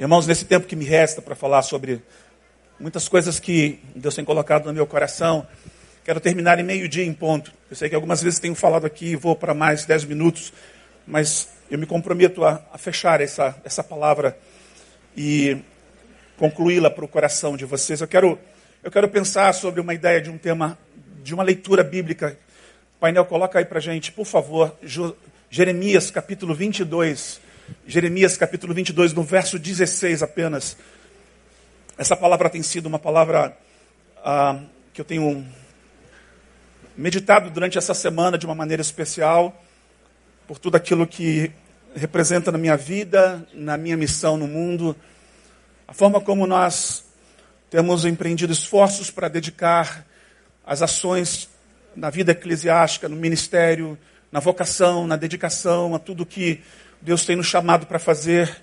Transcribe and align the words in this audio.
Irmãos, 0.00 0.28
nesse 0.28 0.44
tempo 0.44 0.64
que 0.64 0.76
me 0.76 0.84
resta 0.84 1.20
para 1.20 1.34
falar 1.34 1.62
sobre 1.62 2.00
muitas 2.78 3.08
coisas 3.08 3.40
que 3.40 3.80
Deus 3.96 4.14
tem 4.14 4.24
colocado 4.24 4.66
no 4.66 4.72
meu 4.72 4.86
coração, 4.86 5.44
quero 6.04 6.20
terminar 6.20 6.56
em 6.60 6.62
meio-dia 6.62 7.04
em 7.04 7.12
ponto. 7.12 7.52
Eu 7.68 7.74
sei 7.74 7.88
que 7.88 7.96
algumas 7.96 8.22
vezes 8.22 8.38
tenho 8.38 8.54
falado 8.54 8.86
aqui, 8.86 9.16
vou 9.16 9.34
para 9.34 9.52
mais 9.54 9.84
dez 9.84 10.04
minutos, 10.04 10.52
mas 11.04 11.48
eu 11.68 11.76
me 11.76 11.84
comprometo 11.84 12.44
a, 12.44 12.64
a 12.72 12.78
fechar 12.78 13.20
essa, 13.20 13.60
essa 13.64 13.82
palavra 13.82 14.38
e 15.16 15.58
concluí-la 16.36 16.92
para 16.92 17.04
o 17.04 17.08
coração 17.08 17.56
de 17.56 17.64
vocês. 17.64 18.00
Eu 18.00 18.06
quero, 18.06 18.38
eu 18.84 18.92
quero 18.92 19.08
pensar 19.08 19.52
sobre 19.52 19.80
uma 19.80 19.94
ideia 19.94 20.20
de 20.20 20.30
um 20.30 20.38
tema, 20.38 20.78
de 21.24 21.34
uma 21.34 21.42
leitura 21.42 21.82
bíblica. 21.82 22.38
Painel, 23.00 23.24
coloca 23.24 23.58
aí 23.58 23.64
para 23.64 23.80
gente, 23.80 24.12
por 24.12 24.26
favor, 24.26 24.76
Jeremias 25.50 26.08
capítulo 26.08 26.54
22. 26.54 27.47
Jeremias 27.86 28.36
capítulo 28.36 28.74
22, 28.74 29.12
no 29.12 29.22
verso 29.22 29.58
16 29.58 30.22
apenas. 30.22 30.76
Essa 31.96 32.16
palavra 32.16 32.50
tem 32.50 32.62
sido 32.62 32.86
uma 32.86 32.98
palavra 32.98 33.56
ah, 34.24 34.60
que 34.92 35.00
eu 35.00 35.04
tenho 35.04 35.46
meditado 36.96 37.50
durante 37.50 37.78
essa 37.78 37.94
semana 37.94 38.36
de 38.36 38.46
uma 38.46 38.54
maneira 38.54 38.82
especial, 38.82 39.62
por 40.46 40.58
tudo 40.58 40.76
aquilo 40.76 41.06
que 41.06 41.50
representa 41.94 42.52
na 42.52 42.58
minha 42.58 42.76
vida, 42.76 43.46
na 43.54 43.76
minha 43.76 43.96
missão 43.96 44.36
no 44.36 44.46
mundo, 44.46 44.96
a 45.86 45.94
forma 45.94 46.20
como 46.20 46.46
nós 46.46 47.04
temos 47.70 48.04
empreendido 48.04 48.52
esforços 48.52 49.10
para 49.10 49.28
dedicar 49.28 50.06
as 50.66 50.82
ações 50.82 51.48
na 51.94 52.10
vida 52.10 52.32
eclesiástica, 52.32 53.08
no 53.08 53.16
ministério, 53.16 53.98
na 54.30 54.40
vocação, 54.40 55.06
na 55.06 55.16
dedicação, 55.16 55.94
a 55.94 55.98
tudo 55.98 56.26
que 56.26 56.62
Deus 57.00 57.24
tem 57.24 57.36
nos 57.36 57.46
chamado 57.46 57.86
para 57.86 57.98
fazer. 57.98 58.60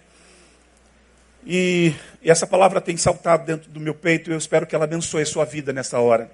E, 1.45 1.93
e, 2.21 2.29
essa 2.29 2.45
palavra 2.45 2.81
tem 2.81 2.97
saltado 2.97 3.45
dentro 3.45 3.69
do 3.69 3.79
meu 3.79 3.93
peito 3.93 4.29
e 4.29 4.33
eu 4.33 4.37
espero 4.37 4.65
que 4.65 4.75
ela 4.75 4.85
abençoe 4.85 5.21
a 5.21 5.25
sua 5.25 5.45
vida 5.45 5.71
nessa 5.71 5.99
hora. 5.99 6.29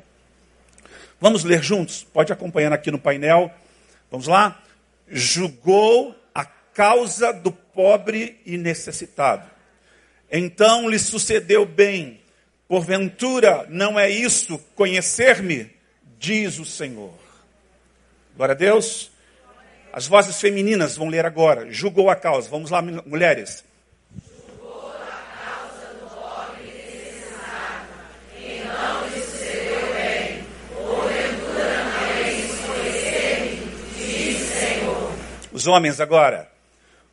Vamos 1.20 1.44
ler 1.44 1.62
juntos? 1.62 2.04
Pode 2.04 2.34
acompanhar 2.34 2.74
aqui 2.74 2.90
no 2.90 2.98
painel. 2.98 3.52
Vamos 4.10 4.28
lá? 4.28 4.62
Julgou 5.08 6.16
a 6.34 6.46
causa 6.46 7.32
do 7.32 7.52
pobre 7.52 8.42
e 8.46 8.58
necessitado. 8.58 9.48
Então 10.32 10.90
lhe 10.90 10.98
sucedeu 10.98 11.66
bem. 11.66 12.22
Porventura 12.68 13.68
não 13.70 14.00
é 14.00 14.10
isso 14.10 14.58
conhecer-me, 14.76 15.70
diz 16.18 16.58
o 16.58 16.66
Senhor. 16.66 17.14
Glória 18.36 18.54
a 18.54 18.58
Deus. 18.58 19.11
As 19.94 20.08
vozes 20.08 20.40
femininas 20.40 20.96
vão 20.96 21.10
ler 21.10 21.26
agora. 21.26 21.70
Julgou 21.70 22.10
a 22.10 22.16
causa. 22.16 22.50
Vamos 22.50 22.72
lá, 22.72 22.82
mulheres. 22.82 23.64
Os 35.52 35.68
homens 35.68 36.00
agora. 36.00 36.50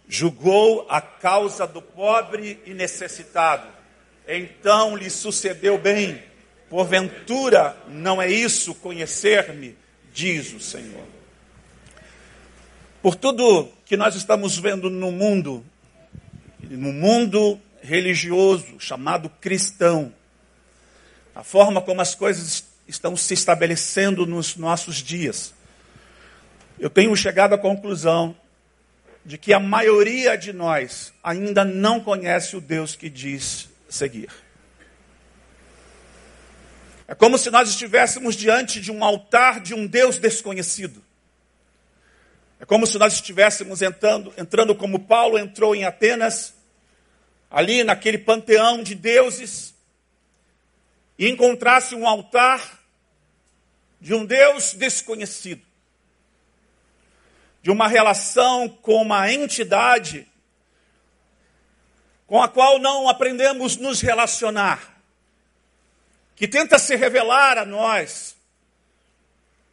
Julgou 0.09 0.87
a 0.89 1.01
causa 1.01 1.67
do 1.67 1.83
pobre 1.83 2.63
e 2.65 2.73
necessitado. 2.73 3.69
Então 4.27 4.97
lhe 4.97 5.11
sucedeu 5.11 5.77
bem. 5.77 6.23
Porventura 6.71 7.77
não 7.89 8.23
é 8.23 8.31
isso 8.31 8.75
conhecer-me, 8.77 9.77
diz 10.13 10.53
o 10.53 10.61
Senhor. 10.61 11.18
Por 13.01 13.15
tudo 13.15 13.71
que 13.85 13.97
nós 13.97 14.17
estamos 14.17 14.59
vendo 14.59 14.91
no 14.91 15.13
mundo, 15.13 15.65
no 16.69 16.93
mundo 16.93 17.61
religioso 17.81 18.81
chamado 18.81 19.31
cristão, 19.41 20.13
a 21.33 21.45
forma 21.45 21.81
como 21.81 22.01
as 22.01 22.17
coisas 22.17 22.65
estão 22.89 23.17
se 23.17 23.35
estabelecendo 23.35 24.27
nos 24.27 24.57
nossos 24.57 24.97
dias, 24.97 25.55
eu 26.79 26.91
tenho 26.91 27.15
chegado 27.15 27.53
à 27.55 27.59
conclusão 27.59 28.37
de 29.25 29.39
que 29.39 29.53
a 29.53 29.61
maioria 29.61 30.37
de 30.37 30.53
nós 30.53 31.13
ainda 31.23 31.65
não 31.65 32.01
conhece 32.01 32.57
o 32.57 32.61
Deus 32.61 32.97
que 32.97 33.09
diz 33.09 33.69
seguir. 33.89 34.31
É 37.07 37.15
como 37.15 37.39
se 37.39 37.51
nós 37.51 37.69
estivéssemos 37.69 38.35
diante 38.35 38.81
de 38.81 38.91
um 38.91 39.05
altar 39.05 39.61
de 39.61 39.73
um 39.73 39.87
Deus 39.87 40.19
desconhecido. 40.19 41.08
É 42.61 42.67
como 42.67 42.87
se 42.87 42.99
nós 42.99 43.13
estivéssemos 43.13 43.83
entrando, 43.83 44.33
entrando 44.37 44.75
como 44.75 45.01
Paulo 45.01 45.39
entrou 45.39 45.75
em 45.75 45.85
Atenas, 45.85 46.55
ali 47.51 47.85
naquele 47.85 48.19
panteão 48.19 48.83
de 48.83 48.95
deuses, 48.95 49.75
e 51.19 51.29
encontrasse 51.29 51.95
um 51.95 52.07
altar 52.07 52.81
de 54.01 54.15
um 54.15 54.25
Deus 54.25 54.75
desconhecido, 54.75 55.63
de 57.63 57.71
uma 57.71 57.89
relação 57.89 58.69
com 58.69 59.03
uma 59.03 59.33
entidade 59.33 60.27
com 62.29 62.43
a 62.43 62.49
qual 62.49 62.79
não 62.79 63.09
aprendemos 63.09 63.77
nos 63.77 64.03
relacionar, 64.03 65.01
que 66.37 66.47
tenta 66.47 66.79
se 66.79 66.95
revelar 66.95 67.57
a 67.57 67.65
nós, 67.65 68.37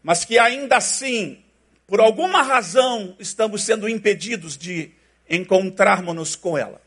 mas 0.02 0.24
que 0.24 0.40
ainda 0.40 0.78
assim 0.78 1.45
por 1.88 2.00
alguma 2.00 2.42
razão, 2.42 3.16
estamos 3.20 3.64
sendo 3.64 3.88
impedidos 3.88 4.58
de 4.58 4.92
encontrarmos-nos 5.30 6.36
com 6.36 6.58
ela. 6.58 6.82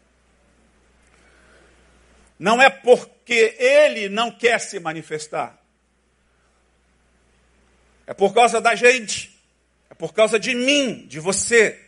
Não 2.38 2.60
é 2.60 2.68
porque 2.70 3.56
ele 3.58 4.08
não 4.08 4.30
quer 4.30 4.60
se 4.60 4.78
manifestar. 4.78 5.58
É 8.06 8.14
por 8.14 8.32
causa 8.32 8.60
da 8.60 8.74
gente. 8.74 9.38
É 9.90 9.94
por 9.94 10.12
causa 10.12 10.38
de 10.38 10.54
mim, 10.54 11.06
de 11.06 11.20
você. 11.20 11.78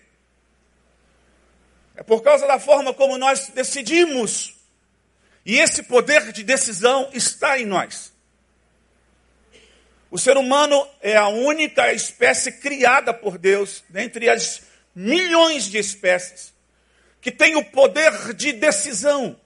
É 1.94 2.02
por 2.02 2.22
causa 2.22 2.46
da 2.46 2.58
forma 2.58 2.92
como 2.94 3.18
nós 3.18 3.48
decidimos. 3.48 4.54
E 5.44 5.58
esse 5.58 5.82
poder 5.84 6.32
de 6.32 6.42
decisão 6.42 7.10
está 7.12 7.58
em 7.58 7.66
nós. 7.66 8.09
O 10.10 10.18
ser 10.18 10.36
humano 10.36 10.88
é 11.00 11.16
a 11.16 11.28
única 11.28 11.92
espécie 11.92 12.52
criada 12.52 13.14
por 13.14 13.38
Deus, 13.38 13.84
dentre 13.88 14.28
as 14.28 14.62
milhões 14.94 15.64
de 15.64 15.78
espécies, 15.78 16.52
que 17.20 17.30
tem 17.30 17.54
o 17.54 17.64
poder 17.64 18.34
de 18.34 18.52
decisão, 18.52 19.38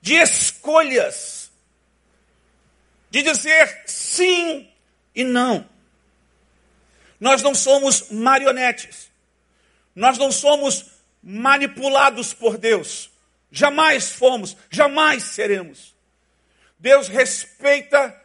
de 0.00 0.14
escolhas, 0.14 1.50
de 3.10 3.22
dizer 3.22 3.82
sim 3.84 4.70
e 5.14 5.22
não. 5.22 5.68
Nós 7.20 7.42
não 7.42 7.54
somos 7.54 8.10
marionetes, 8.10 9.10
nós 9.94 10.16
não 10.16 10.32
somos 10.32 10.86
manipulados 11.22 12.32
por 12.32 12.56
Deus, 12.56 13.10
jamais 13.50 14.12
fomos, 14.12 14.56
jamais 14.70 15.24
seremos. 15.24 15.94
Deus 16.78 17.08
respeita 17.08 18.16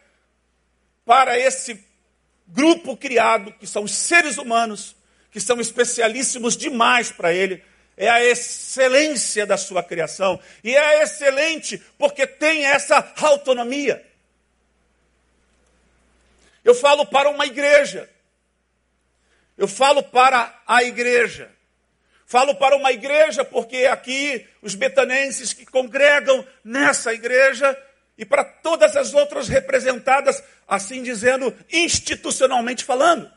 para 1.04 1.38
esse 1.38 1.84
grupo 2.46 2.96
criado, 2.96 3.52
que 3.52 3.66
são 3.66 3.84
os 3.84 3.94
seres 3.94 4.38
humanos, 4.38 4.96
que 5.30 5.40
são 5.40 5.60
especialíssimos 5.60 6.56
demais 6.56 7.10
para 7.10 7.32
ele. 7.32 7.62
É 7.96 8.08
a 8.08 8.24
excelência 8.24 9.46
da 9.46 9.56
sua 9.56 9.82
criação. 9.82 10.40
E 10.62 10.74
é 10.74 11.02
excelente 11.02 11.80
porque 11.98 12.26
tem 12.26 12.64
essa 12.64 13.12
autonomia. 13.16 14.04
Eu 16.64 16.74
falo 16.74 17.06
para 17.06 17.28
uma 17.28 17.46
igreja. 17.46 18.08
Eu 19.56 19.68
falo 19.68 20.02
para 20.02 20.62
a 20.66 20.82
igreja. 20.82 21.50
Falo 22.26 22.54
para 22.56 22.74
uma 22.74 22.90
igreja 22.90 23.44
porque 23.44 23.86
aqui 23.86 24.44
os 24.62 24.74
betanenses 24.74 25.52
que 25.52 25.66
congregam 25.66 26.44
nessa 26.64 27.12
igreja 27.12 27.78
e 28.16 28.24
para 28.24 28.44
todas 28.44 28.96
as 28.96 29.12
outras 29.12 29.48
representadas, 29.48 30.42
assim 30.68 31.02
dizendo, 31.02 31.54
institucionalmente 31.72 32.84
falando. 32.84 33.30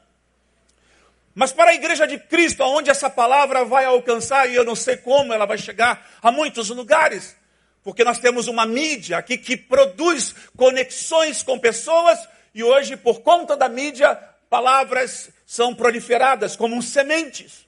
Mas 1.34 1.52
para 1.52 1.72
a 1.72 1.76
igreja 1.76 2.08
de 2.08 2.18
Cristo, 2.18 2.64
aonde 2.64 2.90
essa 2.90 3.10
palavra 3.10 3.64
vai 3.64 3.86
alcançar, 3.86 4.50
e 4.50 4.56
eu 4.56 4.64
não 4.64 4.76
sei 4.76 4.98
como 4.98 5.34
ela 5.34 5.46
vai 5.46 5.58
chegar 5.58 6.08
a 6.22 6.32
muitos 6.32 6.70
lugares, 6.70 7.36
porque 7.84 8.04
nós 8.04 8.20
temos 8.20 8.48
uma 8.48 8.66
mídia 8.66 9.18
aqui 9.18 9.38
que 9.38 9.56
produz 9.56 10.34
conexões 10.56 11.44
com 11.44 11.60
pessoas, 11.60 12.28
e 12.54 12.64
hoje, 12.64 12.98
por 12.98 13.22
conta 13.22 13.56
da 13.56 13.70
mídia, 13.70 14.16
palavras 14.50 15.30
são 15.46 15.76
proliferadas 15.76 16.56
como 16.56 16.82
sementes. 16.82 17.68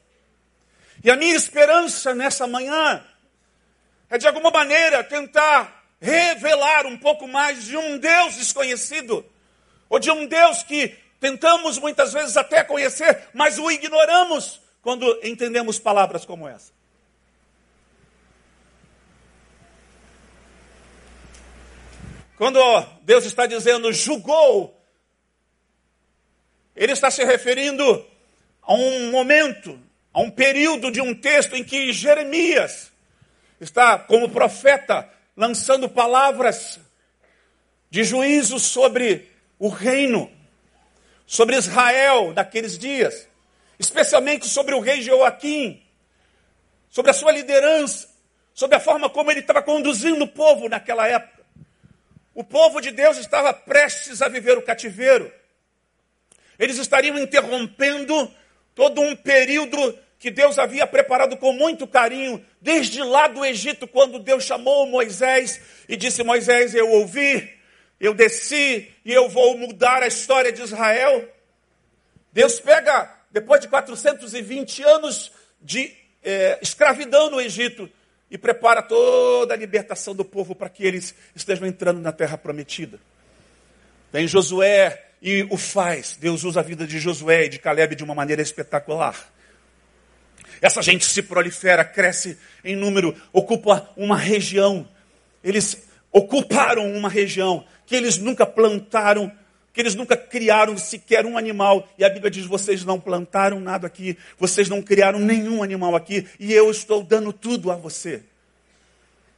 E 1.03 1.09
a 1.09 1.15
minha 1.15 1.35
esperança 1.35 2.13
nessa 2.13 2.47
manhã 2.47 3.03
é, 4.09 4.17
de 4.17 4.27
alguma 4.27 4.49
maneira, 4.49 5.03
tentar 5.03 5.78
revelar 5.99 6.85
um 6.85 6.97
pouco 6.97 7.27
mais 7.27 7.65
de 7.65 7.75
um 7.75 7.97
Deus 7.97 8.35
desconhecido, 8.35 9.25
ou 9.89 9.99
de 9.99 10.09
um 10.09 10.25
Deus 10.25 10.63
que 10.63 10.95
tentamos 11.19 11.77
muitas 11.77 12.13
vezes 12.13 12.37
até 12.37 12.63
conhecer, 12.63 13.27
mas 13.33 13.59
o 13.59 13.69
ignoramos 13.69 14.61
quando 14.81 15.19
entendemos 15.23 15.77
palavras 15.77 16.25
como 16.25 16.47
essa. 16.47 16.71
Quando 22.37 22.59
Deus 23.01 23.25
está 23.25 23.45
dizendo 23.45 23.91
julgou, 23.91 24.81
Ele 26.73 26.93
está 26.93 27.11
se 27.11 27.25
referindo 27.25 28.05
a 28.61 28.73
um 28.73 29.11
momento, 29.11 29.77
a 30.13 30.21
um 30.21 30.31
período 30.31 30.89
de 30.89 31.01
um 31.01 31.13
texto 31.13 31.53
em 31.57 31.65
que 31.65 31.91
Jeremias 31.91 32.93
está 33.59 33.99
como 33.99 34.29
profeta 34.29 35.09
lançando 35.39 35.87
palavras 35.87 36.81
de 37.89 38.03
juízo 38.03 38.59
sobre 38.59 39.31
o 39.57 39.69
reino, 39.69 40.29
sobre 41.25 41.55
Israel 41.55 42.33
naqueles 42.33 42.77
dias, 42.77 43.25
especialmente 43.79 44.49
sobre 44.49 44.75
o 44.75 44.81
rei 44.81 45.01
Joaquim, 45.01 45.81
sobre 46.89 47.11
a 47.11 47.13
sua 47.13 47.31
liderança, 47.31 48.09
sobre 48.53 48.75
a 48.75 48.81
forma 48.81 49.09
como 49.09 49.31
ele 49.31 49.39
estava 49.39 49.63
conduzindo 49.63 50.25
o 50.25 50.27
povo 50.27 50.67
naquela 50.67 51.07
época. 51.07 51.45
O 52.35 52.43
povo 52.43 52.81
de 52.81 52.91
Deus 52.91 53.15
estava 53.15 53.53
prestes 53.53 54.21
a 54.21 54.27
viver 54.27 54.57
o 54.57 54.61
cativeiro. 54.61 55.31
Eles 56.59 56.77
estariam 56.77 57.17
interrompendo 57.17 58.29
todo 58.75 58.99
um 58.99 59.15
período 59.15 59.97
que 60.19 60.29
Deus 60.29 60.59
havia 60.59 60.85
preparado 60.85 61.37
com 61.37 61.53
muito 61.53 61.87
carinho, 61.87 62.45
desde 62.61 63.01
lá 63.01 63.27
do 63.27 63.43
Egito, 63.45 63.87
quando 63.87 64.19
Deus 64.19 64.43
chamou 64.43 64.85
Moisés 64.85 65.59
e 65.87 65.95
disse: 65.95 66.21
Moisés, 66.23 66.75
eu 66.75 66.89
ouvi, 66.91 67.49
eu 67.99 68.13
desci 68.13 68.91
e 69.03 69.11
eu 69.11 69.29
vou 69.29 69.57
mudar 69.57 70.03
a 70.03 70.07
história 70.07 70.51
de 70.51 70.61
Israel. 70.61 71.27
Deus 72.31 72.59
pega, 72.59 73.11
depois 73.31 73.61
de 73.61 73.69
420 73.69 74.83
anos 74.83 75.31
de 75.61 75.91
é, 76.21 76.59
escravidão 76.61 77.31
no 77.31 77.41
Egito, 77.41 77.89
e 78.29 78.37
prepara 78.37 78.83
toda 78.83 79.53
a 79.55 79.57
libertação 79.57 80.13
do 80.13 80.23
povo 80.23 80.53
para 80.53 80.69
que 80.69 80.85
eles 80.85 81.15
estejam 81.33 81.65
entrando 81.65 81.99
na 81.99 82.11
terra 82.11 82.37
prometida. 82.37 82.99
Vem 84.11 84.27
Josué, 84.27 85.09
e 85.21 85.45
o 85.49 85.57
faz. 85.57 86.17
Deus 86.19 86.43
usa 86.43 86.59
a 86.59 86.63
vida 86.63 86.85
de 86.85 86.99
Josué 86.99 87.45
e 87.45 87.49
de 87.49 87.59
Caleb 87.59 87.95
de 87.95 88.03
uma 88.03 88.15
maneira 88.15 88.41
espetacular. 88.41 89.15
Essa 90.61 90.81
gente 90.81 91.05
se 91.05 91.21
prolifera, 91.21 91.85
cresce 91.85 92.37
em 92.63 92.75
número, 92.75 93.15
ocupa 93.31 93.89
uma 93.95 94.17
região. 94.17 94.87
Eles 95.43 95.87
ocuparam 96.11 96.91
uma 96.93 97.09
região 97.09 97.65
que 97.85 97.95
eles 97.95 98.17
nunca 98.17 98.45
plantaram, 98.45 99.31
que 99.73 99.79
eles 99.79 99.95
nunca 99.95 100.17
criaram 100.17 100.77
sequer 100.77 101.25
um 101.25 101.37
animal. 101.37 101.87
E 101.97 102.03
a 102.03 102.09
Bíblia 102.09 102.29
diz: 102.29 102.45
vocês 102.45 102.83
não 102.83 102.99
plantaram 102.99 103.59
nada 103.59 103.87
aqui, 103.87 104.17
vocês 104.37 104.67
não 104.67 104.81
criaram 104.81 105.19
nenhum 105.19 105.63
animal 105.63 105.95
aqui, 105.95 106.27
e 106.39 106.53
eu 106.53 106.69
estou 106.69 107.03
dando 107.03 107.31
tudo 107.31 107.71
a 107.71 107.75
você. 107.75 108.23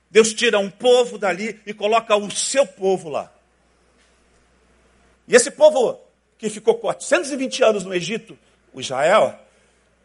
Deus 0.09 0.33
tira 0.33 0.59
um 0.59 0.69
povo 0.69 1.17
dali 1.17 1.59
e 1.65 1.73
coloca 1.73 2.15
o 2.15 2.29
seu 2.29 2.65
povo 2.65 3.09
lá. 3.09 3.31
E 5.27 5.35
esse 5.35 5.49
povo 5.49 6.01
que 6.37 6.49
ficou 6.49 6.75
420 6.75 7.63
anos 7.63 7.85
no 7.85 7.93
Egito, 7.93 8.37
o 8.73 8.81
Israel, 8.81 9.39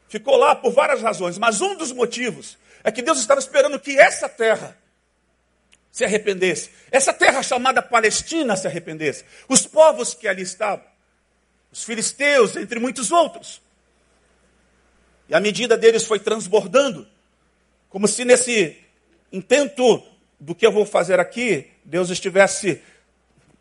ficou 0.08 0.36
lá 0.36 0.54
por 0.54 0.72
várias 0.72 1.02
razões, 1.02 1.38
mas 1.38 1.60
um 1.60 1.76
dos 1.76 1.92
motivos 1.92 2.58
é 2.84 2.90
que 2.90 3.02
Deus 3.02 3.18
estava 3.18 3.40
esperando 3.40 3.78
que 3.80 3.98
essa 3.98 4.28
terra 4.28 4.76
se 5.90 6.04
arrependesse, 6.04 6.70
essa 6.90 7.12
terra 7.12 7.42
chamada 7.42 7.80
Palestina 7.80 8.54
se 8.54 8.66
arrependesse, 8.66 9.24
os 9.48 9.66
povos 9.66 10.12
que 10.12 10.28
ali 10.28 10.42
estavam, 10.42 10.84
os 11.72 11.82
filisteus, 11.84 12.54
entre 12.56 12.78
muitos 12.78 13.10
outros. 13.10 13.62
E 15.28 15.34
a 15.34 15.40
medida 15.40 15.76
deles 15.76 16.04
foi 16.04 16.20
transbordando, 16.20 17.08
como 17.88 18.06
se 18.06 18.24
nesse 18.24 18.76
intento 19.32 20.02
do 20.38 20.54
que 20.54 20.66
eu 20.66 20.70
vou 20.70 20.84
fazer 20.84 21.18
aqui, 21.18 21.70
Deus 21.84 22.10
estivesse 22.10 22.82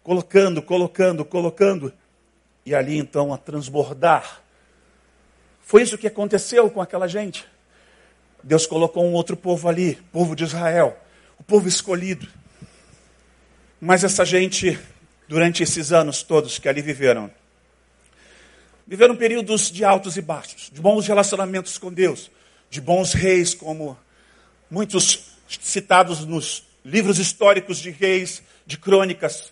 colocando, 0.04 0.62
colocando, 0.62 1.26
colocando, 1.26 1.94
e 2.66 2.76
ali 2.76 2.98
então 2.98 3.34
a 3.34 3.38
transbordar. 3.38 4.44
Foi 5.66 5.82
isso 5.82 5.98
que 5.98 6.06
aconteceu 6.06 6.70
com 6.70 6.80
aquela 6.80 7.08
gente. 7.08 7.44
Deus 8.44 8.68
colocou 8.68 9.04
um 9.04 9.14
outro 9.14 9.36
povo 9.36 9.68
ali, 9.68 9.96
povo 10.12 10.36
de 10.36 10.44
Israel, 10.44 10.96
o 11.40 11.44
povo 11.44 11.68
escolhido. 11.68 12.28
Mas 13.82 14.04
essa 14.04 14.24
gente, 14.24 14.80
durante 15.28 15.64
esses 15.64 15.92
anos 15.92 16.22
todos 16.22 16.60
que 16.60 16.70
ali 16.70 16.84
viveram, 16.84 17.32
viveram 18.86 19.16
períodos 19.16 19.72
de 19.72 19.84
altos 19.84 20.18
e 20.18 20.22
baixos, 20.22 20.70
de 20.72 20.80
bons 20.80 21.08
relacionamentos 21.08 21.80
com 21.80 21.92
Deus, 21.92 22.30
de 22.70 22.80
bons 22.80 23.14
reis, 23.14 23.56
como 23.56 23.98
muitos 24.70 25.32
citados 25.48 26.24
nos 26.24 26.64
livros 26.86 27.18
históricos 27.18 27.80
de 27.80 27.90
reis, 27.90 28.44
de 28.68 28.78
crônicas, 28.78 29.52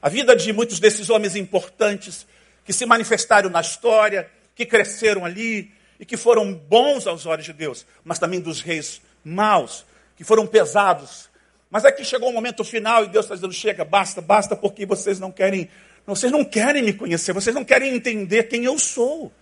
a 0.00 0.08
vida 0.08 0.34
de 0.34 0.50
muitos 0.50 0.80
desses 0.80 1.10
homens 1.10 1.36
importantes 1.36 2.26
que 2.68 2.72
se 2.74 2.84
manifestaram 2.84 3.48
na 3.48 3.62
história, 3.62 4.30
que 4.54 4.66
cresceram 4.66 5.24
ali 5.24 5.72
e 5.98 6.04
que 6.04 6.18
foram 6.18 6.52
bons 6.52 7.06
aos 7.06 7.24
olhos 7.24 7.46
de 7.46 7.54
Deus, 7.54 7.86
mas 8.04 8.18
também 8.18 8.42
dos 8.42 8.60
reis 8.60 9.00
maus, 9.24 9.86
que 10.14 10.22
foram 10.22 10.46
pesados. 10.46 11.30
Mas 11.70 11.86
aqui 11.86 12.04
chegou 12.04 12.28
o 12.28 12.32
momento 12.32 12.62
final 12.62 13.04
e 13.04 13.08
Deus 13.08 13.24
está 13.24 13.34
dizendo: 13.34 13.54
chega, 13.54 13.86
basta, 13.86 14.20
basta, 14.20 14.54
porque 14.54 14.84
vocês 14.84 15.18
não 15.18 15.32
querem, 15.32 15.70
vocês 16.06 16.30
não 16.30 16.44
querem 16.44 16.82
me 16.82 16.92
conhecer, 16.92 17.32
vocês 17.32 17.56
não 17.56 17.64
querem 17.64 17.94
entender 17.94 18.42
quem 18.48 18.66
eu 18.66 18.78
sou. 18.78 19.32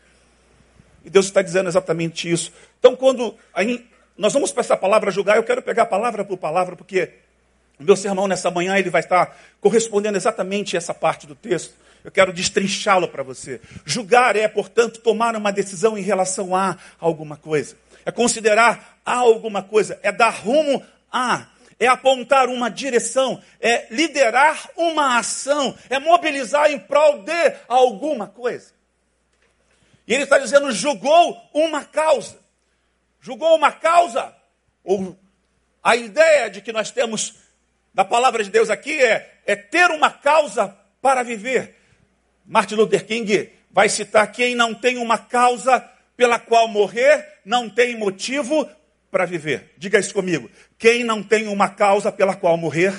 E 1.04 1.10
Deus 1.10 1.26
está 1.26 1.42
dizendo 1.42 1.68
exatamente 1.68 2.30
isso. 2.30 2.52
Então, 2.78 2.94
quando 2.94 3.34
aí, 3.52 3.84
nós 4.16 4.34
vamos 4.34 4.52
para 4.52 4.60
essa 4.60 4.76
palavra 4.76 5.10
julgar, 5.10 5.36
eu 5.36 5.42
quero 5.42 5.62
pegar 5.62 5.86
palavra 5.86 6.24
por 6.24 6.38
palavra, 6.38 6.76
porque 6.76 7.10
o 7.76 7.82
meu 7.82 7.96
sermão 7.96 8.28
nessa 8.28 8.52
manhã 8.52 8.78
ele 8.78 8.88
vai 8.88 9.00
estar 9.00 9.36
correspondendo 9.60 10.16
exatamente 10.16 10.76
a 10.76 10.78
essa 10.78 10.94
parte 10.94 11.26
do 11.26 11.34
texto. 11.34 11.74
Eu 12.06 12.12
quero 12.12 12.32
destrinchá-lo 12.32 13.08
para 13.08 13.24
você. 13.24 13.60
Julgar 13.84 14.36
é, 14.36 14.46
portanto, 14.46 15.00
tomar 15.00 15.34
uma 15.34 15.50
decisão 15.50 15.98
em 15.98 16.02
relação 16.02 16.54
a 16.54 16.76
alguma 17.00 17.36
coisa. 17.36 17.76
É 18.04 18.12
considerar 18.12 19.00
a 19.04 19.16
alguma 19.16 19.60
coisa. 19.60 19.98
É 20.04 20.12
dar 20.12 20.30
rumo 20.30 20.86
a. 21.10 21.48
É 21.80 21.88
apontar 21.88 22.48
uma 22.48 22.70
direção. 22.70 23.42
É 23.60 23.92
liderar 23.92 24.70
uma 24.76 25.18
ação. 25.18 25.76
É 25.90 25.98
mobilizar 25.98 26.70
em 26.70 26.78
prol 26.78 27.24
de 27.24 27.52
alguma 27.66 28.28
coisa. 28.28 28.72
E 30.06 30.14
ele 30.14 30.22
está 30.22 30.38
dizendo: 30.38 30.70
julgou 30.70 31.36
uma 31.52 31.84
causa. 31.84 32.38
Julgou 33.20 33.56
uma 33.56 33.72
causa. 33.72 34.32
Ou 34.84 35.18
a 35.82 35.96
ideia 35.96 36.48
de 36.48 36.60
que 36.60 36.72
nós 36.72 36.92
temos 36.92 37.34
da 37.92 38.04
palavra 38.04 38.44
de 38.44 38.50
Deus 38.50 38.70
aqui 38.70 38.96
é, 39.02 39.40
é 39.44 39.56
ter 39.56 39.90
uma 39.90 40.08
causa 40.08 40.68
para 41.02 41.24
viver. 41.24 41.74
Martin 42.46 42.76
Luther 42.76 43.04
King 43.04 43.50
vai 43.70 43.88
citar: 43.88 44.30
quem 44.30 44.54
não 44.54 44.74
tem 44.74 44.98
uma 44.98 45.18
causa 45.18 45.80
pela 46.16 46.38
qual 46.38 46.68
morrer, 46.68 47.26
não 47.44 47.68
tem 47.68 47.96
motivo 47.96 48.68
para 49.10 49.24
viver. 49.24 49.72
Diga 49.76 49.98
isso 49.98 50.14
comigo. 50.14 50.50
Quem 50.78 51.04
não 51.04 51.22
tem 51.22 51.48
uma 51.48 51.68
causa 51.68 52.10
pela 52.10 52.34
qual 52.34 52.56
morrer, 52.56 52.94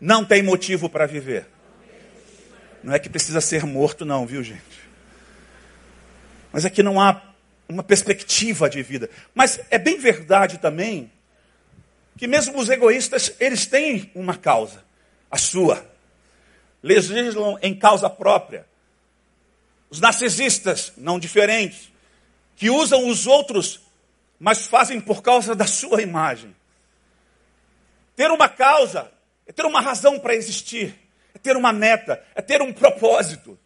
não 0.00 0.24
tem 0.24 0.42
motivo 0.42 0.88
para 0.88 1.06
viver. 1.06 1.46
Não 2.82 2.92
é 2.92 2.98
que 2.98 3.08
precisa 3.08 3.40
ser 3.40 3.64
morto, 3.64 4.04
não, 4.04 4.26
viu, 4.26 4.42
gente? 4.42 4.82
Mas 6.52 6.64
é 6.64 6.70
que 6.70 6.82
não 6.82 7.00
há 7.00 7.22
uma 7.68 7.82
perspectiva 7.82 8.68
de 8.68 8.82
vida. 8.82 9.08
Mas 9.34 9.60
é 9.70 9.78
bem 9.78 9.98
verdade 9.98 10.58
também 10.58 11.10
que 12.18 12.26
mesmo 12.26 12.58
os 12.58 12.68
egoístas, 12.68 13.34
eles 13.40 13.66
têm 13.66 14.10
uma 14.14 14.36
causa, 14.36 14.84
a 15.30 15.38
sua. 15.38 15.91
Legislam 16.82 17.58
em 17.62 17.74
causa 17.74 18.10
própria. 18.10 18.66
Os 19.88 20.00
narcisistas, 20.00 20.92
não 20.96 21.18
diferentes, 21.18 21.92
que 22.56 22.70
usam 22.70 23.08
os 23.08 23.26
outros, 23.26 23.80
mas 24.38 24.66
fazem 24.66 25.00
por 25.00 25.22
causa 25.22 25.54
da 25.54 25.66
sua 25.66 26.02
imagem. 26.02 26.54
Ter 28.16 28.30
uma 28.30 28.48
causa 28.48 29.10
é 29.46 29.52
ter 29.52 29.64
uma 29.64 29.80
razão 29.80 30.18
para 30.18 30.34
existir, 30.34 30.98
é 31.34 31.38
ter 31.38 31.56
uma 31.56 31.72
meta, 31.72 32.22
é 32.34 32.42
ter 32.42 32.62
um 32.62 32.72
propósito. 32.72 33.58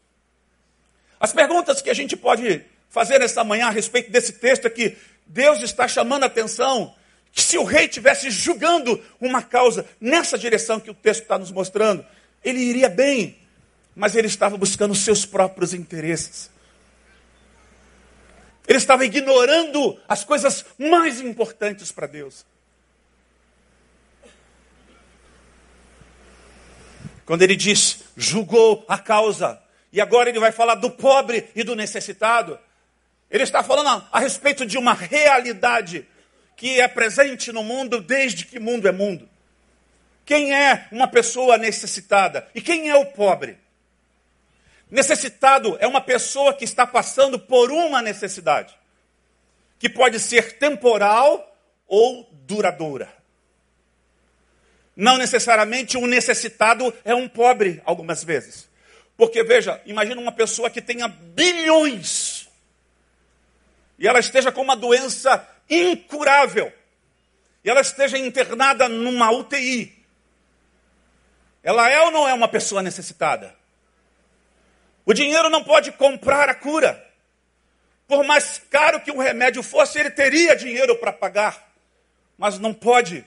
As 1.19 1.33
perguntas 1.33 1.81
que 1.81 1.91
a 1.91 1.95
gente 1.95 2.17
pode 2.17 2.65
fazer 2.89 3.19
nessa 3.19 3.45
manhã 3.45 3.67
a 3.67 3.71
respeito 3.71 4.11
desse 4.11 4.35
texto 4.35 4.67
é 4.67 4.71
que 4.71 4.97
Deus 5.27 5.61
está 5.61 5.89
chamando 5.89 6.25
a 6.25 6.27
atenção 6.27 6.95
que 7.33 7.43
se 7.43 7.59
o 7.59 7.65
rei 7.65 7.87
tivesse 7.87 8.31
julgando 8.31 9.03
uma 9.21 9.43
causa 9.43 9.87
nessa 10.01 10.39
direção 10.39 10.81
que 10.81 10.91
o 10.91 10.95
texto 10.95 11.23
está 11.23 11.39
nos 11.39 11.53
mostrando, 11.53 12.05
ele 12.47 12.61
iria 12.61 12.89
bem, 12.89 13.37
mas 13.93 14.15
ele 14.15 14.29
estava 14.29 14.57
buscando 14.57 14.95
seus 14.95 15.27
próprios 15.27 15.75
interesses. 15.75 16.49
Ele 18.69 18.79
estava 18.79 19.05
ignorando 19.05 20.01
as 20.09 20.25
coisas 20.25 20.65
mais 20.79 21.21
importantes 21.21 21.91
para 21.91 22.07
Deus. 22.07 22.47
Quando 27.25 27.43
ele 27.43 27.57
diz, 27.57 28.05
julgou 28.17 28.85
a 28.89 28.97
causa, 28.97 29.61
e 29.93 30.01
agora 30.01 30.29
ele 30.29 30.39
vai 30.39 30.53
falar 30.53 30.77
do 30.77 30.91
pobre 30.91 31.49
e 31.53 31.65
do 31.65 31.75
necessitado, 31.75 32.57
ele 33.29 33.43
está 33.43 33.65
falando 33.65 34.07
a, 34.13 34.21
respeito 34.21 34.65
de 34.65 34.79
uma 34.79 34.93
realidade 34.93 36.07
que 36.57 36.81
é 36.81 36.87
presente 36.87 37.51
no 37.51 37.65
mundo 37.65 38.01
desde 38.01 38.47
que 38.47 38.61
mundo 38.61 38.87
é 38.87 38.93
mundo. 38.93 39.29
Quem 40.27 40.53
é 40.53 40.89
uma 40.93 41.09
pessoa 41.09 41.57
necessitada? 41.57 42.47
E 42.55 42.61
quem 42.61 42.91
é 42.91 42.97
o 42.97 43.07
pobre? 43.07 43.57
Necessitado 44.91 45.79
é 45.81 45.87
uma 45.87 46.01
pessoa 46.01 46.53
que 46.53 46.65
está 46.65 46.87
passando 46.87 47.39
por 47.39 47.71
uma 47.71 48.03
necessidade, 48.03 48.77
que 49.79 49.89
pode 49.89 50.21
ser 50.21 50.59
temporal 50.59 51.57
ou 51.87 52.29
duradoura. 52.47 53.09
Não 54.95 55.17
necessariamente 55.17 55.97
um 55.97 56.07
necessitado 56.07 56.93
é 57.05 57.15
um 57.15 57.29
pobre, 57.29 57.81
algumas 57.85 58.25
vezes. 58.25 58.69
Porque, 59.17 59.43
veja, 59.43 59.81
imagina 59.87 60.21
uma 60.21 60.33
pessoa 60.33 60.69
que 60.69 60.83
tenha 60.83 61.09
bilhões 61.09 62.47
e 63.99 64.07
ela 64.07 64.19
esteja 64.19 64.53
com 64.53 64.63
uma 64.63 64.77
doença 64.77 65.47
incurável 65.69 66.73
e 67.65 67.71
ela 67.71 67.81
esteja 67.81 68.19
internada 68.19 68.89
numa 68.89 69.31
UTI. 69.31 69.96
Ela 71.67 71.91
é 71.91 72.01
ou 72.01 72.13
não 72.13 72.29
é 72.29 72.33
uma 72.33 72.47
pessoa 72.47 72.81
necessitada? 72.81 73.53
O 75.05 75.13
dinheiro 75.13 75.51
não 75.51 75.65
pode 75.65 75.91
comprar 75.91 76.49
a 76.49 76.55
cura. 76.55 77.05
Por 78.07 78.25
mais 78.25 78.63
caro 78.71 79.01
que 79.01 79.11
o 79.11 79.21
remédio 79.21 79.65
fosse, 79.65 79.99
ele 79.99 80.11
teria 80.11 80.55
dinheiro 80.55 80.95
para 80.95 81.13
pagar. 81.13 81.73
Mas 82.39 82.57
não 82.61 82.73
pode, 82.73 83.25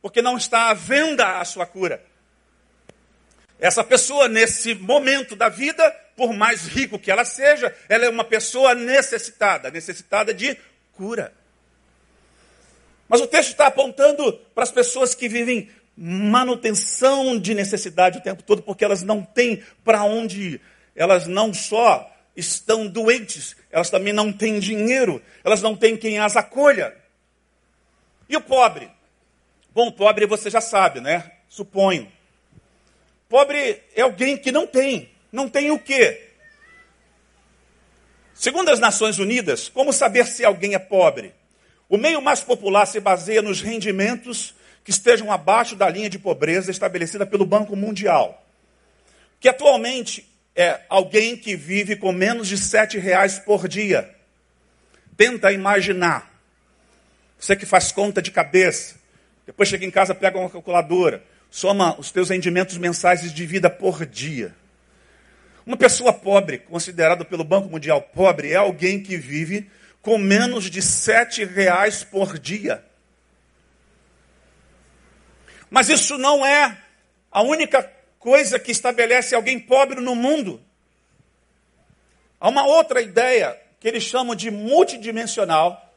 porque 0.00 0.22
não 0.22 0.38
está 0.38 0.70
à 0.70 0.74
venda 0.74 1.38
a 1.38 1.44
sua 1.44 1.66
cura. 1.66 2.02
Essa 3.60 3.84
pessoa, 3.84 4.26
nesse 4.26 4.74
momento 4.74 5.36
da 5.36 5.50
vida, 5.50 5.90
por 6.16 6.32
mais 6.32 6.66
rico 6.66 6.98
que 6.98 7.10
ela 7.10 7.26
seja, 7.26 7.76
ela 7.90 8.06
é 8.06 8.08
uma 8.08 8.24
pessoa 8.24 8.74
necessitada 8.74 9.70
necessitada 9.70 10.32
de 10.32 10.56
cura. 10.92 11.34
Mas 13.06 13.20
o 13.20 13.26
texto 13.26 13.50
está 13.50 13.66
apontando 13.66 14.32
para 14.54 14.64
as 14.64 14.70
pessoas 14.70 15.14
que 15.14 15.28
vivem 15.28 15.70
manutenção 15.96 17.38
de 17.38 17.54
necessidade 17.54 18.18
o 18.18 18.22
tempo 18.22 18.42
todo, 18.42 18.62
porque 18.62 18.84
elas 18.84 19.02
não 19.02 19.22
têm 19.22 19.62
para 19.84 20.04
onde 20.04 20.42
ir. 20.42 20.60
Elas 20.94 21.26
não 21.26 21.52
só 21.52 22.10
estão 22.36 22.86
doentes, 22.86 23.56
elas 23.70 23.90
também 23.90 24.12
não 24.12 24.32
têm 24.32 24.58
dinheiro, 24.58 25.22
elas 25.44 25.60
não 25.60 25.76
têm 25.76 25.96
quem 25.96 26.18
as 26.18 26.36
acolha. 26.36 26.96
E 28.28 28.36
o 28.36 28.40
pobre? 28.40 28.90
Bom, 29.74 29.90
pobre 29.90 30.26
você 30.26 30.50
já 30.50 30.60
sabe, 30.60 31.00
né? 31.00 31.32
Suponho. 31.48 32.10
Pobre 33.28 33.82
é 33.94 34.02
alguém 34.02 34.36
que 34.36 34.52
não 34.52 34.66
tem. 34.66 35.10
Não 35.30 35.48
tem 35.48 35.70
o 35.70 35.78
quê? 35.78 36.28
Segundo 38.34 38.70
as 38.70 38.80
Nações 38.80 39.18
Unidas, 39.18 39.68
como 39.68 39.92
saber 39.92 40.26
se 40.26 40.44
alguém 40.44 40.74
é 40.74 40.78
pobre? 40.78 41.34
O 41.88 41.96
meio 41.96 42.20
mais 42.20 42.42
popular 42.42 42.86
se 42.86 42.98
baseia 43.00 43.40
nos 43.40 43.60
rendimentos 43.60 44.54
que 44.84 44.90
estejam 44.90 45.30
abaixo 45.30 45.76
da 45.76 45.88
linha 45.88 46.10
de 46.10 46.18
pobreza 46.18 46.70
estabelecida 46.70 47.24
pelo 47.24 47.46
Banco 47.46 47.76
Mundial, 47.76 48.44
que 49.38 49.48
atualmente 49.48 50.28
é 50.54 50.80
alguém 50.88 51.36
que 51.36 51.56
vive 51.56 51.96
com 51.96 52.12
menos 52.12 52.48
de 52.48 52.58
sete 52.58 52.98
reais 52.98 53.38
por 53.38 53.68
dia. 53.68 54.10
Tenta 55.16 55.52
imaginar. 55.52 56.30
Você 57.38 57.56
que 57.56 57.66
faz 57.66 57.90
conta 57.90 58.20
de 58.22 58.30
cabeça, 58.30 58.96
depois 59.46 59.68
chega 59.68 59.84
em 59.84 59.90
casa, 59.90 60.14
pega 60.14 60.38
uma 60.38 60.50
calculadora, 60.50 61.22
soma 61.50 61.98
os 61.98 62.10
teus 62.10 62.28
rendimentos 62.30 62.78
mensais 62.78 63.32
de 63.32 63.46
vida 63.46 63.68
por 63.68 64.06
dia. 64.06 64.54
Uma 65.64 65.76
pessoa 65.76 66.12
pobre, 66.12 66.58
considerada 66.58 67.24
pelo 67.24 67.44
Banco 67.44 67.68
Mundial 67.68 68.02
pobre, 68.02 68.52
é 68.52 68.56
alguém 68.56 69.00
que 69.00 69.16
vive 69.16 69.70
com 70.00 70.18
menos 70.18 70.68
de 70.68 70.82
sete 70.82 71.44
reais 71.44 72.02
por 72.02 72.38
dia. 72.38 72.84
Mas 75.72 75.88
isso 75.88 76.18
não 76.18 76.44
é 76.44 76.76
a 77.30 77.40
única 77.40 77.82
coisa 78.18 78.58
que 78.58 78.70
estabelece 78.70 79.34
alguém 79.34 79.58
pobre 79.58 80.02
no 80.02 80.14
mundo. 80.14 80.62
Há 82.38 82.50
uma 82.50 82.66
outra 82.66 83.00
ideia 83.00 83.58
que 83.80 83.88
eles 83.88 84.02
chamam 84.02 84.34
de 84.34 84.50
multidimensional, 84.50 85.90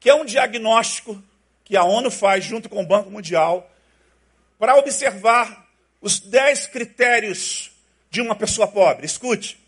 que 0.00 0.10
é 0.10 0.14
um 0.16 0.24
diagnóstico 0.24 1.22
que 1.64 1.76
a 1.76 1.84
ONU 1.84 2.10
faz 2.10 2.44
junto 2.44 2.68
com 2.68 2.82
o 2.82 2.86
Banco 2.86 3.08
Mundial 3.08 3.70
para 4.58 4.74
observar 4.74 5.68
os 6.00 6.18
dez 6.18 6.66
critérios 6.66 7.70
de 8.10 8.20
uma 8.20 8.34
pessoa 8.34 8.66
pobre. 8.66 9.06
Escute: 9.06 9.64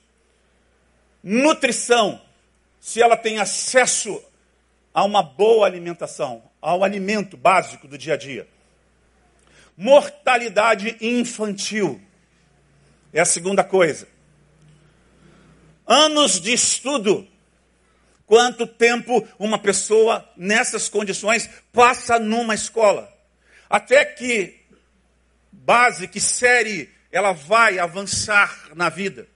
nutrição, 1.22 2.20
se 2.80 3.00
ela 3.00 3.16
tem 3.16 3.38
acesso 3.38 4.20
a 4.92 5.04
uma 5.04 5.22
boa 5.22 5.68
alimentação, 5.68 6.42
ao 6.60 6.82
alimento 6.82 7.36
básico 7.36 7.86
do 7.86 7.96
dia 7.96 8.14
a 8.14 8.16
dia. 8.16 8.51
Mortalidade 9.76 10.96
infantil 11.00 12.00
é 13.12 13.20
a 13.20 13.24
segunda 13.24 13.64
coisa. 13.64 14.08
Anos 15.86 16.40
de 16.40 16.52
estudo. 16.52 17.28
Quanto 18.26 18.66
tempo 18.66 19.28
uma 19.38 19.58
pessoa 19.58 20.26
nessas 20.36 20.88
condições 20.88 21.50
passa 21.72 22.18
numa 22.18 22.54
escola? 22.54 23.12
Até 23.68 24.04
que 24.04 24.58
base, 25.50 26.08
que 26.08 26.20
série 26.20 26.90
ela 27.10 27.32
vai 27.32 27.78
avançar 27.78 28.70
na 28.74 28.88
vida? 28.88 29.28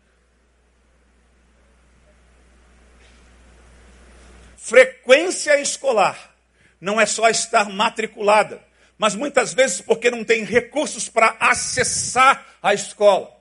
Frequência 4.56 5.60
escolar 5.60 6.34
não 6.80 7.00
é 7.00 7.06
só 7.06 7.28
estar 7.28 7.68
matriculada 7.68 8.64
mas 8.98 9.14
muitas 9.14 9.52
vezes 9.52 9.80
porque 9.80 10.10
não 10.10 10.24
tem 10.24 10.44
recursos 10.44 11.08
para 11.08 11.36
acessar 11.38 12.46
a 12.62 12.72
escola. 12.72 13.34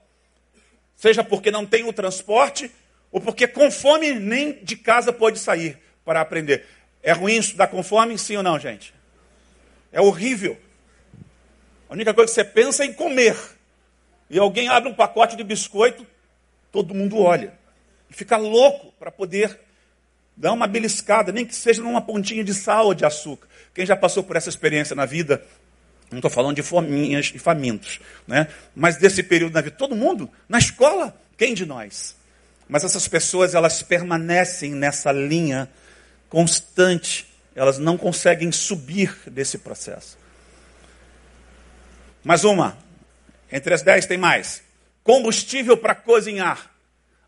Seja 0.96 1.24
porque 1.24 1.52
não 1.52 1.66
tem 1.66 1.84
o 1.84 1.94
transporte, 1.94 2.72
ou 3.12 3.22
porque 3.22 3.48
com 3.48 3.72
fome 3.72 4.14
nem 4.14 4.64
de 4.64 4.76
casa 4.76 5.14
pode 5.14 5.40
sair 5.40 5.78
para 6.04 6.22
aprender. 6.22 6.66
É 7.02 7.12
ruim 7.12 7.38
estudar 7.38 7.68
com 7.68 7.84
fome, 7.84 8.18
sim 8.18 8.36
ou 8.36 8.44
não, 8.44 8.60
gente? 8.60 8.94
É 9.92 10.02
horrível. 10.02 10.58
A 11.90 11.94
única 11.94 12.14
coisa 12.14 12.30
que 12.30 12.36
você 12.36 12.44
pensa 12.44 12.84
é 12.84 12.88
em 12.88 12.94
comer. 12.94 13.38
E 14.30 14.40
alguém 14.40 14.68
abre 14.68 14.90
um 14.90 14.94
pacote 14.94 15.36
de 15.36 15.44
biscoito, 15.44 16.06
todo 16.72 16.94
mundo 16.94 17.20
olha. 17.20 17.54
E 18.10 18.14
fica 18.14 18.38
louco 18.38 18.92
para 19.00 19.12
poder 19.12 19.60
dar 20.36 20.52
uma 20.52 20.68
beliscada, 20.68 21.32
nem 21.32 21.46
que 21.46 21.56
seja 21.56 21.82
numa 21.82 22.02
pontinha 22.02 22.44
de 22.44 22.54
sal 22.54 22.88
ou 22.88 22.94
de 22.94 23.06
açúcar. 23.06 23.48
Quem 23.74 23.86
já 23.86 23.96
passou 23.96 24.24
por 24.24 24.36
essa 24.36 24.50
experiência 24.50 24.96
na 24.96 25.06
vida, 25.06 25.44
não 26.12 26.20
estou 26.20 26.32
falando 26.32 26.56
de 26.56 26.64
fominhas 26.64 27.32
e 27.34 27.40
famintos, 27.40 28.00
né? 28.28 28.48
mas 28.76 28.98
desse 28.98 29.24
período 29.24 29.54
na 29.54 29.62
vida, 29.62 29.76
todo 29.76 29.96
mundo, 29.96 30.30
na 30.48 30.58
escola, 30.58 31.16
quem 31.38 31.54
de 31.54 31.66
nós? 31.66 32.16
Mas 32.68 32.84
essas 32.84 33.08
pessoas, 33.08 33.54
elas 33.54 33.84
permanecem 33.84 34.72
nessa 34.74 35.12
linha 35.12 35.70
constante, 36.30 37.28
elas 37.56 37.78
não 37.78 37.98
conseguem 37.98 38.52
subir 38.52 39.16
desse 39.28 39.58
processo. 39.58 40.18
Mais 42.24 42.44
uma, 42.44 42.78
entre 43.52 43.74
as 43.74 43.82
dez 43.82 44.06
tem 44.06 44.18
mais. 44.18 44.64
Combustível 45.04 45.78
para 45.78 45.94
cozinhar. 45.94 46.75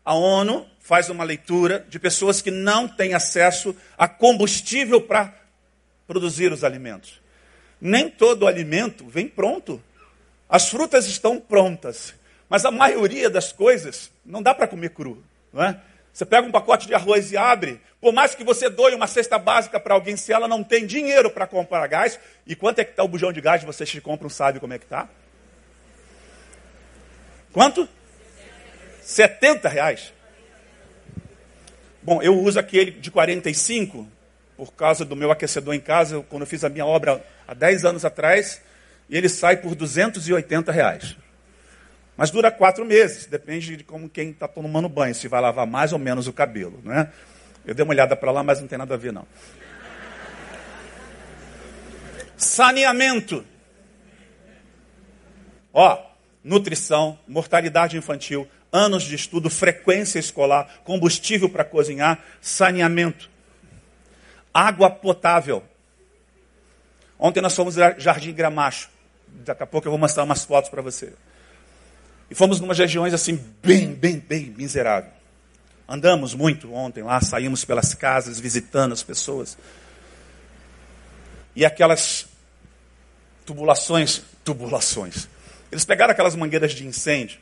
A 0.08 0.14
ONU 0.14 0.66
faz 0.80 1.10
uma 1.10 1.22
leitura 1.22 1.84
de 1.86 1.98
pessoas 1.98 2.40
que 2.40 2.50
não 2.50 2.88
têm 2.88 3.12
acesso 3.12 3.76
a 3.98 4.08
combustível 4.08 5.02
para 5.02 5.34
produzir 6.06 6.50
os 6.50 6.64
alimentos. 6.64 7.20
Nem 7.78 8.08
todo 8.08 8.46
alimento 8.46 9.06
vem 9.06 9.28
pronto. 9.28 9.82
As 10.48 10.70
frutas 10.70 11.04
estão 11.04 11.38
prontas, 11.38 12.14
mas 12.48 12.64
a 12.64 12.70
maioria 12.70 13.28
das 13.28 13.52
coisas 13.52 14.10
não 14.24 14.42
dá 14.42 14.54
para 14.54 14.66
comer 14.66 14.94
cru. 14.94 15.22
Não 15.52 15.62
é? 15.62 15.78
Você 16.10 16.24
pega 16.24 16.48
um 16.48 16.52
pacote 16.52 16.86
de 16.86 16.94
arroz 16.94 17.30
e 17.30 17.36
abre, 17.36 17.78
por 18.00 18.14
mais 18.14 18.34
que 18.34 18.42
você 18.42 18.70
doe 18.70 18.94
uma 18.94 19.06
cesta 19.06 19.38
básica 19.38 19.78
para 19.78 19.92
alguém, 19.92 20.16
se 20.16 20.32
ela 20.32 20.48
não 20.48 20.64
tem 20.64 20.86
dinheiro 20.86 21.28
para 21.28 21.46
comprar 21.46 21.86
gás, 21.86 22.18
e 22.46 22.56
quanto 22.56 22.78
é 22.78 22.84
que 22.84 22.92
está 22.92 23.04
o 23.04 23.08
bujão 23.08 23.30
de 23.30 23.42
gás 23.42 23.62
vocês 23.62 23.90
que 23.90 24.00
compram 24.00 24.30
sabe 24.30 24.58
como 24.58 24.72
é 24.72 24.78
que 24.78 24.86
está? 24.86 25.06
Quanto? 27.52 27.86
70 29.08 29.70
reais. 29.70 30.12
Bom, 32.02 32.20
eu 32.20 32.38
uso 32.38 32.60
aquele 32.60 32.90
de 32.90 33.10
45, 33.10 34.06
por 34.54 34.70
causa 34.74 35.02
do 35.02 35.16
meu 35.16 35.30
aquecedor 35.30 35.72
em 35.74 35.80
casa, 35.80 36.22
quando 36.28 36.42
eu 36.42 36.46
fiz 36.46 36.62
a 36.62 36.68
minha 36.68 36.84
obra 36.84 37.24
há 37.46 37.54
10 37.54 37.86
anos 37.86 38.04
atrás, 38.04 38.60
e 39.08 39.16
ele 39.16 39.30
sai 39.30 39.56
por 39.56 39.74
280 39.74 40.70
reais. 40.70 41.16
Mas 42.18 42.30
dura 42.30 42.50
quatro 42.50 42.84
meses, 42.84 43.24
depende 43.24 43.78
de 43.78 43.82
como 43.82 44.10
quem 44.10 44.28
está 44.28 44.46
tomando 44.46 44.90
banho, 44.90 45.14
se 45.14 45.26
vai 45.26 45.40
lavar 45.40 45.66
mais 45.66 45.94
ou 45.94 45.98
menos 45.98 46.26
o 46.26 46.32
cabelo. 46.32 46.78
Não 46.84 46.92
é? 46.92 47.10
Eu 47.64 47.74
dei 47.74 47.84
uma 47.84 47.94
olhada 47.94 48.14
para 48.14 48.30
lá, 48.30 48.42
mas 48.42 48.60
não 48.60 48.68
tem 48.68 48.76
nada 48.76 48.92
a 48.92 48.98
ver, 48.98 49.10
não. 49.10 49.26
Saneamento. 52.36 53.42
Ó, 55.72 55.98
nutrição, 56.44 57.18
mortalidade 57.26 57.96
infantil, 57.96 58.46
anos 58.72 59.02
de 59.02 59.14
estudo, 59.14 59.48
frequência 59.48 60.18
escolar, 60.18 60.80
combustível 60.84 61.48
para 61.48 61.64
cozinhar, 61.64 62.22
saneamento 62.40 63.28
água 64.58 64.90
potável. 64.90 65.62
Ontem 67.18 67.40
nós 67.40 67.54
fomos 67.54 67.78
ao 67.78 67.98
Jardim 67.98 68.32
Gramacho. 68.32 68.88
Daqui 69.28 69.62
a 69.62 69.66
pouco 69.66 69.86
eu 69.86 69.92
vou 69.92 69.98
mostrar 69.98 70.24
umas 70.24 70.44
fotos 70.44 70.70
para 70.70 70.82
você. 70.82 71.12
E 72.30 72.34
fomos 72.34 72.60
numas 72.60 72.78
regiões 72.78 73.14
assim, 73.14 73.36
bem, 73.62 73.94
bem, 73.94 74.18
bem 74.18 74.54
miserável. 74.56 75.12
Andamos 75.88 76.34
muito 76.34 76.72
ontem 76.74 77.02
lá, 77.02 77.20
saímos 77.20 77.64
pelas 77.64 77.94
casas, 77.94 78.38
visitando 78.38 78.92
as 78.92 79.02
pessoas. 79.02 79.56
E 81.56 81.64
aquelas 81.64 82.26
tubulações, 83.46 84.22
tubulações. 84.44 85.28
Eles 85.70 85.84
pegaram 85.84 86.12
aquelas 86.12 86.34
mangueiras 86.34 86.72
de 86.72 86.86
incêndio 86.86 87.40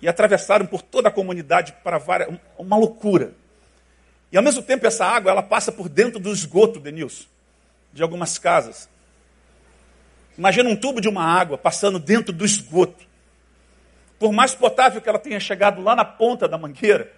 e 0.00 0.08
atravessaram 0.08 0.66
por 0.66 0.82
toda 0.82 1.08
a 1.08 1.12
comunidade 1.12 1.74
para 1.82 1.98
várias, 1.98 2.28
uma 2.58 2.76
loucura. 2.76 3.32
E 4.30 4.36
ao 4.36 4.42
mesmo 4.42 4.62
tempo 4.62 4.86
essa 4.86 5.04
água 5.04 5.30
ela 5.30 5.42
passa 5.42 5.72
por 5.72 5.88
dentro 5.88 6.20
do 6.20 6.32
esgoto, 6.32 6.80
Denilson, 6.80 7.24
de 7.92 8.02
algumas 8.02 8.38
casas. 8.38 8.88
Imagina 10.36 10.68
um 10.68 10.76
tubo 10.76 11.00
de 11.00 11.08
uma 11.08 11.24
água 11.24 11.56
passando 11.56 11.98
dentro 11.98 12.32
do 12.32 12.44
esgoto. 12.44 13.04
Por 14.18 14.32
mais 14.32 14.54
potável 14.54 15.00
que 15.00 15.08
ela 15.08 15.18
tenha 15.18 15.40
chegado 15.40 15.82
lá 15.82 15.94
na 15.94 16.04
ponta 16.04 16.46
da 16.48 16.58
mangueira, 16.58 17.12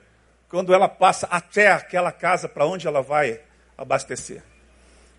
quando 0.48 0.72
ela 0.72 0.88
passa 0.88 1.26
até 1.30 1.70
aquela 1.70 2.10
casa 2.12 2.48
para 2.48 2.66
onde 2.66 2.86
ela 2.86 3.02
vai 3.02 3.40
abastecer. 3.76 4.42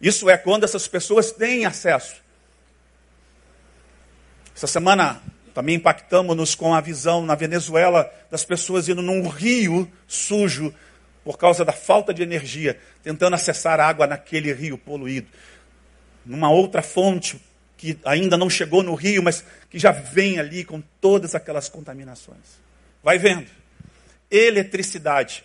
Isso 0.02 0.30
é 0.30 0.38
quando 0.38 0.64
essas 0.64 0.88
pessoas 0.88 1.32
têm 1.32 1.66
acesso. 1.66 2.22
Essa 4.56 4.68
semana 4.68 5.22
também 5.60 5.76
impactamos-nos 5.76 6.56
com 6.56 6.74
a 6.74 6.80
visão 6.80 7.26
na 7.26 7.36
Venezuela 7.36 8.10
das 8.32 8.46
pessoas 8.46 8.88
indo 8.88 9.02
num 9.02 9.28
rio 9.28 9.92
sujo 10.08 10.74
por 11.22 11.38
causa 11.38 11.66
da 11.66 11.74
falta 11.74 12.14
de 12.14 12.24
energia, 12.24 12.80
tentando 13.04 13.34
acessar 13.34 13.78
água 13.78 14.08
naquele 14.08 14.54
rio 14.54 14.78
poluído. 14.78 15.28
Numa 16.26 16.50
outra 16.50 16.82
fonte 16.82 17.42
que 17.76 18.00
ainda 18.06 18.38
não 18.38 18.50
chegou 18.50 18.82
no 18.82 18.96
rio, 18.96 19.22
mas 19.22 19.44
que 19.70 19.78
já 19.78 19.92
vem 19.92 20.40
ali 20.40 20.64
com 20.64 20.82
todas 21.02 21.36
aquelas 21.36 21.68
contaminações. 21.68 22.58
Vai 23.04 23.18
vendo. 23.18 23.48
Eletricidade. 24.32 25.44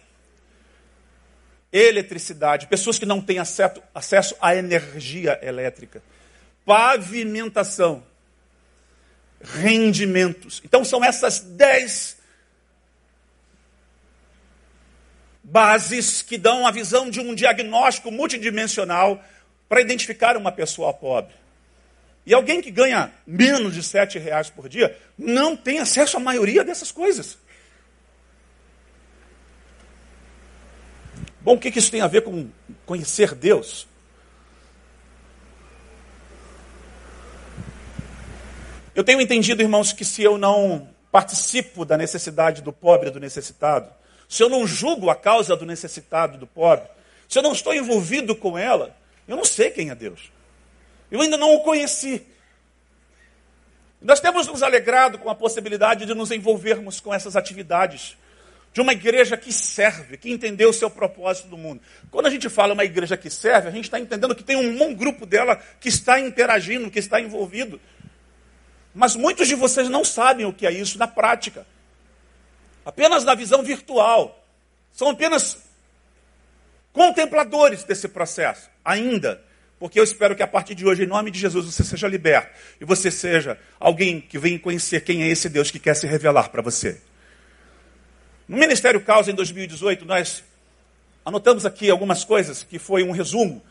Eletricidade. 1.73 2.69
Pessoas 2.69 3.01
que 3.01 3.05
não 3.05 3.21
têm 3.21 3.41
acesso, 3.41 3.83
acesso 3.93 4.37
à 4.41 4.55
energia 4.55 5.41
elétrica. 5.43 6.01
Pavimentação. 6.65 8.14
Rendimentos. 9.45 10.63
Então 10.65 10.85
são 10.85 11.05
essas 11.05 11.41
dez 11.41 12.17
bases 15.43 16.23
que 16.23 16.39
dão 16.39 16.67
a 16.67 16.71
visão 16.71 17.11
de 17.11 17.21
um 17.21 17.35
diagnóstico 17.35 18.11
multidimensional 18.11 19.23
para 19.69 19.81
identificar 19.81 20.37
uma 20.37 20.51
pessoa 20.51 20.93
pobre. 20.93 21.35
E 22.27 22.33
alguém 22.33 22.63
que 22.63 22.71
ganha 22.71 23.13
menos 23.27 23.75
de 23.75 23.83
sete 23.83 24.19
reais 24.19 24.49
por 24.49 24.69
dia 24.69 24.99
não 25.19 25.55
tem 25.55 25.79
acesso 25.79 26.17
à 26.17 26.21
maioria 26.21 26.65
dessas 26.65 26.91
coisas. 26.91 27.39
Bom, 31.43 31.57
o 31.57 31.59
que 31.59 31.79
isso 31.79 31.91
tem 31.91 32.01
a 32.01 32.07
ver 32.07 32.23
com 32.23 32.49
conhecer 32.87 33.35
Deus? 33.35 33.87
Eu 38.95 39.03
tenho 39.03 39.21
entendido, 39.21 39.61
irmãos, 39.61 39.93
que 39.93 40.05
se 40.05 40.23
eu 40.23 40.39
não 40.39 40.89
participo 41.11 41.85
da 41.85 41.97
necessidade 41.97 42.63
do 42.63 42.73
pobre 42.73 43.09
e 43.09 43.11
do 43.11 43.19
necessitado, 43.19 43.91
se 44.29 44.43
eu 44.43 44.49
não 44.49 44.67
julgo 44.67 45.11
a 45.11 45.17
causa 45.17 45.57
do 45.57 45.67
necessitado, 45.67 46.39
do 46.39 46.47
pobre, 46.47 46.87
se 47.29 47.39
eu 47.39 47.43
não 47.43 47.53
estou 47.53 47.75
envolvido 47.75 48.37
com 48.37 48.57
ela, 48.57 48.97
eu 49.27 49.37
não 49.37 49.45
sei 49.45 49.71
quem 49.71 49.91
é 49.91 49.95
Deus. 49.95 50.31
Eu 51.11 51.21
ainda 51.21 51.37
não 51.37 51.55
o 51.55 51.61
conheci. 51.61 52.25
Nós 54.01 54.21
temos 54.21 54.47
nos 54.47 54.63
alegrado 54.63 55.19
com 55.19 55.31
a 55.31 55.35
possibilidade 55.35 56.07
de 56.07 56.15
nos 56.15 56.31
envolvermos 56.31 57.01
com 57.01 57.13
essas 57.13 57.35
atividades 57.37 58.17
de 58.73 58.81
uma 58.81 58.93
igreja 58.93 59.37
que 59.37 59.53
serve, 59.53 60.17
que 60.17 60.31
entendeu 60.31 60.69
o 60.69 60.73
seu 60.73 60.91
propósito 60.91 61.49
do 61.49 61.57
mundo. 61.57 61.81
Quando 62.11 62.27
a 62.27 62.31
gente 62.31 62.49
fala 62.49 62.75
uma 62.75 62.85
igreja 62.85 63.17
que 63.17 63.31
serve, 63.31 63.69
a 63.69 63.71
gente 63.71 63.85
está 63.85 63.99
entendendo 63.99 64.35
que 64.35 64.43
tem 64.43 64.57
um 64.57 64.77
bom 64.77 64.93
grupo 64.93 65.25
dela 65.25 65.57
que 65.81 65.89
está 65.89 66.21
interagindo, 66.21 66.91
que 66.91 66.99
está 66.99 67.21
envolvido. 67.21 67.81
Mas 68.95 69.17
muitos 69.17 69.49
de 69.49 69.55
vocês 69.55 69.89
não 69.89 70.05
sabem 70.05 70.47
o 70.47 70.53
que 70.53 70.67
é 70.67 70.71
isso 70.71 70.99
na 70.99 71.09
prática. 71.09 71.67
Apenas 72.85 73.25
na 73.25 73.35
visão 73.35 73.63
virtual. 73.63 74.47
São 74.93 75.11
apenas 75.11 75.59
contempladores 76.93 77.83
desse 77.83 78.07
processo, 78.07 78.71
ainda. 78.85 79.43
Porque 79.81 79.99
eu 79.99 80.05
espero 80.05 80.37
que 80.37 80.43
a 80.43 80.47
partir 80.47 80.77
de 80.77 80.87
hoje, 80.87 81.03
em 81.03 81.07
nome 81.07 81.31
de 81.31 81.39
Jesus, 81.39 81.67
você 81.67 81.83
seja 81.83 82.07
liberto. 82.07 82.57
E 82.81 82.85
você 82.85 83.11
seja 83.11 83.59
alguém 83.81 84.21
que 84.21 84.39
vem 84.39 84.57
conhecer 84.57 85.01
quem 85.03 85.25
é 85.25 85.29
esse 85.29 85.49
Deus 85.49 85.71
que 85.71 85.81
quer 85.81 85.95
se 85.95 86.07
revelar 86.07 86.51
para 86.51 86.63
você. 86.63 87.01
No 88.47 88.57
Ministério 88.57 89.01
Causa, 89.01 89.33
em 89.33 89.35
2018, 89.35 90.05
nós 90.05 90.45
anotamos 91.25 91.67
aqui 91.67 91.91
algumas 91.91 92.23
coisas 92.23 92.63
que 92.63 92.79
foi 92.79 93.03
um 93.03 93.11
resumo 93.11 93.63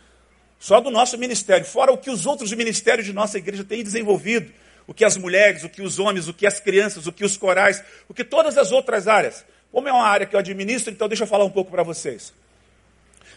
só 0.59 0.79
do 0.79 0.89
nosso 0.89 1.17
ministério, 1.17 1.65
fora 1.65 1.91
o 1.91 1.97
que 1.97 2.09
os 2.09 2.25
outros 2.25 2.53
ministérios 2.53 3.05
de 3.05 3.11
nossa 3.11 3.37
igreja 3.37 3.65
têm 3.65 3.83
desenvolvido, 3.83 4.49
o 4.85 4.93
que 4.93 5.05
as 5.05 5.17
mulheres, 5.17 5.63
o 5.63 5.69
que 5.69 5.81
os 5.81 5.99
homens, 5.99 6.27
o 6.27 6.33
que 6.33 6.45
as 6.45 6.59
crianças, 6.59 7.07
o 7.07 7.11
que 7.11 7.23
os 7.23 7.37
corais, 7.37 7.83
o 8.07 8.13
que 8.13 8.23
todas 8.23 8.57
as 8.57 8.71
outras 8.71 9.07
áreas. 9.07 9.45
Como 9.71 9.87
é 9.87 9.91
uma 9.91 10.07
área 10.07 10.25
que 10.25 10.35
eu 10.35 10.39
administro, 10.39 10.91
então 10.91 11.07
deixa 11.07 11.23
eu 11.23 11.27
falar 11.27 11.45
um 11.45 11.49
pouco 11.49 11.71
para 11.71 11.83
vocês. 11.83 12.33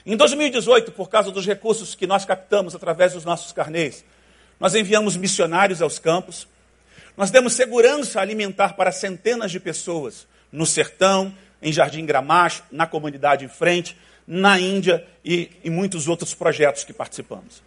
Em 0.05 0.17
2018, 0.17 0.93
por 0.93 1.09
causa 1.09 1.31
dos 1.31 1.47
recursos 1.47 1.95
que 1.95 2.07
nós 2.07 2.25
captamos 2.25 2.75
através 2.75 3.13
dos 3.13 3.25
nossos 3.25 3.53
carnês, 3.53 4.05
nós 4.61 4.75
enviamos 4.75 5.17
missionários 5.17 5.83
aos 5.83 5.99
campos, 5.99 6.47
nós 7.17 7.31
demos 7.31 7.55
segurança 7.55 8.21
alimentar 8.21 8.75
para 8.75 8.93
centenas 8.93 9.51
de 9.51 9.59
pessoas 9.59 10.27
no 10.53 10.67
sertão, 10.67 11.35
em 11.63 11.73
Jardim 11.73 12.05
Gramacho, 12.05 12.63
na 12.71 12.87
comunidade 12.87 13.45
em 13.45 13.49
frente, 13.49 13.97
na 14.27 14.61
Índia 14.61 15.07
e 15.25 15.51
em 15.65 15.71
muitos 15.71 16.09
outros 16.09 16.35
projetos 16.35 16.85
que 16.85 16.93
participamos. 16.93 17.63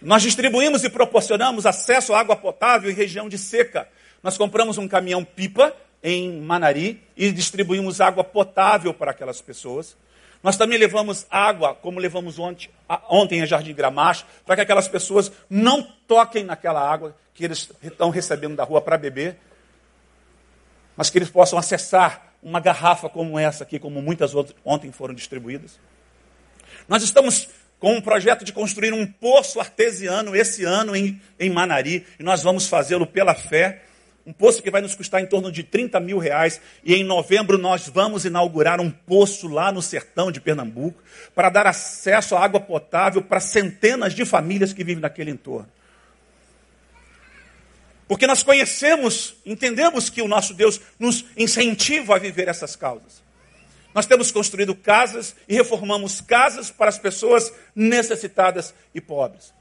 Nós 0.00 0.22
distribuímos 0.22 0.84
e 0.84 0.90
proporcionamos 0.90 1.66
acesso 1.66 2.14
à 2.14 2.20
água 2.20 2.36
potável 2.36 2.90
em 2.90 2.94
região 2.94 3.28
de 3.28 3.36
seca. 3.36 3.88
Nós 4.22 4.38
compramos 4.38 4.78
um 4.78 4.86
caminhão 4.86 5.24
pipa 5.24 5.74
em 6.02 6.40
Manari 6.40 7.02
e 7.16 7.32
distribuímos 7.32 8.00
água 8.00 8.22
potável 8.22 8.94
para 8.94 9.10
aquelas 9.10 9.40
pessoas. 9.40 9.96
Nós 10.40 10.56
também 10.56 10.78
levamos 10.78 11.26
água, 11.28 11.74
como 11.74 11.98
levamos 11.98 12.38
ontem, 12.38 12.70
ontem 13.10 13.40
em 13.40 13.46
Jardim 13.46 13.74
Gramacho, 13.74 14.24
para 14.46 14.54
que 14.54 14.62
aquelas 14.62 14.86
pessoas 14.86 15.32
não 15.50 15.82
toquem 16.06 16.44
naquela 16.44 16.80
água 16.80 17.16
que 17.34 17.44
eles 17.44 17.68
estão 17.82 18.10
recebendo 18.10 18.54
da 18.54 18.62
rua 18.62 18.80
para 18.80 18.96
beber, 18.96 19.36
mas 20.96 21.10
que 21.10 21.18
eles 21.18 21.30
possam 21.30 21.58
acessar 21.58 22.34
uma 22.40 22.60
garrafa 22.60 23.08
como 23.08 23.36
essa 23.36 23.64
aqui, 23.64 23.80
como 23.80 24.00
muitas 24.00 24.32
outras 24.32 24.56
ontem 24.64 24.92
foram 24.92 25.12
distribuídas. 25.12 25.78
Nós 26.86 27.02
estamos 27.02 27.48
com 27.78 27.94
um 27.94 28.00
projeto 28.00 28.44
de 28.44 28.52
construir 28.52 28.92
um 28.92 29.06
poço 29.06 29.60
artesiano 29.60 30.34
esse 30.34 30.64
ano 30.64 30.96
em, 30.96 31.20
em 31.38 31.50
Manari, 31.50 32.06
e 32.18 32.22
nós 32.22 32.42
vamos 32.42 32.66
fazê-lo 32.66 33.06
pela 33.06 33.34
fé 33.34 33.82
um 34.28 34.32
poço 34.34 34.62
que 34.62 34.70
vai 34.70 34.82
nos 34.82 34.94
custar 34.94 35.22
em 35.22 35.26
torno 35.26 35.50
de 35.50 35.62
30 35.62 35.98
mil 36.00 36.18
reais. 36.18 36.60
E 36.84 36.94
em 36.94 37.02
novembro 37.02 37.56
nós 37.56 37.88
vamos 37.88 38.26
inaugurar 38.26 38.78
um 38.78 38.90
poço 38.90 39.48
lá 39.48 39.72
no 39.72 39.80
sertão 39.80 40.30
de 40.30 40.38
Pernambuco 40.38 41.02
para 41.34 41.48
dar 41.48 41.66
acesso 41.66 42.36
à 42.36 42.44
água 42.44 42.60
potável 42.60 43.22
para 43.22 43.40
centenas 43.40 44.12
de 44.12 44.26
famílias 44.26 44.74
que 44.74 44.84
vivem 44.84 45.00
naquele 45.00 45.30
entorno. 45.30 45.66
Porque 48.06 48.26
nós 48.26 48.42
conhecemos, 48.42 49.34
entendemos 49.46 50.10
que 50.10 50.20
o 50.20 50.28
nosso 50.28 50.52
Deus 50.52 50.78
nos 50.98 51.24
incentiva 51.34 52.16
a 52.16 52.18
viver 52.18 52.48
essas 52.48 52.76
causas. 52.76 53.22
Nós 53.94 54.06
temos 54.06 54.30
construído 54.30 54.74
casas 54.74 55.34
e 55.48 55.54
reformamos 55.54 56.20
casas 56.20 56.70
para 56.70 56.88
as 56.88 56.98
pessoas 56.98 57.52
necessitadas 57.74 58.74
e 58.94 59.00
pobres. 59.00 59.52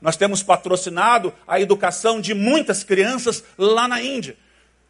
Nós 0.00 0.16
temos 0.16 0.42
patrocinado 0.42 1.32
a 1.46 1.60
educação 1.60 2.20
de 2.20 2.34
muitas 2.34 2.82
crianças 2.82 3.44
lá 3.56 3.86
na 3.86 4.02
Índia, 4.02 4.36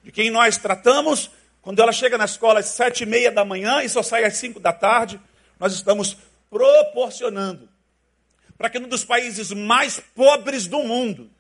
de 0.03 0.11
quem 0.11 0.31
nós 0.31 0.57
tratamos 0.57 1.31
quando 1.61 1.81
ela 1.81 1.93
chega 1.93 2.19
na 2.19 2.25
escola 2.25 2.61
às 2.61 2.67
sete 2.67 3.03
e 3.03 3.07
meia 3.07 3.31
da 3.31 3.45
manhã 3.45 3.83
e 3.83 3.89
só 3.89 4.03
sai 4.03 4.25
às 4.25 4.37
cinco 4.37 4.59
da 4.59 4.73
tarde. 4.73 5.21
Nós 5.61 5.75
estamos 5.75 6.17
proporcionando 6.51 7.69
para 8.59 8.71
que 8.71 8.79
um 8.79 8.89
dos 8.89 9.05
países 9.05 9.53
mais 9.53 10.01
pobres 10.15 10.67
do 10.67 10.79
mundo, 10.81 11.31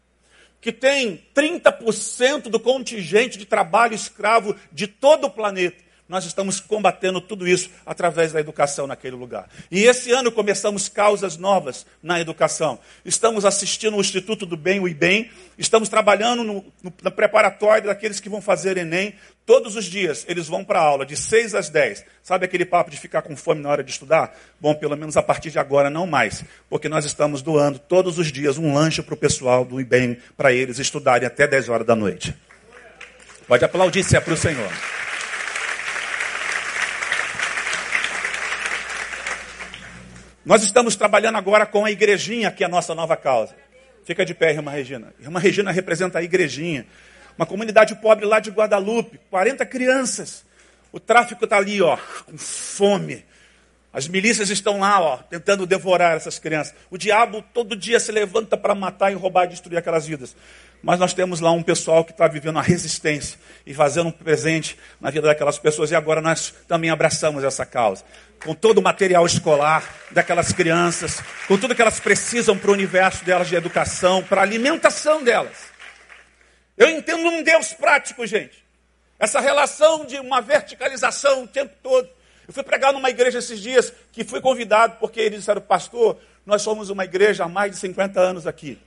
que 0.61 0.73
tem 0.73 1.25
30% 1.35 2.42
do 2.49 2.61
contingente 2.61 3.38
de 3.38 3.47
trabalho 3.47 3.95
escravo 3.95 4.55
de 4.71 4.87
todo 4.87 5.27
o 5.27 5.31
planeta, 5.31 5.83
nós 6.12 6.27
estamos 6.27 6.61
combatendo 6.61 7.22
tudo 7.22 7.48
isso 7.48 7.70
através 7.87 8.33
da 8.33 8.38
educação 8.38 8.87
naquele 8.87 9.16
lugar. 9.16 9.48
E 9.70 9.85
esse 9.85 10.12
ano 10.12 10.31
começamos 10.31 10.87
causas 10.87 11.38
novas 11.38 11.87
na 12.03 12.20
educação. 12.20 12.79
Estamos 13.03 13.46
assistindo 13.46 13.96
o 13.96 14.01
Instituto 14.01 14.44
do 14.44 14.55
Bem, 14.55 14.79
o 14.79 14.87
IBEM, 14.87 15.31
estamos 15.57 15.88
trabalhando 15.88 16.44
no, 16.44 16.64
no, 16.83 16.92
no 17.03 17.11
preparatório 17.11 17.87
daqueles 17.87 18.20
que 18.20 18.29
vão 18.29 18.42
fazer 18.42 18.77
Enem. 18.77 19.14
Todos 19.46 19.75
os 19.75 19.87
dias 19.87 20.27
eles 20.29 20.46
vão 20.48 20.62
para 20.62 20.81
a 20.81 20.83
aula, 20.83 21.07
de 21.07 21.16
6 21.16 21.55
às 21.55 21.70
10. 21.70 22.05
Sabe 22.22 22.44
aquele 22.44 22.66
papo 22.66 22.90
de 22.90 22.98
ficar 22.98 23.22
com 23.22 23.35
fome 23.35 23.62
na 23.62 23.70
hora 23.70 23.83
de 23.83 23.90
estudar? 23.90 24.37
Bom, 24.61 24.75
pelo 24.75 24.94
menos 24.98 25.16
a 25.16 25.22
partir 25.22 25.51
de 25.51 25.59
agora 25.59 25.88
não 25.88 26.07
mais, 26.07 26.44
porque 26.68 26.90
nós 26.90 27.07
estamos 27.07 27.40
doando 27.40 27.79
todos 27.79 28.18
os 28.18 28.31
dias 28.31 28.59
um 28.59 28.75
lanche 28.75 29.01
para 29.01 29.14
o 29.14 29.16
pessoal 29.16 29.64
do 29.64 29.81
IBEM, 29.81 30.18
para 30.37 30.53
eles 30.53 30.79
estudarem 30.79 31.27
até 31.27 31.46
10 31.46 31.70
horas 31.70 31.87
da 31.87 31.96
noite. 31.96 32.37
Pode 33.48 33.64
aplaudir 33.64 34.05
se 34.05 34.14
é 34.14 34.20
para 34.20 34.35
o 34.35 34.37
Senhor. 34.37 34.70
Nós 40.44 40.64
estamos 40.64 40.96
trabalhando 40.96 41.38
agora 41.38 41.64
com 41.64 41.85
a 41.85 41.90
igrejinha, 41.90 42.50
que 42.50 42.64
é 42.64 42.66
a 42.66 42.68
nossa 42.68 42.94
nova 42.96 43.16
causa. 43.16 43.55
Fica 44.05 44.24
de 44.24 44.35
pé, 44.35 44.50
irmã 44.50 44.72
Regina. 44.72 45.14
Irmã 45.20 45.38
Regina 45.38 45.70
representa 45.70 46.18
a 46.18 46.22
igrejinha. 46.22 46.85
Uma 47.38 47.46
comunidade 47.46 47.94
pobre 47.96 48.26
lá 48.26 48.40
de 48.40 48.50
Guadalupe, 48.50 49.20
40 49.31 49.64
crianças. 49.64 50.44
O 50.90 50.98
tráfico 50.98 51.44
está 51.44 51.59
ali, 51.59 51.81
ó, 51.81 51.96
com 52.26 52.37
fome. 52.37 53.24
As 53.92 54.09
milícias 54.09 54.50
estão 54.50 54.81
lá, 54.81 55.00
ó, 55.00 55.16
tentando 55.18 55.64
devorar 55.64 56.16
essas 56.16 56.40
crianças. 56.40 56.74
O 56.90 56.98
diabo 56.98 57.44
todo 57.55 57.76
dia 57.76 58.00
se 58.00 58.11
levanta 58.11 58.57
para 58.57 58.74
matar 58.74 59.12
e 59.12 59.14
roubar 59.14 59.44
e 59.44 59.48
destruir 59.48 59.78
aquelas 59.78 60.07
vidas. 60.07 60.35
Mas 60.83 60.99
nós 60.99 61.14
temos 61.14 61.38
lá 61.40 61.53
um 61.53 61.62
pessoal 61.62 62.05
que 62.05 62.11
está 62.11 62.27
vivendo 62.27 62.59
a 62.59 62.62
resistência 62.62 63.38
e 63.64 63.73
fazendo 63.73 64.09
um 64.09 64.12
presente 64.12 64.77
na 65.01 65.11
vida 65.11 65.29
daquelas 65.29 65.59
pessoas. 65.59 65.90
E 65.92 65.95
agora 65.95 66.21
nós 66.21 66.53
também 66.66 66.90
abraçamos 66.90 67.45
essa 67.45 67.64
causa 67.64 68.05
com 68.45 68.55
todo 68.55 68.79
o 68.79 68.83
material 68.83 69.25
escolar 69.25 69.88
daquelas 70.11 70.53
crianças, 70.53 71.23
com 71.47 71.57
tudo 71.57 71.75
que 71.75 71.83
elas 71.83 72.01
precisam 72.01 72.59
para 72.59 72.71
o 72.71 72.75
universo 72.75 73.25
delas 73.25 73.49
de 73.49 73.55
educação, 73.55 74.23
para 74.23 74.40
a 74.40 74.45
alimentação 74.45 75.23
delas. 75.23 75.71
Eu 76.77 76.88
entendo 76.88 77.29
um 77.29 77.42
Deus 77.42 77.73
prático, 77.73 78.27
gente. 78.27 78.64
Essa 79.18 79.40
relação 79.40 80.05
de 80.05 80.18
uma 80.18 80.40
verticalização 80.40 81.45
o 81.45 81.49
tempo 81.49 81.73
todo. 81.83 82.09
Eu 82.47 82.53
fui 82.53 82.64
pregar 82.64 82.92
numa 82.92 83.09
igreja 83.09 83.38
esses 83.38 83.61
dias 83.61 83.92
que 84.11 84.25
fui 84.25 84.40
convidado 84.40 84.97
porque 84.99 85.21
eles 85.21 85.38
disseram, 85.40 85.61
pastor, 85.61 86.18
nós 86.45 86.62
somos 86.62 86.90
uma 86.90 87.05
igreja 87.05 87.45
há 87.45 87.49
mais 87.49 87.71
de 87.71 87.79
50 87.79 88.21
anos 88.21 88.47
aqui. 88.49 88.81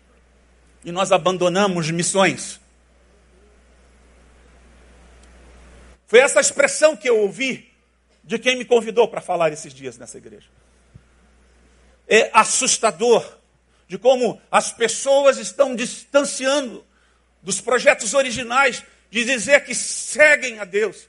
E 0.85 0.91
nós 0.91 1.11
abandonamos 1.11 1.91
missões. 1.91 2.61
Foi 6.07 6.19
essa 6.19 6.39
expressão 6.39 6.95
que 6.95 7.09
eu 7.09 7.19
ouvi 7.19 7.73
de 8.23 8.39
quem 8.39 8.55
me 8.55 8.63
convidou 8.63 9.07
para 9.07 9.19
falar 9.19 9.51
esses 9.51 9.73
dias 9.73 9.97
nessa 9.97 10.17
igreja. 10.17 10.47
É 12.07 12.29
assustador 12.31 13.39
de 13.87 13.97
como 13.97 14.39
as 14.51 14.71
pessoas 14.71 15.37
estão 15.37 15.75
distanciando 15.75 16.85
dos 17.41 17.59
projetos 17.59 18.13
originais 18.13 18.83
de 19.09 19.23
dizer 19.23 19.63
que 19.65 19.73
seguem 19.73 20.59
a 20.59 20.65
Deus. 20.65 21.07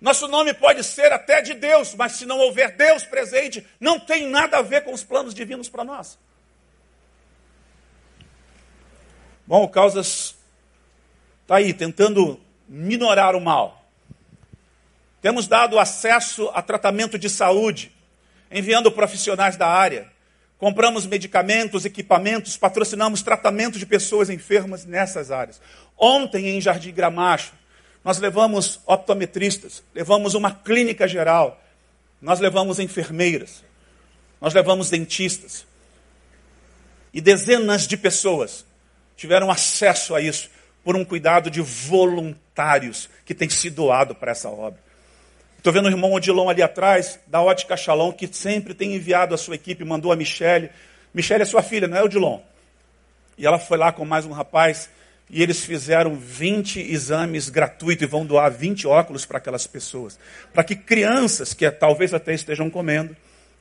Nosso 0.00 0.28
nome 0.28 0.52
pode 0.54 0.84
ser 0.84 1.12
até 1.12 1.40
de 1.40 1.54
Deus, 1.54 1.94
mas 1.94 2.12
se 2.12 2.26
não 2.26 2.38
houver 2.38 2.76
Deus 2.76 3.04
presente, 3.04 3.66
não 3.80 3.98
tem 3.98 4.28
nada 4.28 4.58
a 4.58 4.62
ver 4.62 4.84
com 4.84 4.92
os 4.92 5.02
planos 5.02 5.34
divinos 5.34 5.68
para 5.68 5.84
nós. 5.84 6.18
Bom, 9.46 9.62
o 9.64 9.68
Causas 9.68 10.34
está 11.42 11.56
aí 11.56 11.74
tentando 11.74 12.40
minorar 12.66 13.36
o 13.36 13.40
mal. 13.40 13.84
Temos 15.20 15.46
dado 15.46 15.78
acesso 15.78 16.50
a 16.54 16.62
tratamento 16.62 17.18
de 17.18 17.28
saúde, 17.28 17.92
enviando 18.50 18.90
profissionais 18.90 19.56
da 19.56 19.68
área. 19.68 20.10
Compramos 20.58 21.04
medicamentos, 21.04 21.84
equipamentos, 21.84 22.56
patrocinamos 22.56 23.22
tratamento 23.22 23.78
de 23.78 23.84
pessoas 23.84 24.30
enfermas 24.30 24.86
nessas 24.86 25.30
áreas. 25.30 25.60
Ontem, 25.98 26.48
em 26.48 26.60
Jardim 26.60 26.92
Gramacho, 26.92 27.52
nós 28.02 28.18
levamos 28.18 28.80
optometristas, 28.86 29.82
levamos 29.94 30.32
uma 30.32 30.52
clínica 30.52 31.06
geral, 31.06 31.62
nós 32.20 32.40
levamos 32.40 32.78
enfermeiras, 32.78 33.62
nós 34.40 34.54
levamos 34.54 34.88
dentistas. 34.88 35.66
E 37.12 37.20
dezenas 37.20 37.86
de 37.86 37.98
pessoas 37.98 38.64
tiveram 39.16 39.50
acesso 39.50 40.14
a 40.14 40.20
isso 40.20 40.50
por 40.84 40.96
um 40.96 41.04
cuidado 41.04 41.50
de 41.50 41.60
voluntários 41.60 43.08
que 43.24 43.34
tem 43.34 43.48
se 43.48 43.70
doado 43.70 44.14
para 44.14 44.32
essa 44.32 44.48
obra. 44.48 44.78
Estou 45.56 45.72
vendo 45.72 45.86
o 45.86 45.90
irmão 45.90 46.12
Odilon 46.12 46.50
ali 46.50 46.62
atrás, 46.62 47.18
da 47.26 47.40
Ótica 47.40 47.74
Shalom, 47.74 48.12
que 48.12 48.28
sempre 48.30 48.74
tem 48.74 48.94
enviado 48.94 49.34
a 49.34 49.38
sua 49.38 49.54
equipe, 49.54 49.82
mandou 49.82 50.12
a 50.12 50.16
Michele. 50.16 50.68
Michele 51.14 51.42
é 51.42 51.46
sua 51.46 51.62
filha, 51.62 51.88
não 51.88 51.96
é, 51.96 52.02
Odilon? 52.02 52.38
E 53.38 53.46
ela 53.46 53.58
foi 53.58 53.78
lá 53.78 53.90
com 53.90 54.04
mais 54.04 54.26
um 54.26 54.32
rapaz, 54.32 54.90
e 55.30 55.42
eles 55.42 55.64
fizeram 55.64 56.16
20 56.16 56.80
exames 56.80 57.48
gratuitos 57.48 58.02
e 58.02 58.06
vão 58.06 58.26
doar 58.26 58.52
20 58.52 58.86
óculos 58.86 59.24
para 59.24 59.38
aquelas 59.38 59.66
pessoas. 59.66 60.18
Para 60.52 60.62
que 60.62 60.76
crianças, 60.76 61.54
que 61.54 61.70
talvez 61.70 62.12
até 62.12 62.34
estejam 62.34 62.68
comendo, 62.68 63.16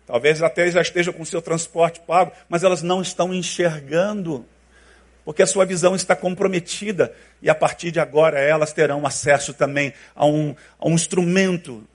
talvez 0.05 0.43
até 0.43 0.69
já 0.69 0.81
estejam 0.81 1.13
com 1.13 1.23
seu 1.23 1.41
transporte 1.41 2.01
pago, 2.01 2.33
mas 2.49 2.65
elas 2.65 2.81
não 2.81 3.01
estão 3.01 3.33
enxergando 3.33 4.45
porque 5.25 5.41
a 5.41 5.47
sua 5.47 5.65
visão 5.65 5.95
está 5.95 6.15
comprometida 6.15 7.13
e 7.41 7.49
a 7.49 7.55
partir 7.55 7.91
de 7.91 7.99
agora 7.99 8.39
elas 8.39 8.73
terão 8.73 9.05
acesso 9.05 9.53
também 9.53 9.93
a 10.15 10.25
um, 10.25 10.55
a 10.79 10.87
um 10.87 10.93
instrumento 10.93 11.87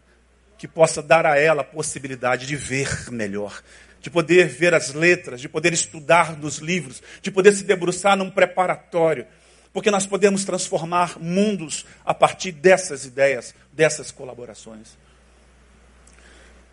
que 0.57 0.67
possa 0.67 1.03
dar 1.03 1.27
a 1.27 1.39
ela 1.39 1.63
a 1.63 1.65
possibilidade 1.65 2.47
de 2.47 2.57
ver 2.57 3.11
melhor, 3.11 3.63
de 4.01 4.11
poder 4.11 4.49
ver 4.49 4.75
as 4.75 4.93
letras, 4.93 5.41
de 5.41 5.49
poder 5.49 5.73
estudar 5.73 6.37
nos 6.37 6.59
livros, 6.59 7.03
de 7.23 7.31
poder 7.31 7.53
se 7.53 7.65
debruçar 7.65 8.17
num 8.17 8.31
preparatório, 8.31 9.27
porque 9.73 9.91
nós 9.91 10.07
podemos 10.07 10.45
transformar 10.45 11.19
mundos 11.21 11.85
a 12.05 12.15
partir 12.15 12.53
dessas 12.53 13.05
ideias, 13.05 13.55
dessas 13.73 14.11
colaborações. 14.11 14.97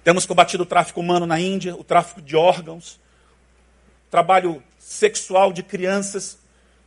Temos 0.04 0.26
combatido 0.26 0.64
o 0.64 0.68
tráfico 0.68 1.00
humano 1.00 1.26
na 1.26 1.40
Índia, 1.40 1.76
o 1.76 1.84
tráfico 1.84 2.22
de 2.22 2.36
órgãos, 2.36 3.00
trabalho 4.10 4.64
sexual 4.80 5.52
de 5.52 5.62
crianças 5.62 6.38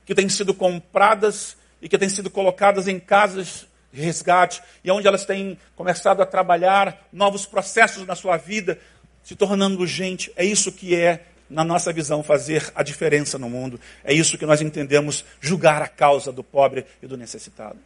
que 0.09 0.15
têm 0.15 0.27
sido 0.27 0.55
compradas 0.55 1.55
e 1.83 1.89
que 1.89 1.99
têm 1.99 2.09
sido 2.09 2.31
colocadas 2.31 2.89
em 2.89 2.99
casas 2.99 3.67
resgate, 3.93 4.63
e 4.83 4.91
onde 4.91 5.07
elas 5.07 5.27
têm 5.27 5.59
começado 5.77 6.23
a 6.23 6.27
trabalhar 6.27 7.07
novos 7.13 7.45
processos 7.45 8.07
na 8.07 8.15
sua 8.15 8.39
vida, 8.39 8.79
se 9.23 9.37
tornando 9.37 9.87
gente. 9.87 10.33
É 10.35 10.43
isso 10.43 10.73
que 10.73 10.97
é, 10.97 11.27
na 11.51 11.63
nossa 11.63 11.93
visão, 11.93 12.23
fazer 12.23 12.73
a 12.75 12.83
diferença 12.83 13.39
no 13.39 13.51
mundo. 13.51 13.79
É 14.03 14.15
isso 14.15 14.39
que 14.39 14.47
nós 14.47 14.63
entendemos 14.63 15.27
julgar 15.43 15.83
a 15.83 15.89
causa 15.89 16.33
do 16.33 16.43
pobre 16.43 16.87
e 17.03 17.07
do 17.07 17.19
necessitado. 17.19 17.79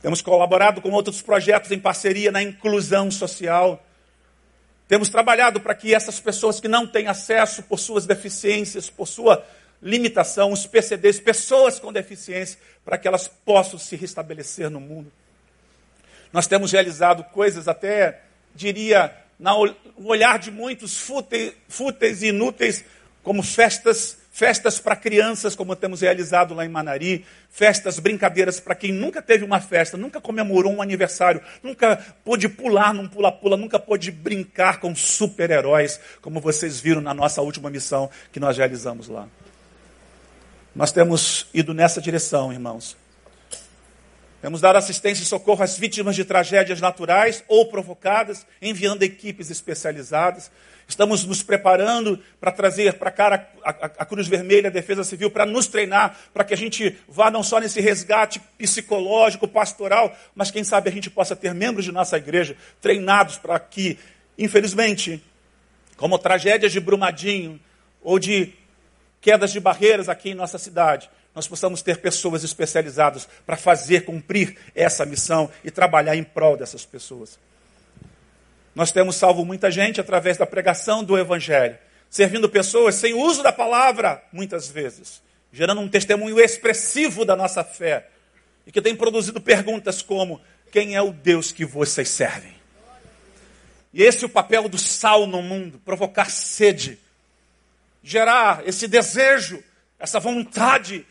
Temos 0.00 0.20
colaborado 0.20 0.80
com 0.80 0.90
outros 0.90 1.22
projetos 1.22 1.70
em 1.70 1.78
parceria 1.78 2.32
na 2.32 2.42
inclusão 2.42 3.08
social. 3.08 3.86
Temos 4.88 5.08
trabalhado 5.08 5.60
para 5.60 5.76
que 5.76 5.94
essas 5.94 6.18
pessoas 6.18 6.58
que 6.58 6.66
não 6.66 6.88
têm 6.88 7.06
acesso 7.06 7.62
por 7.62 7.78
suas 7.78 8.04
deficiências, 8.04 8.90
por 8.90 9.06
sua 9.06 9.46
limitação, 9.82 10.52
os 10.52 10.66
PCDs, 10.66 11.18
pessoas 11.18 11.80
com 11.80 11.92
deficiência, 11.92 12.58
para 12.84 12.96
que 12.96 13.08
elas 13.08 13.26
possam 13.26 13.78
se 13.78 13.96
restabelecer 13.96 14.70
no 14.70 14.80
mundo. 14.80 15.10
Nós 16.32 16.46
temos 16.46 16.72
realizado 16.72 17.24
coisas 17.24 17.68
até, 17.68 18.22
diria, 18.54 19.14
no 19.38 20.08
olhar 20.08 20.38
de 20.38 20.50
muitos 20.50 20.98
fúteis, 20.98 21.52
fúteis 21.68 22.22
e 22.22 22.28
inúteis, 22.28 22.84
como 23.22 23.42
festas, 23.42 24.18
festas 24.32 24.80
para 24.80 24.96
crianças, 24.96 25.54
como 25.54 25.76
temos 25.76 26.00
realizado 26.00 26.54
lá 26.54 26.64
em 26.64 26.68
Manari, 26.68 27.26
festas, 27.50 27.98
brincadeiras 27.98 28.58
para 28.58 28.74
quem 28.74 28.92
nunca 28.92 29.20
teve 29.20 29.44
uma 29.44 29.60
festa, 29.60 29.96
nunca 29.96 30.20
comemorou 30.20 30.72
um 30.72 30.80
aniversário, 30.80 31.42
nunca 31.62 31.96
pôde 32.24 32.48
pular 32.48 32.94
num 32.94 33.06
pula-pula, 33.06 33.56
nunca 33.56 33.78
pôde 33.78 34.10
brincar 34.10 34.80
com 34.80 34.94
super-heróis, 34.94 36.00
como 36.20 36.40
vocês 36.40 36.80
viram 36.80 37.00
na 37.00 37.12
nossa 37.12 37.42
última 37.42 37.68
missão 37.68 38.08
que 38.32 38.40
nós 38.40 38.56
realizamos 38.56 39.08
lá. 39.08 39.28
Nós 40.74 40.90
temos 40.90 41.46
ido 41.52 41.74
nessa 41.74 42.00
direção, 42.00 42.52
irmãos. 42.52 42.96
Temos 44.40 44.60
dado 44.60 44.76
assistência 44.76 45.22
e 45.22 45.26
socorro 45.26 45.62
às 45.62 45.78
vítimas 45.78 46.16
de 46.16 46.24
tragédias 46.24 46.80
naturais 46.80 47.44
ou 47.46 47.66
provocadas, 47.66 48.46
enviando 48.60 49.02
equipes 49.02 49.50
especializadas. 49.50 50.50
Estamos 50.88 51.24
nos 51.24 51.42
preparando 51.42 52.18
para 52.40 52.50
trazer 52.50 52.94
para 52.94 53.10
cá 53.10 53.48
a, 53.62 53.70
a, 53.70 53.86
a, 53.98 54.06
Cruz 54.06 54.26
Vermelha, 54.26 54.68
a 54.68 54.72
Defesa 54.72 55.04
Civil, 55.04 55.30
para 55.30 55.46
nos 55.46 55.66
treinar, 55.66 56.18
para 56.34 56.42
que 56.42 56.54
a 56.54 56.56
gente 56.56 56.98
vá 57.06 57.30
não 57.30 57.42
só 57.42 57.60
nesse 57.60 57.80
resgate 57.80 58.40
psicológico, 58.58 59.46
pastoral, 59.46 60.16
mas 60.34 60.50
quem 60.50 60.64
sabe 60.64 60.88
a 60.88 60.92
gente 60.92 61.08
possa 61.08 61.36
ter 61.36 61.54
membros 61.54 61.84
de 61.84 61.92
nossa 61.92 62.16
igreja 62.16 62.56
treinados 62.80 63.36
para 63.36 63.60
que, 63.60 63.98
infelizmente, 64.36 65.22
como 65.96 66.18
tragédias 66.18 66.72
de 66.72 66.80
Brumadinho 66.80 67.60
ou 68.02 68.18
de 68.18 68.54
quedas 69.22 69.52
de 69.52 69.60
barreiras 69.60 70.08
aqui 70.08 70.30
em 70.30 70.34
nossa 70.34 70.58
cidade, 70.58 71.08
nós 71.34 71.48
possamos 71.48 71.80
ter 71.80 71.98
pessoas 71.98 72.44
especializadas 72.44 73.26
para 73.46 73.56
fazer 73.56 74.04
cumprir 74.04 74.58
essa 74.74 75.06
missão 75.06 75.48
e 75.64 75.70
trabalhar 75.70 76.16
em 76.16 76.24
prol 76.24 76.56
dessas 76.56 76.84
pessoas. 76.84 77.38
Nós 78.74 78.90
temos 78.90 79.16
salvo 79.16 79.44
muita 79.44 79.70
gente 79.70 80.00
através 80.00 80.36
da 80.36 80.44
pregação 80.44 81.04
do 81.04 81.16
Evangelho, 81.16 81.78
servindo 82.10 82.48
pessoas 82.50 82.96
sem 82.96 83.14
uso 83.14 83.42
da 83.42 83.52
palavra, 83.52 84.22
muitas 84.32 84.68
vezes, 84.68 85.22
gerando 85.52 85.80
um 85.80 85.88
testemunho 85.88 86.40
expressivo 86.40 87.24
da 87.24 87.36
nossa 87.36 87.62
fé 87.62 88.08
e 88.66 88.72
que 88.72 88.82
tem 88.82 88.96
produzido 88.96 89.40
perguntas 89.40 90.02
como: 90.02 90.40
quem 90.70 90.96
é 90.96 91.00
o 91.00 91.12
Deus 91.12 91.52
que 91.52 91.64
vocês 91.64 92.08
servem? 92.08 92.54
E 93.94 94.02
esse 94.02 94.24
é 94.24 94.26
o 94.26 94.30
papel 94.30 94.68
do 94.68 94.78
sal 94.78 95.26
no 95.26 95.42
mundo: 95.42 95.80
provocar 95.84 96.30
sede, 96.30 96.98
gerar 98.02 98.66
esse 98.66 98.88
desejo, 98.88 99.62
essa 99.98 100.18
vontade 100.18 101.06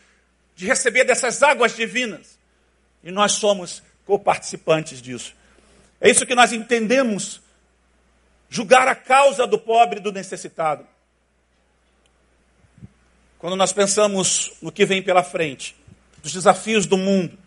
de 0.55 0.65
receber 0.65 1.05
dessas 1.05 1.41
águas 1.41 1.75
divinas. 1.75 2.37
E 3.03 3.11
nós 3.11 3.33
somos 3.33 3.81
coparticipantes 4.05 5.01
disso. 5.01 5.33
É 5.99 6.09
isso 6.09 6.25
que 6.25 6.35
nós 6.35 6.51
entendemos 6.51 7.41
julgar 8.49 8.87
a 8.87 8.95
causa 8.95 9.47
do 9.47 9.57
pobre 9.57 9.99
e 9.99 10.03
do 10.03 10.11
necessitado. 10.11 10.85
Quando 13.39 13.55
nós 13.55 13.71
pensamos 13.73 14.51
no 14.61 14.71
que 14.71 14.85
vem 14.85 15.01
pela 15.01 15.23
frente, 15.23 15.75
dos 16.21 16.33
desafios 16.33 16.85
do 16.85 16.97
mundo, 16.97 17.37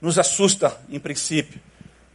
nos 0.00 0.18
assusta 0.18 0.78
em 0.90 0.98
princípio, 0.98 1.60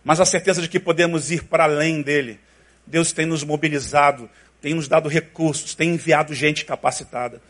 mas 0.03 0.19
a 0.19 0.25
certeza 0.25 0.61
de 0.61 0.67
que 0.67 0.79
podemos 0.79 1.31
ir 1.31 1.45
para 1.45 1.63
além 1.63 2.01
dele. 2.01 2.39
Deus 2.85 3.11
tem 3.11 3.25
nos 3.25 3.43
mobilizado, 3.43 4.29
tem 4.61 4.75
nos 4.75 4.87
dado 4.87 5.09
recursos, 5.09 5.73
tem 5.73 5.89
enviado 5.95 6.33
gente 6.35 6.63
capacitada. 6.63 7.41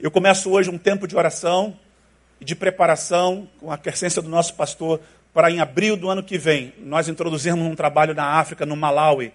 Eu 0.00 0.10
começo 0.10 0.50
hoje 0.50 0.68
um 0.68 0.76
tempo 0.76 1.06
de 1.06 1.16
oração 1.16 1.78
e 2.40 2.44
de 2.44 2.54
preparação 2.54 3.48
com 3.60 3.70
a 3.70 3.78
quercência 3.78 4.20
do 4.20 4.28
nosso 4.28 4.54
pastor 4.54 5.00
para 5.32 5.50
em 5.50 5.60
abril 5.60 5.96
do 5.96 6.10
ano 6.10 6.22
que 6.22 6.36
vem 6.36 6.74
nós 6.78 7.08
introduzirmos 7.08 7.64
um 7.64 7.76
trabalho 7.76 8.12
na 8.12 8.24
África, 8.24 8.66
no 8.66 8.76
Malawi, 8.76 9.32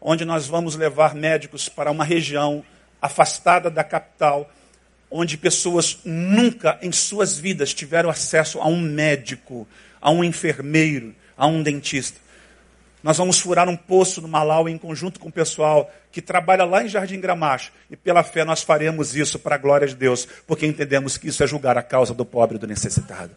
onde 0.00 0.24
nós 0.24 0.46
vamos 0.46 0.76
levar 0.76 1.14
médicos 1.14 1.68
para 1.68 1.90
uma 1.90 2.04
região 2.04 2.62
afastada 3.00 3.70
da 3.70 3.82
capital, 3.82 4.50
onde 5.10 5.38
pessoas 5.38 5.98
nunca 6.04 6.78
em 6.82 6.92
suas 6.92 7.38
vidas 7.38 7.72
tiveram 7.72 8.10
acesso 8.10 8.60
a 8.60 8.68
um 8.68 8.80
médico, 8.80 9.66
a 10.00 10.10
um 10.10 10.22
enfermeiro, 10.22 11.14
a 11.36 11.46
um 11.46 11.62
dentista. 11.62 12.20
Nós 13.04 13.16
vamos 13.18 13.38
furar 13.38 13.68
um 13.68 13.76
poço 13.76 14.20
no 14.22 14.28
Malau 14.28 14.66
em 14.66 14.78
conjunto 14.78 15.20
com 15.20 15.28
o 15.28 15.32
pessoal 15.32 15.92
que 16.10 16.22
trabalha 16.22 16.64
lá 16.64 16.82
em 16.82 16.88
Jardim 16.88 17.20
Gramacho. 17.20 17.70
E 17.90 17.96
pela 17.96 18.24
fé 18.24 18.46
nós 18.46 18.62
faremos 18.62 19.14
isso 19.14 19.38
para 19.38 19.56
a 19.56 19.58
glória 19.58 19.86
de 19.86 19.94
Deus, 19.94 20.26
porque 20.46 20.64
entendemos 20.64 21.18
que 21.18 21.28
isso 21.28 21.44
é 21.44 21.46
julgar 21.46 21.76
a 21.76 21.82
causa 21.82 22.14
do 22.14 22.24
pobre 22.24 22.56
e 22.56 22.58
do 22.58 22.66
necessitado. 22.66 23.30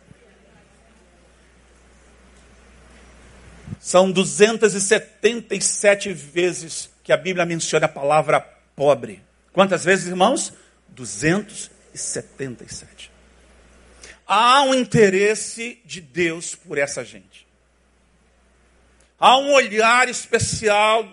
São 3.78 4.10
277 4.10 6.14
vezes 6.14 6.90
que 7.04 7.12
a 7.12 7.18
Bíblia 7.18 7.46
menciona 7.46 7.88
a 7.88 7.90
palavra 7.90 8.40
pobre. 8.74 9.22
Quantas 9.52 9.84
vezes, 9.84 10.08
irmãos? 10.08 10.54
277. 10.92 13.12
Há 14.26 14.62
um 14.62 14.74
interesse 14.74 15.78
de 15.84 16.00
Deus 16.00 16.56
por 16.56 16.78
essa 16.78 17.04
gente. 17.04 17.47
Há 19.20 19.38
um 19.38 19.52
olhar 19.54 20.10
especial 20.10 21.08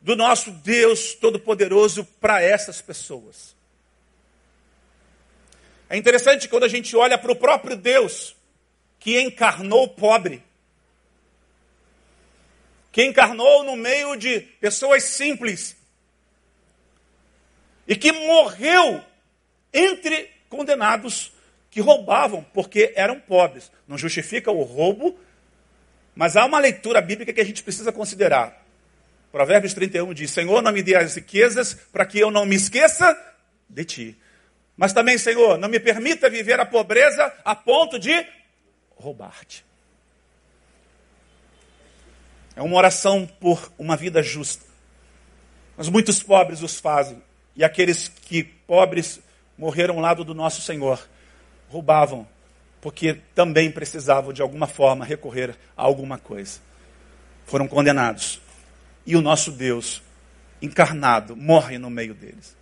do 0.00 0.16
nosso 0.16 0.50
Deus 0.50 1.14
Todo-Poderoso 1.14 2.04
para 2.20 2.42
essas 2.42 2.82
pessoas. 2.82 3.54
É 5.88 5.96
interessante 5.96 6.48
quando 6.48 6.64
a 6.64 6.68
gente 6.68 6.96
olha 6.96 7.16
para 7.16 7.32
o 7.32 7.36
próprio 7.36 7.76
Deus, 7.76 8.34
que 8.98 9.20
encarnou 9.20 9.84
o 9.84 9.88
pobre 9.88 10.42
que 12.92 13.02
encarnou 13.02 13.64
no 13.64 13.74
meio 13.74 14.14
de 14.16 14.40
pessoas 14.40 15.04
simples 15.04 15.74
e 17.88 17.96
que 17.96 18.12
morreu 18.12 19.02
entre 19.72 20.30
condenados 20.50 21.32
que 21.70 21.80
roubavam 21.80 22.44
porque 22.52 22.92
eram 22.94 23.18
pobres. 23.18 23.72
Não 23.88 23.96
justifica 23.96 24.50
o 24.50 24.62
roubo, 24.62 25.18
mas 26.14 26.36
há 26.36 26.44
uma 26.44 26.58
leitura 26.58 27.00
bíblica 27.00 27.32
que 27.32 27.40
a 27.40 27.44
gente 27.44 27.62
precisa 27.62 27.92
considerar. 27.92 28.62
Provérbios 29.30 29.72
31 29.72 30.12
diz: 30.12 30.30
Senhor, 30.30 30.62
não 30.62 30.72
me 30.72 30.82
dê 30.82 30.94
as 30.94 31.14
riquezas 31.14 31.74
para 31.74 32.04
que 32.04 32.18
eu 32.18 32.30
não 32.30 32.44
me 32.44 32.56
esqueça 32.56 33.16
de 33.68 33.84
ti. 33.84 34.18
Mas 34.76 34.92
também, 34.92 35.16
Senhor, 35.16 35.58
não 35.58 35.68
me 35.68 35.80
permita 35.80 36.28
viver 36.28 36.60
a 36.60 36.66
pobreza 36.66 37.32
a 37.44 37.54
ponto 37.54 37.98
de 37.98 38.26
roubar-te. 38.96 39.64
É 42.54 42.62
uma 42.62 42.76
oração 42.76 43.26
por 43.40 43.72
uma 43.78 43.96
vida 43.96 44.22
justa. 44.22 44.64
Mas 45.76 45.88
muitos 45.88 46.22
pobres 46.22 46.62
os 46.62 46.78
fazem. 46.78 47.22
E 47.56 47.64
aqueles 47.64 48.08
que 48.08 48.44
pobres 48.44 49.20
morreram 49.56 49.94
ao 49.94 50.00
lado 50.00 50.24
do 50.24 50.34
nosso 50.34 50.60
Senhor 50.60 51.08
roubavam, 51.68 52.28
porque 52.82 53.20
também 53.32 53.70
precisavam 53.70 54.32
de 54.32 54.42
alguma 54.42 54.66
forma 54.66 55.04
recorrer 55.04 55.56
a 55.76 55.82
alguma 55.82 56.18
coisa. 56.18 56.58
Foram 57.46 57.68
condenados. 57.68 58.40
E 59.06 59.14
o 59.14 59.22
nosso 59.22 59.52
Deus, 59.52 60.02
encarnado, 60.60 61.36
morre 61.36 61.78
no 61.78 61.88
meio 61.88 62.12
deles. 62.12 62.56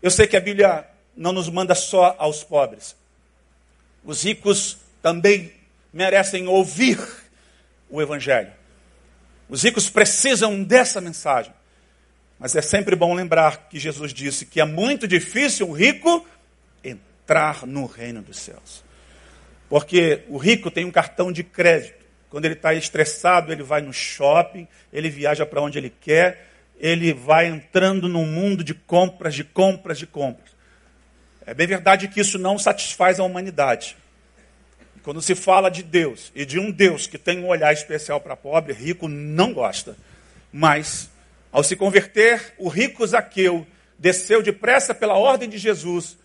Eu 0.00 0.10
sei 0.10 0.26
que 0.26 0.36
a 0.36 0.40
Bíblia 0.40 0.86
não 1.14 1.30
nos 1.30 1.50
manda 1.50 1.74
só 1.74 2.16
aos 2.18 2.42
pobres. 2.42 2.96
Os 4.02 4.24
ricos 4.24 4.78
também 5.02 5.52
merecem 5.92 6.48
ouvir 6.48 6.98
o 7.90 8.00
Evangelho. 8.00 8.52
Os 9.46 9.62
ricos 9.62 9.90
precisam 9.90 10.62
dessa 10.62 11.02
mensagem. 11.02 11.52
Mas 12.38 12.56
é 12.56 12.62
sempre 12.62 12.96
bom 12.96 13.12
lembrar 13.12 13.68
que 13.68 13.78
Jesus 13.78 14.14
disse 14.14 14.46
que 14.46 14.58
é 14.58 14.64
muito 14.64 15.06
difícil 15.06 15.68
o 15.68 15.72
rico 15.72 16.26
entrar 17.30 17.64
no 17.64 17.86
reino 17.86 18.20
dos 18.20 18.38
céus. 18.38 18.82
Porque 19.68 20.24
o 20.28 20.36
rico 20.36 20.68
tem 20.68 20.84
um 20.84 20.90
cartão 20.90 21.30
de 21.30 21.44
crédito. 21.44 22.04
Quando 22.28 22.44
ele 22.44 22.54
está 22.54 22.74
estressado, 22.74 23.52
ele 23.52 23.62
vai 23.62 23.80
no 23.80 23.92
shopping, 23.92 24.66
ele 24.92 25.08
viaja 25.08 25.46
para 25.46 25.62
onde 25.62 25.78
ele 25.78 25.90
quer, 25.90 26.48
ele 26.78 27.12
vai 27.12 27.46
entrando 27.46 28.08
num 28.08 28.26
mundo 28.26 28.64
de 28.64 28.74
compras, 28.74 29.34
de 29.34 29.44
compras, 29.44 29.98
de 29.98 30.06
compras. 30.06 30.50
É 31.46 31.54
bem 31.54 31.68
verdade 31.68 32.08
que 32.08 32.20
isso 32.20 32.36
não 32.36 32.58
satisfaz 32.58 33.20
a 33.20 33.24
humanidade. 33.24 33.96
Quando 35.02 35.22
se 35.22 35.34
fala 35.34 35.70
de 35.70 35.82
Deus 35.82 36.32
e 36.34 36.44
de 36.44 36.58
um 36.58 36.70
Deus 36.70 37.06
que 37.06 37.16
tem 37.16 37.38
um 37.38 37.48
olhar 37.48 37.72
especial 37.72 38.20
para 38.20 38.36
pobre, 38.36 38.72
rico 38.72 39.06
não 39.08 39.52
gosta. 39.52 39.96
Mas, 40.52 41.08
ao 41.52 41.62
se 41.62 41.76
converter, 41.76 42.54
o 42.58 42.68
rico 42.68 43.06
Zaqueu 43.06 43.66
desceu 43.98 44.42
depressa 44.42 44.92
pela 44.94 45.14
ordem 45.14 45.48
de 45.48 45.58
Jesus, 45.58 46.18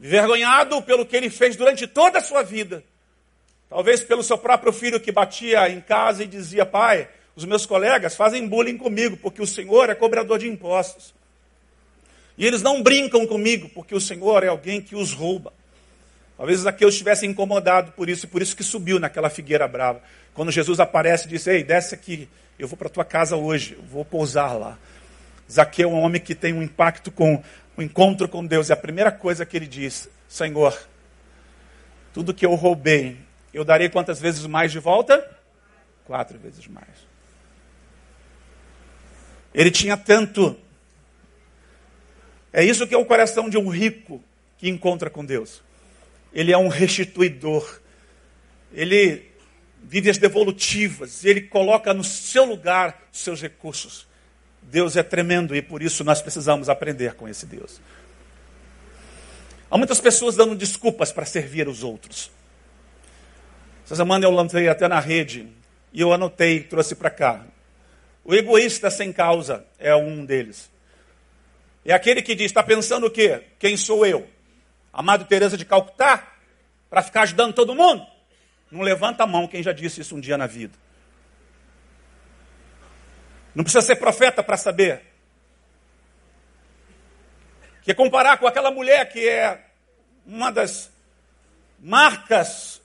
envergonhado 0.00 0.80
pelo 0.82 1.04
que 1.04 1.16
ele 1.16 1.28
fez 1.28 1.56
durante 1.56 1.86
toda 1.86 2.18
a 2.18 2.22
sua 2.22 2.42
vida. 2.42 2.82
Talvez 3.68 4.02
pelo 4.02 4.22
seu 4.22 4.38
próprio 4.38 4.72
filho 4.72 4.98
que 4.98 5.12
batia 5.12 5.68
em 5.68 5.80
casa 5.80 6.24
e 6.24 6.26
dizia: 6.26 6.64
Pai, 6.66 7.08
os 7.36 7.44
meus 7.44 7.66
colegas 7.66 8.16
fazem 8.16 8.48
bullying 8.48 8.76
comigo 8.76 9.16
porque 9.16 9.42
o 9.42 9.46
Senhor 9.46 9.90
é 9.90 9.94
cobrador 9.94 10.38
de 10.38 10.48
impostos. 10.48 11.14
E 12.36 12.46
eles 12.46 12.62
não 12.62 12.82
brincam 12.82 13.26
comigo 13.26 13.68
porque 13.68 13.94
o 13.94 14.00
Senhor 14.00 14.42
é 14.42 14.48
alguém 14.48 14.80
que 14.80 14.96
os 14.96 15.12
rouba. 15.12 15.52
Talvez 16.36 16.60
Zaqueu 16.60 16.88
estivesse 16.88 17.26
incomodado 17.26 17.92
por 17.92 18.08
isso, 18.08 18.24
e 18.24 18.28
por 18.28 18.40
isso 18.40 18.56
que 18.56 18.64
subiu 18.64 18.98
naquela 18.98 19.28
figueira 19.28 19.68
brava. 19.68 20.00
Quando 20.32 20.50
Jesus 20.50 20.80
aparece 20.80 21.26
e 21.26 21.28
diz, 21.28 21.46
ei, 21.46 21.62
desce 21.62 21.94
aqui, 21.94 22.26
eu 22.58 22.66
vou 22.66 22.78
para 22.78 22.88
tua 22.88 23.04
casa 23.04 23.36
hoje, 23.36 23.76
eu 23.78 23.84
vou 23.84 24.06
pousar 24.06 24.58
lá. 24.58 24.78
Zaqueu 25.52 25.90
é 25.90 25.92
um 25.92 26.00
homem 26.00 26.18
que 26.18 26.34
tem 26.34 26.54
um 26.54 26.62
impacto 26.62 27.10
com 27.10 27.42
encontro 27.82 28.28
com 28.28 28.44
Deus. 28.44 28.68
E 28.68 28.72
a 28.72 28.76
primeira 28.76 29.10
coisa 29.12 29.46
que 29.46 29.56
ele 29.56 29.66
diz, 29.66 30.08
Senhor, 30.28 30.78
tudo 32.12 32.34
que 32.34 32.44
eu 32.44 32.54
roubei, 32.54 33.16
eu 33.52 33.64
darei 33.64 33.88
quantas 33.88 34.20
vezes 34.20 34.46
mais 34.46 34.72
de 34.72 34.78
volta? 34.78 35.38
Quatro 36.04 36.38
vezes 36.38 36.66
mais. 36.66 37.08
Ele 39.54 39.70
tinha 39.70 39.96
tanto. 39.96 40.56
É 42.52 42.64
isso 42.64 42.86
que 42.86 42.94
é 42.94 42.98
o 42.98 43.04
coração 43.04 43.48
de 43.48 43.56
um 43.58 43.68
rico 43.68 44.22
que 44.58 44.68
encontra 44.68 45.08
com 45.08 45.24
Deus 45.24 45.62
ele 46.32 46.52
é 46.52 46.58
um 46.58 46.68
restituidor. 46.68 47.80
Ele 48.72 49.28
vive 49.82 50.10
as 50.10 50.18
devolutivas, 50.18 51.24
ele 51.24 51.42
coloca 51.42 51.92
no 51.94 52.04
seu 52.04 52.44
lugar 52.44 53.08
os 53.12 53.20
seus 53.20 53.40
recursos. 53.40 54.06
Deus 54.70 54.96
é 54.96 55.02
tremendo 55.02 55.54
e 55.54 55.60
por 55.60 55.82
isso 55.82 56.04
nós 56.04 56.22
precisamos 56.22 56.68
aprender 56.68 57.14
com 57.14 57.28
esse 57.28 57.44
Deus. 57.44 57.80
Há 59.68 59.76
muitas 59.76 59.98
pessoas 59.98 60.36
dando 60.36 60.54
desculpas 60.54 61.10
para 61.10 61.26
servir 61.26 61.66
os 61.66 61.82
outros. 61.82 62.30
Essa 63.84 63.96
semana 63.96 64.24
eu 64.24 64.30
lancei 64.30 64.68
até 64.68 64.86
na 64.86 65.00
rede 65.00 65.48
e 65.92 66.00
eu 66.00 66.12
anotei, 66.12 66.60
trouxe 66.62 66.94
para 66.94 67.10
cá. 67.10 67.44
O 68.24 68.32
egoísta 68.32 68.90
sem 68.90 69.12
causa 69.12 69.64
é 69.76 69.94
um 69.94 70.24
deles. 70.24 70.70
É 71.84 71.92
aquele 71.92 72.22
que 72.22 72.36
diz: 72.36 72.46
está 72.46 72.62
pensando 72.62 73.06
o 73.06 73.10
quê? 73.10 73.42
Quem 73.58 73.76
sou 73.76 74.06
eu? 74.06 74.28
Amado 74.92 75.24
Teresa 75.24 75.56
de 75.56 75.64
Calcutá? 75.64 76.32
Para 76.88 77.02
ficar 77.02 77.22
ajudando 77.22 77.54
todo 77.54 77.74
mundo? 77.74 78.06
Não 78.70 78.82
levanta 78.82 79.24
a 79.24 79.26
mão 79.26 79.48
quem 79.48 79.62
já 79.62 79.72
disse 79.72 80.00
isso 80.00 80.14
um 80.14 80.20
dia 80.20 80.38
na 80.38 80.46
vida. 80.46 80.74
Não 83.60 83.64
precisa 83.64 83.82
ser 83.82 83.96
profeta 83.96 84.42
para 84.42 84.56
saber. 84.56 85.02
Que 87.82 87.92
comparar 87.92 88.38
com 88.38 88.46
aquela 88.46 88.70
mulher 88.70 89.06
que 89.12 89.28
é 89.28 89.66
uma 90.24 90.50
das 90.50 90.90
marcas 91.78 92.80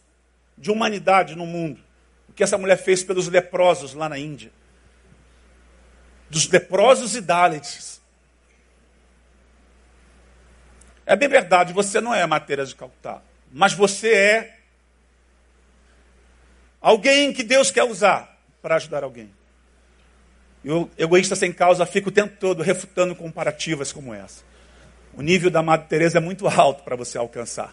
de 0.57 0.69
humanidade 0.69 1.33
no 1.33 1.45
mundo. 1.45 1.81
O 2.27 2.33
que 2.33 2.43
essa 2.43 2.57
mulher 2.57 2.75
fez 2.75 3.05
pelos 3.05 3.29
leprosos 3.29 3.93
lá 3.93 4.09
na 4.09 4.19
Índia. 4.19 4.51
Dos 6.29 6.45
leprosos 6.49 7.15
e 7.15 7.21
Dalits. 7.21 8.01
É 11.05 11.15
bem 11.15 11.29
verdade, 11.29 11.71
você 11.71 12.01
não 12.01 12.13
é 12.13 12.27
matéria 12.27 12.65
de 12.65 12.75
Calcutá, 12.75 13.21
mas 13.49 13.71
você 13.71 14.13
é 14.13 14.59
alguém 16.81 17.31
que 17.31 17.43
Deus 17.43 17.71
quer 17.71 17.85
usar 17.85 18.38
para 18.61 18.75
ajudar 18.75 19.05
alguém. 19.05 19.33
E 20.65 20.71
o 20.71 20.89
egoísta 20.97 21.36
sem 21.36 21.54
causa 21.54 21.86
fica 21.86 22.10
o 22.10 22.12
tempo 22.12 22.38
todo 22.39 22.63
refutando 22.63 23.15
comparativas 23.15 23.93
como 23.93 24.12
essa. 24.12 24.43
O 25.13 25.21
nível 25.21 25.51
da 25.51 25.62
Madre 25.62 25.88
Teresa 25.88 26.17
é 26.17 26.19
muito 26.19 26.47
alto 26.47 26.82
para 26.82 26.95
você 26.95 27.19
alcançar. 27.19 27.71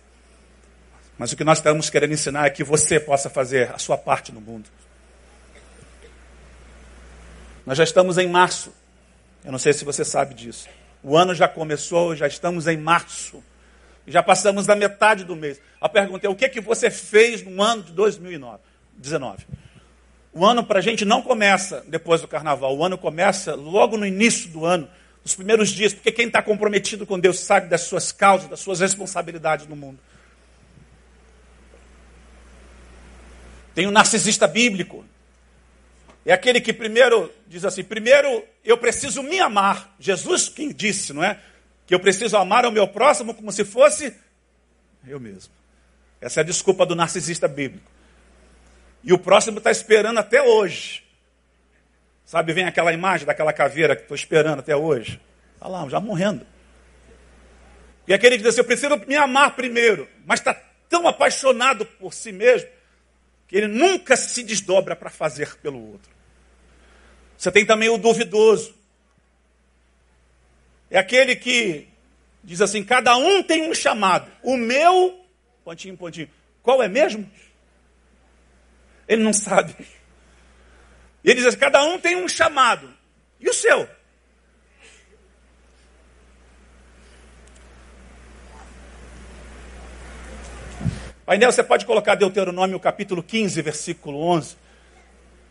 Mas 1.17 1.33
o 1.33 1.37
que 1.37 1.43
nós 1.43 1.57
estamos 1.57 1.89
querendo 1.89 2.13
ensinar 2.13 2.47
é 2.47 2.51
que 2.51 2.63
você 2.63 3.01
possa 3.01 3.31
fazer 3.31 3.73
a 3.75 3.79
sua 3.79 3.97
parte 3.97 4.31
no 4.31 4.43
mundo. 4.43 4.69
Nós 7.65 7.79
já 7.79 7.85
estamos 7.85 8.19
em 8.19 8.29
março. 8.29 8.75
Eu 9.43 9.53
não 9.53 9.59
sei 9.59 9.73
se 9.73 9.87
você 9.87 10.05
sabe 10.05 10.35
disso. 10.35 10.69
O 11.03 11.17
ano 11.17 11.35
já 11.35 11.49
começou, 11.49 12.15
já 12.15 12.27
estamos 12.27 12.67
em 12.67 12.77
março. 12.77 13.43
Já 14.07 14.23
passamos 14.23 14.67
da 14.67 14.77
metade 14.77 15.25
do 15.25 15.35
mês. 15.35 15.59
A 15.81 15.89
pergunta 15.89 16.27
é: 16.27 16.31
o 16.31 16.37
que, 16.37 16.47
que 16.47 16.61
você 16.61 16.91
fez 16.91 17.43
no 17.43 17.63
ano 17.63 17.85
de 17.85 17.93
2019? 17.93 19.47
O 20.33 20.47
ano 20.47 20.65
para 20.65 20.79
a 20.79 20.83
gente 20.83 21.05
não 21.05 21.21
começa 21.21 21.85
depois 21.87 22.21
do 22.21 22.29
carnaval. 22.29 22.77
O 22.77 22.85
ano 22.85 22.97
começa 22.97 23.55
logo 23.55 23.99
no 23.99 24.07
início 24.07 24.49
do 24.49 24.65
ano, 24.65 24.89
nos 25.23 25.35
primeiros 25.35 25.71
dias, 25.71 25.93
porque 25.93 26.11
quem 26.11 26.27
está 26.27 26.43
comprometido 26.43 27.07
com 27.07 27.19
Deus 27.19 27.39
sabe 27.41 27.69
das 27.69 27.83
suas 27.83 28.11
causas, 28.11 28.49
das 28.49 28.61
suas 28.61 28.81
responsabilidades 28.81 29.67
no 29.67 29.77
mundo. 29.77 29.99
Tem 33.75 33.87
o 33.87 33.91
um 33.91 33.93
narcisista 33.93 34.47
bíblico. 34.47 35.05
É 36.25 36.33
aquele 36.33 36.61
que 36.61 36.73
primeiro 36.73 37.31
diz 37.47 37.65
assim: 37.65 37.85
primeiro 37.85 38.45
eu 38.65 38.79
preciso 38.79 39.23
me 39.23 39.39
amar. 39.39 39.95
Jesus 39.99 40.49
quem 40.49 40.73
disse, 40.73 41.13
não 41.13 41.23
é? 41.23 41.39
Que 41.87 41.95
eu 41.95 42.01
preciso 42.01 42.37
amar 42.37 42.65
o 42.65 42.73
meu 42.73 42.89
próximo 42.89 43.35
como 43.35 43.53
se 43.53 43.65
fosse 43.65 44.15
eu 45.07 45.21
mesmo. 45.21 45.53
Essa 46.21 46.41
é 46.41 46.43
a 46.43 46.45
desculpa 46.45 46.87
do 46.87 46.95
narcisista 46.95 47.49
bíblico. 47.49 47.92
E 49.05 49.13
o 49.13 49.19
próximo 49.19 49.59
está 49.59 49.71
esperando 49.71 50.19
até 50.19 50.43
hoje. 50.43 51.03
Sabe, 52.25 52.53
vem 52.53 52.65
aquela 52.65 52.93
imagem 52.93 53.27
daquela 53.27 53.53
caveira 53.53 53.97
que 53.97 54.03
estou 54.03 54.15
esperando 54.15 54.61
até 54.61 54.75
hoje. 54.75 55.21
Está 55.55 55.69
lá, 55.69 55.87
já 55.89 56.01
morrendo. 56.01 56.47
E 58.07 58.15
aquele 58.15 58.37
que 58.37 58.43
diz 58.43 58.49
assim, 58.49 58.61
eu 58.61 58.65
preciso 58.65 58.97
me 59.07 59.17
amar 59.17 59.55
primeiro, 59.55 60.09
mas 60.25 60.41
está 60.41 60.55
tão 60.89 61.07
apaixonado 61.07 61.87
por 61.87 62.13
si 62.13 62.33
mesmo, 62.33 62.69
que 63.49 63.57
ele 63.57 63.69
nunca 63.69 64.17
se 64.17 64.43
desdobra 64.43 64.97
para 64.97 65.11
fazer 65.11 65.57
pelo 65.57 65.93
outro. 65.93 66.11
Você 67.37 67.51
tem 67.51 67.67
também 67.67 67.89
o 67.89 67.99
duvidoso. 67.99 68.75
É 70.91 70.99
aquele 70.99 71.35
que 71.35 71.89
diz 72.43 72.61
assim: 72.61 72.85
cada 72.85 73.17
um 73.17 73.43
tem 73.43 73.69
um 73.69 73.75
chamado. 73.75 74.31
O 74.43 74.57
meu, 74.57 75.25
pontinho, 75.65 75.97
pontinho. 75.97 76.31
Qual 76.63 76.83
é 76.83 76.89
mesmo? 76.89 77.29
Ele 79.09 79.23
não 79.23 79.33
sabe. 79.33 79.75
E 81.25 81.31
ele 81.31 81.37
diz 81.37 81.47
assim: 81.47 81.59
cada 81.59 81.83
um 81.85 81.99
tem 81.99 82.17
um 82.17 82.29
chamado. 82.29 82.89
E 83.41 83.49
o 83.49 83.55
seu? 83.55 83.89
Painel, 91.27 91.53
você 91.53 91.63
pode 91.63 91.87
colocar 91.87 92.15
Deuteronômio 92.15 92.79
capítulo 92.81 93.23
15, 93.23 93.63
versículo 93.63 94.19
11. 94.23 94.57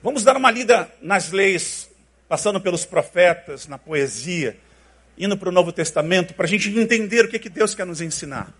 Vamos 0.04 0.24
dar 0.24 0.36
uma 0.36 0.52
lida 0.52 0.92
nas 1.02 1.32
leis, 1.32 1.90
passando 2.28 2.60
pelos 2.60 2.86
profetas, 2.86 3.68
na 3.68 3.78
poesia, 3.78 4.58
indo 5.18 5.38
para 5.38 5.50
o 5.50 5.52
Novo 5.52 5.72
Testamento, 5.72 6.34
para 6.34 6.46
a 6.46 6.50
gente 6.50 6.70
entender 6.70 7.26
o 7.26 7.30
que, 7.30 7.40
que 7.40 7.50
Deus 7.50 7.76
quer 7.76 7.86
nos 7.86 8.02
ensinar. 8.02 8.54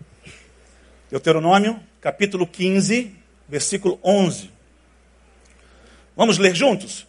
Deuteronômio 1.10 1.78
capítulo 2.00 2.46
15, 2.46 3.14
versículo 3.48 3.98
11. 4.02 4.51
Vamos 6.16 6.38
ler 6.38 6.54
juntos? 6.54 7.06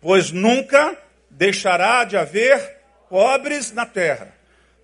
Pois 0.00 0.30
nunca 0.30 0.96
deixará 1.28 2.04
de 2.04 2.16
haver 2.16 2.78
pobres 3.08 3.72
na 3.72 3.84
terra, 3.84 4.34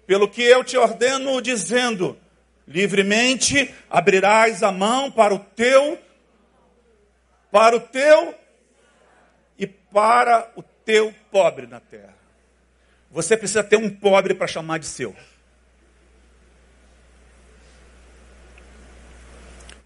pelo 0.07 0.29
que 0.29 0.43
eu 0.43 0.65
te 0.65 0.77
ordeno, 0.77 1.41
dizendo: 1.41 2.19
livremente 2.67 3.73
abrirás 3.89 4.63
a 4.63 4.73
mão 4.73 5.11
para 5.11 5.35
o 5.35 5.39
teu, 5.39 5.99
para 7.51 7.77
o 7.77 7.81
teu 7.81 8.35
e 9.59 9.67
para 9.67 10.51
o 10.57 10.63
teu 10.63 11.15
pobre 11.31 11.67
na 11.67 11.81
terra. 11.81 12.15
Você 13.11 13.37
precisa 13.37 13.63
ter 13.63 13.77
um 13.77 13.89
pobre 13.89 14.35
para 14.35 14.47
chamar 14.47 14.79
de 14.79 14.87
seu. 14.87 15.15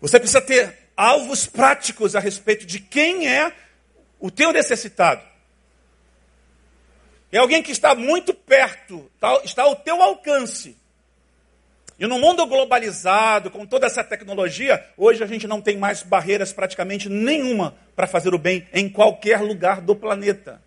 Você 0.00 0.18
precisa 0.18 0.40
ter 0.40 0.79
alvos 1.00 1.46
práticos 1.46 2.14
a 2.14 2.20
respeito 2.20 2.66
de 2.66 2.78
quem 2.78 3.26
é 3.26 3.50
o 4.18 4.30
teu 4.30 4.52
necessitado. 4.52 5.22
É 7.32 7.38
alguém 7.38 7.62
que 7.62 7.72
está 7.72 7.94
muito 7.94 8.34
perto, 8.34 9.10
está 9.42 9.62
ao 9.62 9.76
teu 9.76 10.02
alcance. 10.02 10.76
E 11.98 12.06
no 12.06 12.18
mundo 12.18 12.46
globalizado, 12.46 13.50
com 13.50 13.64
toda 13.64 13.86
essa 13.86 14.04
tecnologia, 14.04 14.86
hoje 14.94 15.24
a 15.24 15.26
gente 15.26 15.46
não 15.46 15.62
tem 15.62 15.78
mais 15.78 16.02
barreiras 16.02 16.52
praticamente 16.52 17.08
nenhuma 17.08 17.74
para 17.96 18.06
fazer 18.06 18.34
o 18.34 18.38
bem 18.38 18.68
em 18.70 18.86
qualquer 18.86 19.40
lugar 19.40 19.80
do 19.80 19.96
planeta. 19.96 20.60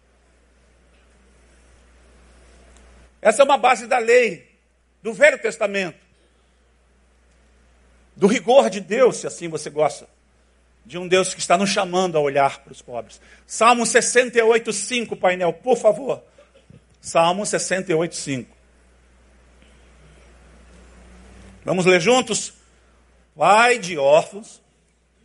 Essa 3.21 3.43
é 3.43 3.45
uma 3.45 3.57
base 3.57 3.85
da 3.85 3.99
lei, 3.99 4.51
do 5.01 5.13
Velho 5.13 5.37
Testamento, 5.37 5.99
do 8.15 8.25
rigor 8.25 8.69
de 8.69 8.79
Deus, 8.79 9.17
se 9.17 9.27
assim 9.27 9.47
você 9.47 9.69
gosta 9.69 10.07
de 10.85 10.97
um 10.97 11.07
Deus 11.07 11.33
que 11.33 11.39
está 11.39 11.57
nos 11.57 11.69
chamando 11.69 12.17
a 12.17 12.21
olhar 12.21 12.59
para 12.59 12.73
os 12.73 12.81
pobres. 12.81 13.21
Salmo 13.47 13.85
68, 13.85 14.73
5, 14.73 15.15
painel, 15.15 15.53
por 15.53 15.77
favor. 15.77 16.23
Salmo 16.99 17.45
68, 17.45 18.15
5. 18.15 18.57
Vamos 21.65 21.85
ler 21.85 22.01
juntos? 22.01 22.53
Pai 23.35 23.79
de 23.79 23.97
órfãos, 23.97 24.61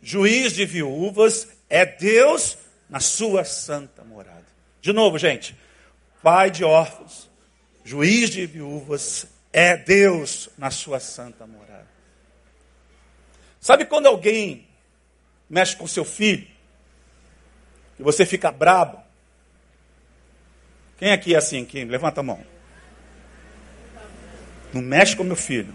juiz 0.01 0.53
de 0.53 0.65
viúvas, 0.65 1.47
é 1.69 1.85
Deus 1.85 2.57
na 2.89 2.99
sua 2.99 3.43
santa 3.43 4.03
morada. 4.03 4.45
De 4.81 4.93
novo, 4.93 5.17
gente. 5.17 5.55
Pai 6.23 6.49
de 6.49 6.63
órfãos, 6.63 7.29
juiz 7.83 8.29
de 8.29 8.45
viúvas, 8.45 9.27
é 9.51 9.75
Deus 9.77 10.49
na 10.57 10.71
sua 10.71 10.99
santa 10.99 11.45
morada. 11.45 11.87
Sabe 13.59 13.85
quando 13.85 14.07
alguém 14.07 14.68
mexe 15.49 15.75
com 15.75 15.87
seu 15.87 16.05
filho 16.05 16.47
e 17.99 18.03
você 18.03 18.25
fica 18.25 18.51
brabo. 18.51 18.99
Quem 20.97 21.11
aqui 21.11 21.33
é 21.33 21.37
assim? 21.37 21.65
Quem? 21.65 21.85
Levanta 21.85 22.21
a 22.21 22.23
mão. 22.23 22.39
Não 24.73 24.81
mexe 24.81 25.15
com 25.15 25.23
meu 25.23 25.35
filho. 25.35 25.73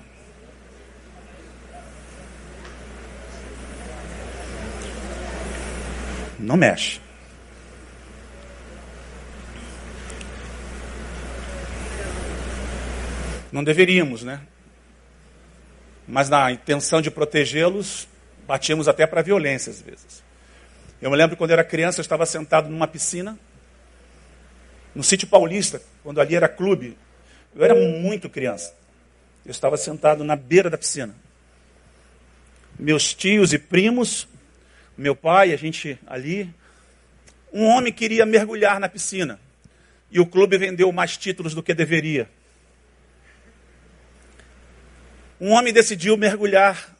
Não 6.38 6.56
mexe. 6.56 7.00
Não 13.50 13.64
deveríamos, 13.64 14.22
né? 14.22 14.40
Mas 16.06 16.28
na 16.28 16.50
intenção 16.52 17.00
de 17.00 17.10
protegê-los, 17.10 18.06
Batíamos 18.46 18.88
até 18.88 19.06
para 19.06 19.22
violência 19.22 19.70
às 19.70 19.80
vezes. 19.80 20.22
Eu 21.00 21.10
me 21.10 21.16
lembro 21.16 21.36
quando 21.36 21.50
eu 21.50 21.54
era 21.54 21.64
criança, 21.64 22.00
eu 22.00 22.02
estava 22.02 22.24
sentado 22.24 22.68
numa 22.68 22.86
piscina, 22.86 23.38
no 24.94 25.02
sítio 25.02 25.28
paulista, 25.28 25.82
quando 26.02 26.20
ali 26.20 26.34
era 26.34 26.48
clube. 26.48 26.96
Eu 27.54 27.64
era 27.64 27.74
muito 27.74 28.28
criança. 28.28 28.74
Eu 29.44 29.50
estava 29.50 29.76
sentado 29.76 30.24
na 30.24 30.36
beira 30.36 30.70
da 30.70 30.78
piscina. 30.78 31.14
Meus 32.78 33.14
tios 33.14 33.52
e 33.52 33.58
primos, 33.58 34.26
meu 34.96 35.14
pai, 35.14 35.52
a 35.52 35.56
gente 35.56 35.98
ali. 36.06 36.52
Um 37.52 37.66
homem 37.66 37.92
queria 37.92 38.24
mergulhar 38.24 38.80
na 38.80 38.88
piscina. 38.88 39.38
E 40.10 40.18
o 40.18 40.26
clube 40.26 40.56
vendeu 40.58 40.90
mais 40.90 41.16
títulos 41.16 41.54
do 41.54 41.62
que 41.62 41.74
deveria. 41.74 42.28
Um 45.40 45.50
homem 45.50 45.72
decidiu 45.72 46.16
mergulhar 46.16 46.93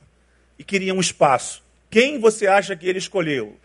e 0.59 0.65
queria 0.65 0.95
um 0.95 1.01
espaço. 1.01 1.63
Quem 1.91 2.19
você 2.19 2.47
acha 2.47 2.77
que 2.77 2.89
ele 2.89 2.99
escolheu 2.99 3.59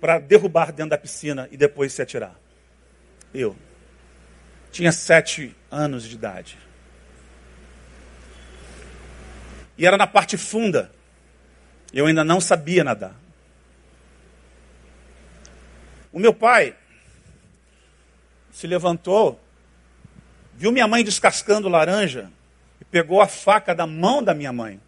para 0.00 0.18
derrubar 0.18 0.72
dentro 0.72 0.90
da 0.90 0.98
piscina 0.98 1.48
e 1.50 1.56
depois 1.56 1.92
se 1.92 2.02
atirar? 2.02 2.34
Eu. 3.32 3.56
Tinha 4.70 4.92
sete 4.92 5.54
anos 5.70 6.04
de 6.04 6.14
idade. 6.14 6.58
E 9.76 9.86
era 9.86 9.96
na 9.96 10.06
parte 10.06 10.36
funda. 10.36 10.90
Eu 11.92 12.06
ainda 12.06 12.24
não 12.24 12.40
sabia 12.40 12.84
nadar. 12.84 13.14
O 16.12 16.18
meu 16.18 16.32
pai 16.32 16.76
se 18.52 18.68
levantou, 18.68 19.40
viu 20.54 20.70
minha 20.70 20.86
mãe 20.86 21.02
descascando 21.02 21.68
laranja 21.68 22.30
e 22.80 22.84
pegou 22.84 23.20
a 23.20 23.26
faca 23.26 23.74
da 23.74 23.84
mão 23.84 24.22
da 24.22 24.32
minha 24.32 24.52
mãe. 24.52 24.80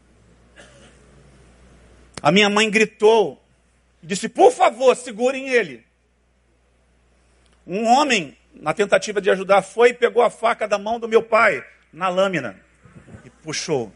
A 2.23 2.33
minha 2.33 2.49
mãe 2.49 2.71
gritou 2.71 3.43
e 4.03 4.07
disse: 4.07 4.29
Por 4.29 4.53
favor, 4.53 4.95
segurem 4.97 5.49
ele. 5.49 5.85
Um 7.67 7.85
homem, 7.85 8.37
na 8.55 8.73
tentativa 8.73 9.21
de 9.21 9.31
ajudar, 9.31 9.62
foi 9.62 9.91
e 9.91 9.95
pegou 9.95 10.23
a 10.23 10.31
faca 10.31 10.69
da 10.69 10.79
mão 10.79 11.01
do 11.01 11.09
meu 11.09 11.23
pai 11.23 11.64
na 11.93 12.09
lâmina 12.09 12.61
e 13.25 13.31
puxou. 13.31 13.93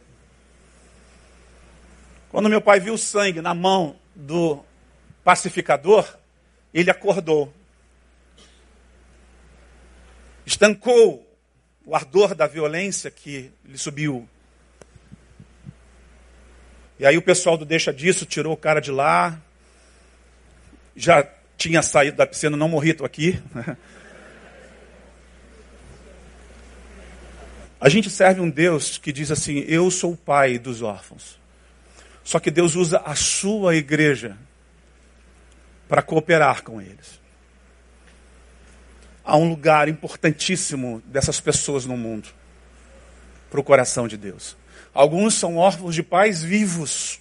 Quando 2.31 2.49
meu 2.49 2.61
pai 2.61 2.81
viu 2.81 2.95
o 2.95 2.99
sangue 2.99 3.41
na 3.41 3.55
mão 3.55 3.97
do 4.15 4.65
pacificador, 5.25 6.17
ele 6.73 6.91
acordou. 6.91 7.53
Estancou 10.47 11.27
o 11.85 11.95
ardor 11.95 12.35
da 12.35 12.47
violência 12.47 13.11
que 13.11 13.53
lhe 13.65 13.79
subiu. 13.79 14.29
E 17.01 17.07
aí 17.07 17.17
o 17.17 17.23
pessoal 17.23 17.57
do 17.57 17.65
Deixa 17.65 17.95
Disso 17.95 18.27
tirou 18.27 18.53
o 18.53 18.57
cara 18.59 18.79
de 18.79 18.91
lá. 18.91 19.41
Já 20.95 21.27
tinha 21.57 21.81
saído 21.81 22.19
da 22.19 22.27
piscina, 22.27 22.59
não 22.59 22.69
morri, 22.69 22.91
estou 22.91 23.07
aqui. 23.07 23.43
A 27.81 27.89
gente 27.89 28.11
serve 28.11 28.43
um 28.43 28.51
Deus 28.51 28.99
que 28.99 29.11
diz 29.15 29.31
assim: 29.31 29.65
Eu 29.67 29.91
sou 29.91 30.13
o 30.13 30.17
pai 30.17 30.59
dos 30.59 30.83
órfãos. 30.83 31.41
Só 32.23 32.39
que 32.39 32.51
Deus 32.51 32.77
usa 32.77 32.99
a 32.99 33.15
sua 33.15 33.75
igreja 33.75 34.37
para 35.89 36.03
cooperar 36.03 36.63
com 36.63 36.83
eles. 36.83 37.19
Há 39.25 39.39
um 39.39 39.49
lugar 39.49 39.89
importantíssimo 39.89 41.03
dessas 41.07 41.41
pessoas 41.41 41.87
no 41.87 41.97
mundo 41.97 42.29
para 43.51 43.59
o 43.59 43.65
coração 43.65 44.07
de 44.07 44.19
Deus. 44.19 44.60
Alguns 44.93 45.35
são 45.35 45.57
órfãos 45.57 45.95
de 45.95 46.03
pais 46.03 46.43
vivos. 46.43 47.21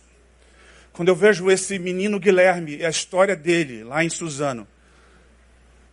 Quando 0.91 1.09
eu 1.09 1.15
vejo 1.15 1.49
esse 1.49 1.79
menino 1.79 2.19
Guilherme 2.19 2.77
e 2.77 2.85
a 2.85 2.89
história 2.89 3.35
dele 3.35 3.83
lá 3.83 4.03
em 4.03 4.09
Suzano, 4.09 4.67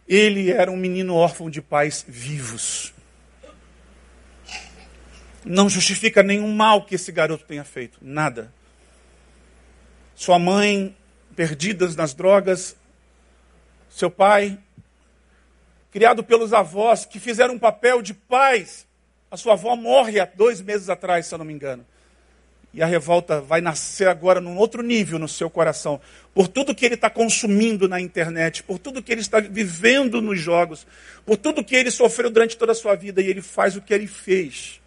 ele 0.08 0.50
era 0.50 0.70
um 0.70 0.76
menino 0.76 1.14
órfão 1.14 1.50
de 1.50 1.60
pais 1.60 2.04
vivos. 2.06 2.94
Não 5.44 5.68
justifica 5.68 6.22
nenhum 6.22 6.52
mal 6.52 6.84
que 6.84 6.94
esse 6.96 7.12
garoto 7.12 7.44
tenha 7.44 7.62
feito, 7.62 7.98
nada. 8.02 8.52
Sua 10.14 10.38
mãe 10.38 10.96
perdidas 11.36 11.94
nas 11.94 12.14
drogas, 12.14 12.74
seu 13.88 14.10
pai, 14.10 14.58
criado 15.92 16.24
pelos 16.24 16.52
avós 16.52 17.04
que 17.04 17.20
fizeram 17.20 17.54
um 17.54 17.58
papel 17.58 18.02
de 18.02 18.12
pais. 18.12 18.86
A 19.30 19.36
sua 19.36 19.54
avó 19.54 19.74
morre 19.74 20.20
há 20.20 20.24
dois 20.24 20.60
meses 20.60 20.88
atrás, 20.88 21.26
se 21.26 21.34
eu 21.34 21.38
não 21.38 21.44
me 21.44 21.52
engano. 21.52 21.84
E 22.72 22.82
a 22.82 22.86
revolta 22.86 23.40
vai 23.40 23.60
nascer 23.60 24.06
agora 24.06 24.40
num 24.40 24.56
outro 24.58 24.82
nível 24.82 25.18
no 25.18 25.26
seu 25.26 25.48
coração. 25.48 26.00
Por 26.34 26.46
tudo 26.46 26.74
que 26.74 26.84
ele 26.84 26.94
está 26.94 27.08
consumindo 27.08 27.88
na 27.88 28.00
internet, 28.00 28.62
por 28.62 28.78
tudo 28.78 29.02
que 29.02 29.10
ele 29.10 29.22
está 29.22 29.40
vivendo 29.40 30.20
nos 30.20 30.38
jogos, 30.38 30.86
por 31.24 31.38
tudo 31.38 31.64
que 31.64 31.74
ele 31.74 31.90
sofreu 31.90 32.30
durante 32.30 32.56
toda 32.56 32.72
a 32.72 32.74
sua 32.74 32.94
vida 32.94 33.22
e 33.22 33.28
ele 33.28 33.40
faz 33.40 33.76
o 33.76 33.80
que 33.80 33.94
ele 33.94 34.06
fez. 34.06 34.80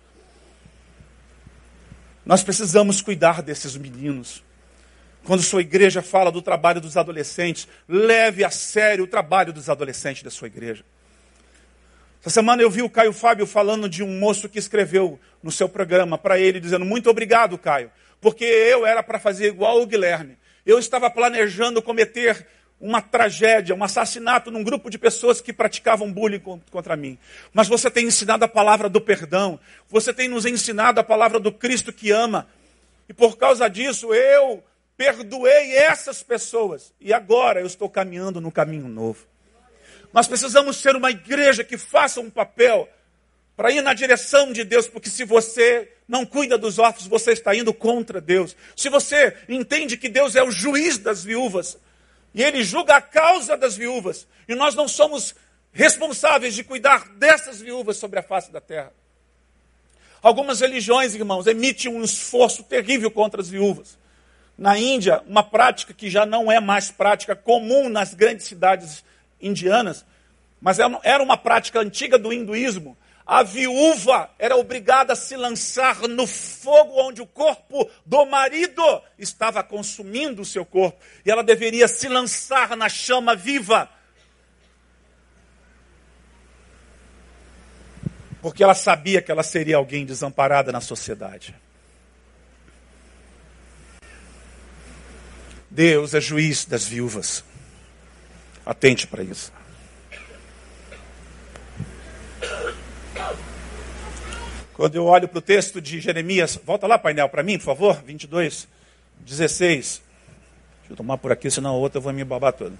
Nós 2.23 2.43
precisamos 2.43 3.01
cuidar 3.01 3.41
desses 3.41 3.75
meninos. 3.75 4.43
Quando 5.23 5.41
sua 5.41 5.61
igreja 5.61 6.01
fala 6.01 6.31
do 6.31 6.43
trabalho 6.43 6.79
dos 6.79 6.95
adolescentes, 6.95 7.67
leve 7.87 8.43
a 8.43 8.51
sério 8.51 9.03
o 9.03 9.07
trabalho 9.07 9.51
dos 9.51 9.67
adolescentes 9.67 10.21
da 10.21 10.29
sua 10.29 10.47
igreja. 10.47 10.85
Essa 12.21 12.31
semana 12.31 12.61
eu 12.61 12.69
vi 12.69 12.81
o 12.81 12.89
Caio 12.89 13.13
Fábio 13.13 13.47
falando 13.47 13.87
de 13.87 14.03
um 14.03 14.19
moço 14.19 14.49
que 14.49 14.59
escreveu 14.59 15.17
no 15.41 15.51
seu 15.51 15.69
programa 15.69 16.17
para 16.17 16.37
ele, 16.37 16.59
dizendo: 16.59 16.83
Muito 16.83 17.09
obrigado, 17.09 17.57
Caio, 17.57 17.89
porque 18.19 18.43
eu 18.43 18.85
era 18.85 19.01
para 19.01 19.17
fazer 19.17 19.47
igual 19.47 19.81
o 19.81 19.85
Guilherme. 19.85 20.37
Eu 20.65 20.77
estava 20.77 21.09
planejando 21.09 21.81
cometer 21.81 22.45
uma 22.79 23.01
tragédia, 23.01 23.73
um 23.73 23.83
assassinato 23.83 24.51
num 24.51 24.63
grupo 24.63 24.89
de 24.89 24.97
pessoas 24.97 25.39
que 25.39 25.53
praticavam 25.53 26.11
bullying 26.11 26.41
contra 26.69 26.95
mim. 26.97 27.17
Mas 27.53 27.67
você 27.67 27.89
tem 27.89 28.05
ensinado 28.05 28.43
a 28.43 28.47
palavra 28.47 28.89
do 28.89 28.99
perdão, 28.99 29.57
você 29.87 30.13
tem 30.13 30.27
nos 30.27 30.45
ensinado 30.45 30.99
a 30.99 31.03
palavra 31.03 31.39
do 31.39 31.51
Cristo 31.51 31.91
que 31.91 32.11
ama. 32.11 32.47
E 33.07 33.13
por 33.13 33.37
causa 33.37 33.69
disso, 33.69 34.13
eu 34.13 34.63
perdoei 34.97 35.75
essas 35.75 36.21
pessoas 36.21 36.93
e 36.99 37.13
agora 37.13 37.61
eu 37.61 37.65
estou 37.65 37.89
caminhando 37.89 38.41
no 38.41 38.51
caminho 38.51 38.89
novo. 38.89 39.25
Nós 40.13 40.27
precisamos 40.27 40.77
ser 40.77 40.95
uma 40.95 41.11
igreja 41.11 41.63
que 41.63 41.77
faça 41.77 42.19
um 42.19 42.29
papel 42.29 42.89
para 43.55 43.71
ir 43.71 43.81
na 43.81 43.93
direção 43.93 44.51
de 44.51 44.63
Deus, 44.63 44.87
porque 44.87 45.09
se 45.09 45.23
você 45.23 45.91
não 46.07 46.25
cuida 46.25 46.57
dos 46.57 46.79
órfãos, 46.79 47.07
você 47.07 47.33
está 47.33 47.55
indo 47.55 47.73
contra 47.73 48.21
Deus. 48.21 48.55
Se 48.75 48.89
você 48.89 49.35
entende 49.47 49.97
que 49.97 50.09
Deus 50.09 50.35
é 50.35 50.43
o 50.43 50.49
juiz 50.49 50.97
das 50.97 51.23
viúvas, 51.23 51.77
e 52.33 52.41
ele 52.41 52.63
julga 52.63 52.95
a 52.95 53.01
causa 53.01 53.57
das 53.57 53.75
viúvas, 53.75 54.27
e 54.47 54.55
nós 54.55 54.75
não 54.75 54.87
somos 54.87 55.35
responsáveis 55.71 56.55
de 56.55 56.63
cuidar 56.63 57.09
dessas 57.15 57.59
viúvas 57.59 57.97
sobre 57.97 58.19
a 58.19 58.23
face 58.23 58.51
da 58.51 58.61
terra. 58.61 58.93
Algumas 60.21 60.61
religiões, 60.61 61.13
irmãos, 61.13 61.45
emitem 61.45 61.93
um 61.93 62.03
esforço 62.03 62.63
terrível 62.63 63.11
contra 63.11 63.41
as 63.41 63.49
viúvas 63.49 63.97
na 64.59 64.77
Índia, 64.77 65.23
uma 65.25 65.41
prática 65.41 65.93
que 65.93 66.09
já 66.09 66.25
não 66.25 66.51
é 66.51 66.59
mais 66.59 66.91
prática 66.91 67.33
comum 67.33 67.87
nas 67.87 68.13
grandes 68.13 68.45
cidades 68.45 69.05
indianas, 69.41 70.05
mas 70.61 70.77
era 70.79 71.23
uma 71.23 71.37
prática 71.37 71.79
antiga 71.79 72.17
do 72.17 72.33
hinduísmo. 72.33 72.97
A 73.25 73.43
viúva 73.43 74.31
era 74.39 74.55
obrigada 74.57 75.13
a 75.13 75.15
se 75.15 75.35
lançar 75.35 76.07
no 76.07 76.25
fogo 76.25 76.99
onde 76.99 77.21
o 77.21 77.27
corpo 77.27 77.87
do 78.03 78.25
marido 78.25 78.81
estava 79.19 79.63
consumindo 79.63 80.41
o 80.41 80.45
seu 80.45 80.65
corpo. 80.65 80.99
E 81.23 81.29
ela 81.29 81.43
deveria 81.43 81.87
se 81.87 82.07
lançar 82.07 82.75
na 82.75 82.89
chama 82.89 83.35
viva. 83.35 83.87
Porque 88.41 88.63
ela 88.63 88.73
sabia 88.73 89.21
que 89.21 89.31
ela 89.31 89.43
seria 89.43 89.77
alguém 89.77 90.07
desamparada 90.07 90.71
na 90.71 90.81
sociedade. 90.81 91.55
Deus 95.69 96.15
é 96.15 96.19
juiz 96.19 96.65
das 96.65 96.83
viúvas. 96.83 97.43
Atente 98.65 99.07
para 99.07 99.23
isso. 99.23 99.51
Quando 104.73 104.95
eu 104.95 105.05
olho 105.05 105.27
para 105.27 105.39
o 105.39 105.41
texto 105.41 105.81
de 105.81 105.99
Jeremias, 105.99 106.57
volta 106.63 106.87
lá, 106.87 106.97
painel, 106.97 107.27
para 107.27 107.43
mim, 107.43 107.57
por 107.57 107.65
favor, 107.65 108.01
22, 108.01 108.65
16. 109.19 110.01
Deixa 110.79 110.93
eu 110.93 110.95
tomar 110.95 111.17
por 111.17 111.31
aqui, 111.31 111.51
senão 111.51 111.71
a 111.71 111.77
outra 111.77 111.99
vou 111.99 112.13
me 112.13 112.23
babar 112.23 112.53
toda. 112.53 112.75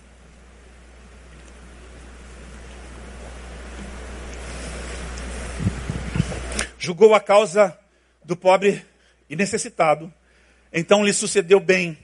Julgou 6.78 7.14
a 7.14 7.20
causa 7.20 7.78
do 8.24 8.38
pobre 8.38 8.86
e 9.30 9.36
necessitado, 9.36 10.12
então 10.72 11.04
lhe 11.04 11.12
sucedeu 11.12 11.60
bem 11.60 11.98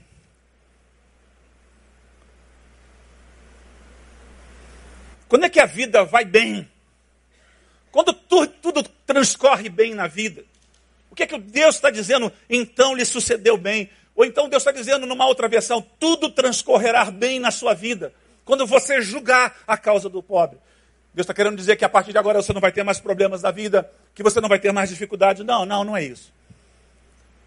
Quando 5.28 5.44
é 5.44 5.48
que 5.48 5.60
a 5.60 5.66
vida 5.66 6.04
vai 6.04 6.24
bem? 6.24 6.68
Quando 7.90 8.12
tu, 8.12 8.46
tudo 8.46 8.82
transcorre 9.06 9.68
bem 9.68 9.94
na 9.94 10.06
vida. 10.06 10.44
O 11.10 11.14
que 11.14 11.22
é 11.22 11.26
que 11.26 11.38
Deus 11.38 11.76
está 11.76 11.90
dizendo? 11.90 12.30
Então 12.48 12.94
lhe 12.94 13.04
sucedeu 13.04 13.56
bem. 13.56 13.90
Ou 14.14 14.24
então 14.24 14.48
Deus 14.48 14.62
está 14.62 14.72
dizendo 14.72 15.06
numa 15.06 15.26
outra 15.26 15.48
versão: 15.48 15.84
tudo 15.98 16.30
transcorrerá 16.30 17.10
bem 17.10 17.40
na 17.40 17.50
sua 17.50 17.74
vida. 17.74 18.12
Quando 18.44 18.66
você 18.66 19.00
julgar 19.00 19.56
a 19.66 19.76
causa 19.76 20.08
do 20.08 20.22
pobre. 20.22 20.58
Deus 21.12 21.24
está 21.24 21.32
querendo 21.32 21.56
dizer 21.56 21.76
que 21.76 21.84
a 21.84 21.88
partir 21.88 22.12
de 22.12 22.18
agora 22.18 22.42
você 22.42 22.52
não 22.52 22.60
vai 22.60 22.70
ter 22.70 22.82
mais 22.82 23.00
problemas 23.00 23.40
na 23.42 23.50
vida, 23.50 23.90
que 24.14 24.22
você 24.22 24.38
não 24.38 24.48
vai 24.50 24.58
ter 24.58 24.70
mais 24.70 24.90
dificuldade. 24.90 25.42
Não, 25.42 25.64
não, 25.64 25.82
não 25.82 25.96
é 25.96 26.04
isso. 26.04 26.30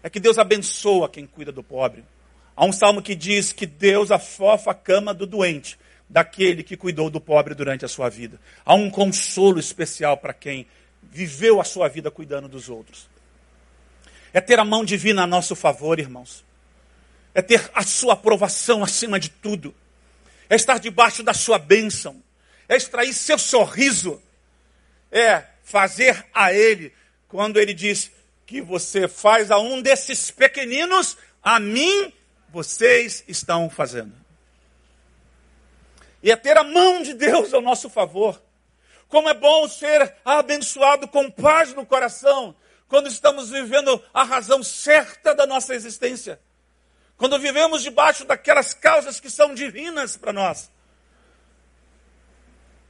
É 0.02 0.10
que 0.10 0.18
Deus 0.18 0.38
abençoa 0.38 1.08
quem 1.08 1.26
cuida 1.26 1.52
do 1.52 1.62
pobre. 1.62 2.04
Há 2.56 2.64
um 2.64 2.72
salmo 2.72 3.00
que 3.00 3.14
diz 3.14 3.52
que 3.52 3.66
Deus 3.66 4.10
afofa 4.10 4.72
a 4.72 4.74
cama 4.74 5.14
do 5.14 5.24
doente 5.24 5.78
daquele 6.10 6.64
que 6.64 6.76
cuidou 6.76 7.08
do 7.08 7.20
pobre 7.20 7.54
durante 7.54 7.84
a 7.84 7.88
sua 7.88 8.08
vida. 8.08 8.38
Há 8.64 8.74
um 8.74 8.90
consolo 8.90 9.60
especial 9.60 10.16
para 10.16 10.34
quem 10.34 10.66
viveu 11.02 11.60
a 11.60 11.64
sua 11.64 11.88
vida 11.88 12.10
cuidando 12.10 12.48
dos 12.48 12.68
outros. 12.68 13.08
é 14.32 14.40
ter 14.40 14.58
a 14.58 14.64
mão 14.64 14.84
divina 14.84 15.22
a 15.22 15.26
nosso 15.26 15.56
favor, 15.56 15.98
irmãos. 15.98 16.44
É 17.32 17.40
ter 17.40 17.70
a 17.74 17.82
sua 17.82 18.14
aprovação 18.14 18.82
acima 18.82 19.18
de 19.18 19.28
tudo. 19.28 19.74
É 20.48 20.56
estar 20.56 20.78
debaixo 20.78 21.22
da 21.22 21.32
sua 21.32 21.58
bênção. 21.58 22.22
É 22.68 22.76
extrair 22.76 23.12
seu 23.12 23.38
sorriso. 23.38 24.20
É 25.10 25.44
fazer 25.62 26.26
a 26.34 26.52
Ele, 26.52 26.92
quando 27.28 27.58
Ele 27.58 27.72
diz 27.72 28.10
que 28.46 28.60
você 28.60 29.06
faz 29.06 29.50
a 29.50 29.58
um 29.58 29.80
desses 29.80 30.30
pequeninos, 30.30 31.16
a 31.42 31.60
mim 31.60 32.12
vocês 32.48 33.24
estão 33.28 33.70
fazendo. 33.70 34.12
E 36.22 36.30
é 36.30 36.36
ter 36.36 36.56
a 36.56 36.64
mão 36.64 37.02
de 37.02 37.14
Deus 37.14 37.54
ao 37.54 37.62
nosso 37.62 37.88
favor. 37.88 38.40
Como 39.08 39.28
é 39.28 39.34
bom 39.34 39.68
ser 39.68 40.14
abençoado 40.24 41.08
com 41.08 41.30
paz 41.30 41.74
no 41.74 41.84
coração, 41.84 42.54
quando 42.88 43.08
estamos 43.08 43.50
vivendo 43.50 44.02
a 44.12 44.22
razão 44.22 44.62
certa 44.62 45.34
da 45.34 45.46
nossa 45.46 45.74
existência. 45.74 46.40
Quando 47.16 47.38
vivemos 47.38 47.82
debaixo 47.82 48.24
daquelas 48.24 48.72
causas 48.72 49.20
que 49.20 49.30
são 49.30 49.54
divinas 49.54 50.16
para 50.16 50.32
nós. 50.32 50.70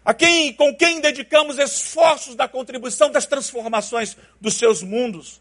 A 0.04 0.14
quem, 0.14 0.52
com 0.54 0.74
quem 0.74 1.00
dedicamos 1.00 1.58
esforços 1.58 2.34
da 2.34 2.48
contribuição 2.48 3.10
das 3.10 3.26
transformações 3.26 4.16
dos 4.40 4.54
seus 4.54 4.82
mundos. 4.82 5.40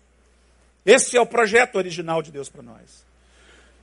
Esse 0.85 1.17
é 1.17 1.21
o 1.21 1.25
projeto 1.25 1.75
original 1.75 2.21
de 2.21 2.31
Deus 2.31 2.49
para 2.49 2.61
nós. 2.61 3.08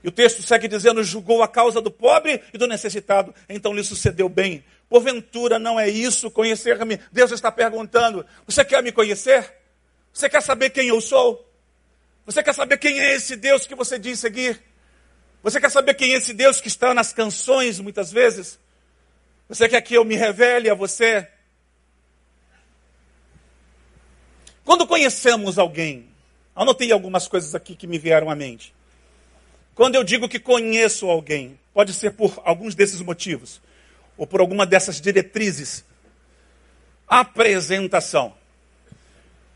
E 0.07 0.09
o 0.09 0.13
texto 0.13 0.41
segue 0.41 0.69
dizendo: 0.69 1.03
julgou 1.03 1.43
a 1.43 1.49
causa 1.49 1.81
do 1.81 1.91
pobre 1.91 2.41
e 2.55 2.57
do 2.57 2.69
necessitado, 2.69 3.35
então 3.49 3.75
lhe 3.75 3.83
sucedeu 3.83 4.29
bem. 4.29 4.65
Porventura 4.89 5.59
não 5.59 5.81
é 5.81 5.89
isso 5.89 6.31
conhecer-me? 6.31 7.01
Deus 7.11 7.33
está 7.33 7.51
perguntando: 7.51 8.25
você 8.47 8.65
quer 8.65 8.81
me 8.85 8.93
conhecer? 8.93 9.53
Você 10.13 10.31
quer 10.31 10.41
saber 10.43 10.71
quem 10.71 10.87
eu 10.87 11.01
sou? 11.01 11.45
Você 12.25 12.41
quer 12.41 12.55
saber 12.55 12.79
quem 12.79 13.01
é 13.01 13.17
esse 13.17 13.35
Deus 13.35 13.67
que 13.67 13.75
você 13.75 13.99
diz 13.99 14.21
seguir? 14.21 14.63
Você 15.43 15.61
quer 15.61 15.73
saber 15.73 15.95
quem 15.95 16.13
é 16.13 16.19
esse 16.19 16.33
Deus 16.33 16.61
que 16.61 16.69
está 16.69 16.95
nas 16.95 17.13
canções 17.13 17.81
muitas 17.81 18.13
vezes? 18.13 18.61
Você 19.49 19.69
quer 19.69 19.81
que 19.81 19.95
eu 19.95 20.05
me 20.05 20.15
revele 20.15 20.71
a 20.71 20.75
você? 20.75 21.27
Quando 24.65 24.87
conhecemos 24.87 25.59
alguém, 25.59 26.09
anotei 26.55 26.93
algumas 26.93 27.27
coisas 27.27 27.57
aqui 27.57 27.75
que 27.75 27.89
me 27.89 27.99
vieram 27.99 28.31
à 28.31 28.37
mente. 28.37 28.73
Quando 29.77 29.95
eu 29.95 30.03
digo 30.03 30.27
que 30.27 30.39
conheço 30.39 31.05
alguém, 31.05 31.61
pode 31.75 31.93
ser 31.93 32.13
por 32.13 32.41
alguns 32.47 32.75
desses 32.75 33.03
motivos, 33.03 33.61
ou 34.17 34.27
por 34.27 34.41
alguma 34.41 34.65
dessas 34.65 34.99
diretrizes. 34.99 35.85
Apresentação. 37.07 38.35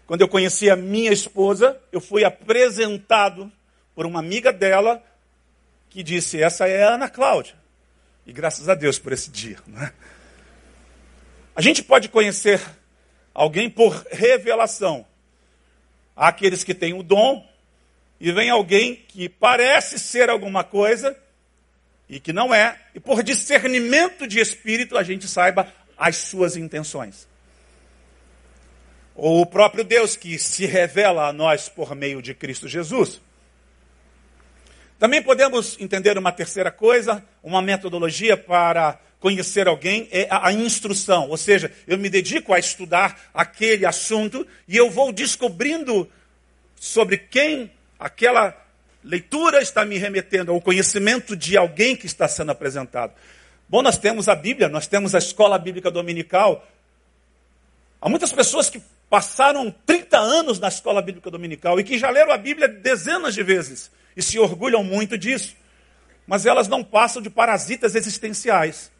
Quando 0.06 0.20
eu 0.20 0.28
conheci 0.28 0.68
a 0.68 0.76
minha 0.76 1.10
esposa, 1.10 1.80
eu 1.90 2.02
fui 2.02 2.22
apresentado 2.22 3.50
por 3.94 4.04
uma 4.04 4.18
amiga 4.18 4.52
dela 4.52 5.02
que 5.88 6.02
disse: 6.02 6.42
Essa 6.42 6.68
é 6.68 6.82
a 6.82 6.96
Ana 6.96 7.08
Cláudia. 7.08 7.54
E 8.26 8.32
graças 8.32 8.68
a 8.68 8.74
Deus 8.74 8.98
por 8.98 9.14
esse 9.14 9.30
dia. 9.30 9.56
Né? 9.66 9.90
A 11.56 11.62
gente 11.62 11.82
pode 11.82 12.10
conhecer 12.10 12.60
alguém 13.32 13.70
por 13.70 14.04
revelação. 14.12 15.06
Há 16.14 16.28
aqueles 16.28 16.62
que 16.62 16.74
têm 16.74 16.92
o 16.92 17.02
dom 17.02 17.49
e 18.20 18.30
vem 18.30 18.50
alguém 18.50 18.96
que 19.08 19.28
parece 19.28 19.98
ser 19.98 20.28
alguma 20.28 20.62
coisa 20.62 21.16
e 22.08 22.20
que 22.20 22.32
não 22.32 22.52
é, 22.52 22.78
e 22.94 23.00
por 23.00 23.22
discernimento 23.22 24.26
de 24.26 24.38
espírito 24.38 24.98
a 24.98 25.02
gente 25.02 25.26
saiba 25.26 25.72
as 25.96 26.16
suas 26.16 26.56
intenções. 26.56 27.26
Ou 29.14 29.40
o 29.40 29.46
próprio 29.46 29.84
Deus 29.84 30.16
que 30.16 30.38
se 30.38 30.66
revela 30.66 31.28
a 31.28 31.32
nós 31.32 31.68
por 31.68 31.94
meio 31.94 32.20
de 32.20 32.34
Cristo 32.34 32.68
Jesus. 32.68 33.20
Também 34.98 35.22
podemos 35.22 35.78
entender 35.80 36.18
uma 36.18 36.32
terceira 36.32 36.70
coisa, 36.70 37.24
uma 37.42 37.62
metodologia 37.62 38.36
para 38.36 39.00
conhecer 39.18 39.68
alguém 39.68 40.08
é 40.10 40.26
a 40.30 40.50
instrução, 40.52 41.28
ou 41.28 41.36
seja, 41.36 41.70
eu 41.86 41.98
me 41.98 42.08
dedico 42.08 42.54
a 42.54 42.58
estudar 42.58 43.30
aquele 43.34 43.84
assunto 43.84 44.46
e 44.66 44.76
eu 44.76 44.90
vou 44.90 45.12
descobrindo 45.12 46.10
sobre 46.74 47.18
quem 47.18 47.70
aquela 48.00 48.56
leitura 49.04 49.60
está 49.60 49.84
me 49.84 49.98
remetendo 49.98 50.50
ao 50.50 50.60
conhecimento 50.60 51.36
de 51.36 51.56
alguém 51.56 51.94
que 51.94 52.06
está 52.06 52.26
sendo 52.26 52.50
apresentado. 52.50 53.12
Bom, 53.68 53.82
nós 53.82 53.98
temos 53.98 54.26
a 54.26 54.34
Bíblia, 54.34 54.68
nós 54.68 54.86
temos 54.86 55.14
a 55.14 55.18
escola 55.18 55.58
bíblica 55.58 55.90
dominical. 55.90 56.66
Há 58.00 58.08
muitas 58.08 58.32
pessoas 58.32 58.70
que 58.70 58.82
passaram 59.10 59.70
30 59.84 60.18
anos 60.18 60.58
na 60.58 60.68
escola 60.68 61.02
bíblica 61.02 61.30
dominical 61.30 61.78
e 61.78 61.84
que 61.84 61.98
já 61.98 62.08
leram 62.10 62.32
a 62.32 62.38
Bíblia 62.38 62.66
dezenas 62.66 63.34
de 63.34 63.42
vezes 63.42 63.90
e 64.16 64.22
se 64.22 64.38
orgulham 64.38 64.82
muito 64.82 65.18
disso. 65.18 65.54
Mas 66.26 66.46
elas 66.46 66.68
não 66.68 66.82
passam 66.82 67.20
de 67.20 67.28
parasitas 67.28 67.94
existenciais. 67.94 68.90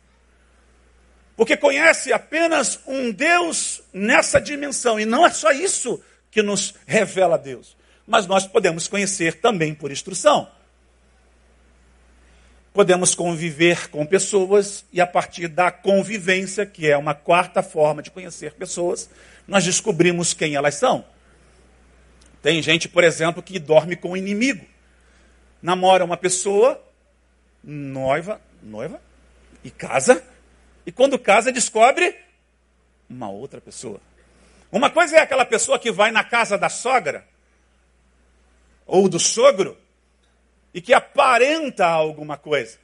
Porque 1.37 1.57
conhece 1.57 2.13
apenas 2.13 2.81
um 2.87 3.11
Deus 3.11 3.83
nessa 3.93 4.41
dimensão. 4.41 5.01
E 5.01 5.07
não 5.07 5.25
é 5.25 5.31
só 5.31 5.51
isso 5.53 6.03
que 6.31 6.43
nos 6.43 6.75
revela 6.87 7.39
Deus 7.39 7.80
mas 8.11 8.27
nós 8.27 8.45
podemos 8.45 8.89
conhecer 8.89 9.35
também 9.35 9.73
por 9.73 9.93
instrução. 9.93 10.51
Podemos 12.75 13.15
conviver 13.15 13.89
com 13.89 14.05
pessoas 14.05 14.85
e 14.93 15.01
a 15.01 15.07
partir 15.07 15.47
da 15.47 15.71
convivência, 15.71 16.67
que 16.67 16.91
é 16.91 16.97
uma 16.97 17.15
quarta 17.15 17.63
forma 17.63 18.03
de 18.03 18.11
conhecer 18.11 18.55
pessoas, 18.55 19.09
nós 19.47 19.65
descobrimos 19.65 20.35
quem 20.35 20.57
elas 20.57 20.75
são. 20.75 21.05
Tem 22.43 22.61
gente, 22.61 22.89
por 22.89 23.05
exemplo, 23.05 23.41
que 23.41 23.61
dorme 23.61 23.95
com 23.95 24.11
o 24.11 24.17
inimigo. 24.17 24.67
Namora 25.63 26.05
uma 26.05 26.17
pessoa, 26.17 26.83
noiva, 27.63 28.41
noiva, 28.61 29.01
e 29.63 29.71
casa, 29.71 30.21
e 30.85 30.91
quando 30.91 31.17
casa 31.17 31.53
descobre 31.53 32.17
uma 33.09 33.31
outra 33.31 33.61
pessoa. 33.61 34.01
Uma 34.73 34.91
coisa 34.91 35.17
é 35.17 35.21
aquela 35.21 35.45
pessoa 35.45 35.79
que 35.79 35.93
vai 35.93 36.11
na 36.11 36.25
casa 36.25 36.59
da 36.59 36.69
sogra 36.69 37.30
ou 38.91 39.09
do 39.09 39.21
sogro 39.21 39.79
e 40.75 40.81
que 40.81 40.93
aparenta 40.93 41.87
alguma 41.87 42.37
coisa. 42.37 42.77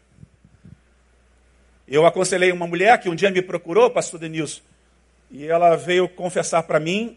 Eu 1.87 2.07
aconselhei 2.07 2.53
uma 2.53 2.67
mulher 2.67 2.99
que 3.01 3.09
um 3.09 3.15
dia 3.15 3.31
me 3.31 3.43
procurou, 3.43 3.91
pastor 3.91 4.21
Denilson, 4.21 4.63
e 5.31 5.47
ela 5.47 5.75
veio 5.77 6.09
confessar 6.09 6.63
para 6.63 6.79
mim, 6.79 7.17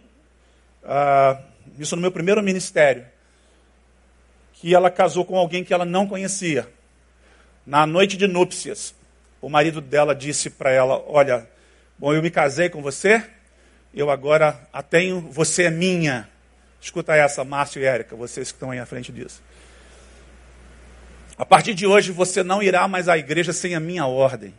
uh, 0.84 1.40
isso 1.78 1.96
no 1.96 2.02
meu 2.02 2.12
primeiro 2.12 2.42
ministério, 2.42 3.06
que 4.54 4.74
ela 4.74 4.90
casou 4.90 5.24
com 5.24 5.38
alguém 5.38 5.64
que 5.64 5.74
ela 5.74 5.86
não 5.86 6.08
conhecia. 6.08 6.68
Na 7.66 7.86
noite 7.86 8.18
de 8.18 8.26
núpcias, 8.28 8.96
o 9.40 9.50
marido 9.50 9.82
dela 9.82 10.16
disse 10.16 10.50
para 10.50 10.72
ela: 10.72 11.04
Olha, 11.08 11.48
bom, 11.98 12.12
eu 12.12 12.24
me 12.24 12.32
casei 12.32 12.70
com 12.70 12.82
você, 12.82 13.24
eu 13.94 14.10
agora 14.10 14.68
a 14.74 14.82
tenho, 14.82 15.22
você 15.22 15.64
é 15.64 15.70
minha. 15.70 16.28
Escuta 16.82 17.16
essa, 17.16 17.44
Márcio 17.44 17.82
e 17.82 17.86
Érica, 17.86 18.16
vocês 18.16 18.52
que 18.52 18.56
estão 18.56 18.72
aí 18.72 18.80
à 18.80 18.86
frente 18.86 19.12
disso. 19.12 19.42
A 21.38 21.46
partir 21.46 21.74
de 21.74 21.86
hoje 21.86 22.12
você 22.12 22.44
não 22.44 22.62
irá 22.62 22.88
mais 22.88 23.08
à 23.08 23.18
igreja 23.18 23.54
sem 23.54 23.76
a 23.76 23.80
minha 23.80 24.06
ordem. 24.06 24.54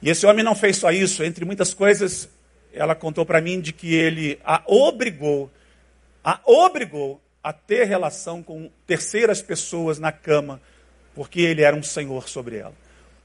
E 0.00 0.10
esse 0.10 0.26
homem 0.26 0.44
não 0.44 0.54
fez 0.54 0.76
só 0.78 0.90
isso, 0.90 1.22
entre 1.22 1.44
muitas 1.44 1.72
coisas, 1.72 2.28
ela 2.72 2.94
contou 2.94 3.24
para 3.24 3.40
mim 3.40 3.60
de 3.60 3.72
que 3.72 3.94
ele 3.94 4.40
a 4.44 4.62
obrigou, 4.66 5.50
a 6.24 6.40
obrigou 6.44 7.20
a 7.42 7.52
ter 7.52 7.84
relação 7.84 8.42
com 8.42 8.70
terceiras 8.86 9.42
pessoas 9.42 9.98
na 9.98 10.10
cama, 10.10 10.60
porque 11.14 11.40
ele 11.40 11.62
era 11.62 11.76
um 11.76 11.82
senhor 11.82 12.28
sobre 12.28 12.56
ela. 12.56 12.74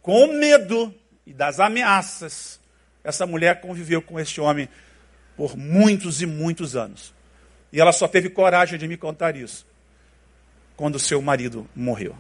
Com 0.02 0.28
medo 0.28 0.94
e 1.26 1.34
das 1.34 1.60
ameaças, 1.60 2.60
essa 3.04 3.26
mulher 3.26 3.62
conviveu 3.62 4.02
com 4.02 4.20
este 4.20 4.42
homem 4.42 4.68
por 5.38 5.56
muitos 5.56 6.22
e 6.22 6.26
muitos 6.26 6.76
anos. 6.76 7.14
E 7.72 7.80
ela 7.80 7.94
só 7.94 8.08
teve 8.08 8.30
coragem 8.30 8.80
de 8.80 8.88
me 8.88 8.98
contar 8.98 9.36
isso 9.36 9.66
quando 10.76 11.00
seu 11.00 11.22
marido 11.22 11.70
morreu. 11.76 12.16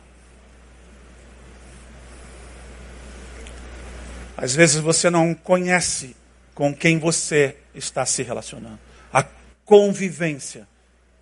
Às 4.38 4.56
vezes 4.56 4.80
você 4.80 5.10
não 5.10 5.34
conhece 5.34 6.16
com 6.54 6.74
quem 6.74 7.00
você 7.00 7.58
está 7.74 8.06
se 8.06 8.22
relacionando. 8.22 8.80
A 9.12 9.26
convivência 9.66 10.68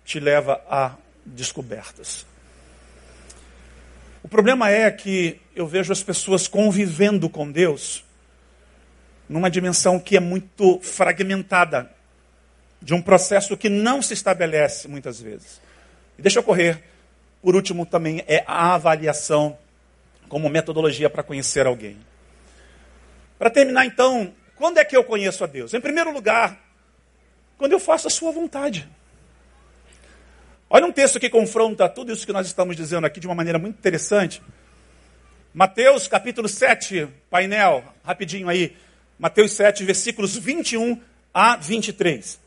te 0.04 0.20
leva 0.20 0.62
a 0.68 0.94
descobertas. 1.24 2.26
O 4.22 4.28
problema 4.28 4.70
é 4.70 4.90
que 4.90 5.40
eu 5.54 5.66
vejo 5.66 5.92
as 5.92 6.02
pessoas 6.02 6.46
convivendo 6.46 7.28
com 7.30 7.50
Deus 7.50 8.04
numa 9.28 9.50
dimensão 9.50 9.98
que 9.98 10.16
é 10.16 10.20
muito 10.20 10.80
fragmentada, 10.80 11.90
de 12.80 12.94
um 12.94 13.02
processo 13.02 13.56
que 13.56 13.68
não 13.68 14.00
se 14.00 14.14
estabelece 14.14 14.86
muitas 14.86 15.20
vezes. 15.20 15.60
E 16.18 16.22
deixa 16.22 16.38
eu 16.38 16.42
correr. 16.42 16.82
Por 17.42 17.54
último, 17.54 17.86
também 17.86 18.24
é 18.26 18.44
a 18.46 18.74
avaliação 18.74 19.56
como 20.28 20.48
metodologia 20.48 21.08
para 21.08 21.22
conhecer 21.22 21.66
alguém. 21.66 21.96
Para 23.38 23.50
terminar, 23.50 23.84
então, 23.86 24.32
quando 24.56 24.78
é 24.78 24.84
que 24.84 24.96
eu 24.96 25.04
conheço 25.04 25.44
a 25.44 25.46
Deus? 25.46 25.74
Em 25.74 25.80
primeiro 25.80 26.12
lugar, 26.12 26.58
quando 27.58 27.72
eu 27.72 27.80
faço 27.80 28.06
a 28.06 28.10
sua 28.10 28.32
vontade. 28.32 28.88
Olha 30.68 30.86
um 30.86 30.92
texto 30.92 31.20
que 31.20 31.30
confronta 31.30 31.88
tudo 31.88 32.12
isso 32.12 32.26
que 32.26 32.32
nós 32.32 32.46
estamos 32.46 32.76
dizendo 32.76 33.06
aqui 33.06 33.20
de 33.20 33.26
uma 33.26 33.34
maneira 33.34 33.58
muito 33.58 33.78
interessante. 33.78 34.42
Mateus 35.54 36.08
capítulo 36.08 36.48
7, 36.48 37.08
painel, 37.30 37.84
rapidinho 38.04 38.48
aí. 38.48 38.76
Mateus 39.18 39.52
7, 39.52 39.84
versículos 39.84 40.36
21 40.36 41.00
a 41.32 41.56
23. 41.56 42.38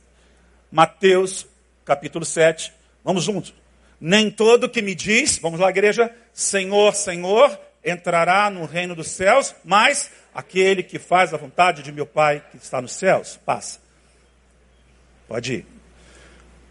Mateus 0.71 1.47
capítulo 1.83 2.23
7, 2.23 2.71
vamos 3.03 3.23
juntos. 3.23 3.53
Nem 3.99 4.29
todo 4.29 4.69
que 4.69 4.81
me 4.81 4.93
diz, 4.93 5.39
vamos 5.39 5.59
lá, 5.59 5.69
igreja, 5.69 6.13
Senhor, 6.33 6.93
Senhor, 6.93 7.59
entrará 7.83 8.49
no 8.49 8.65
reino 8.65 8.95
dos 8.95 9.07
céus, 9.07 9.55
mas 9.65 10.11
aquele 10.33 10.83
que 10.83 10.99
faz 10.99 11.33
a 11.33 11.37
vontade 11.37 11.81
de 11.81 11.91
meu 11.91 12.05
Pai 12.05 12.43
que 12.51 12.57
está 12.57 12.81
nos 12.81 12.93
céus, 12.93 13.39
passa. 13.45 13.79
Pode 15.27 15.53
ir. 15.53 15.65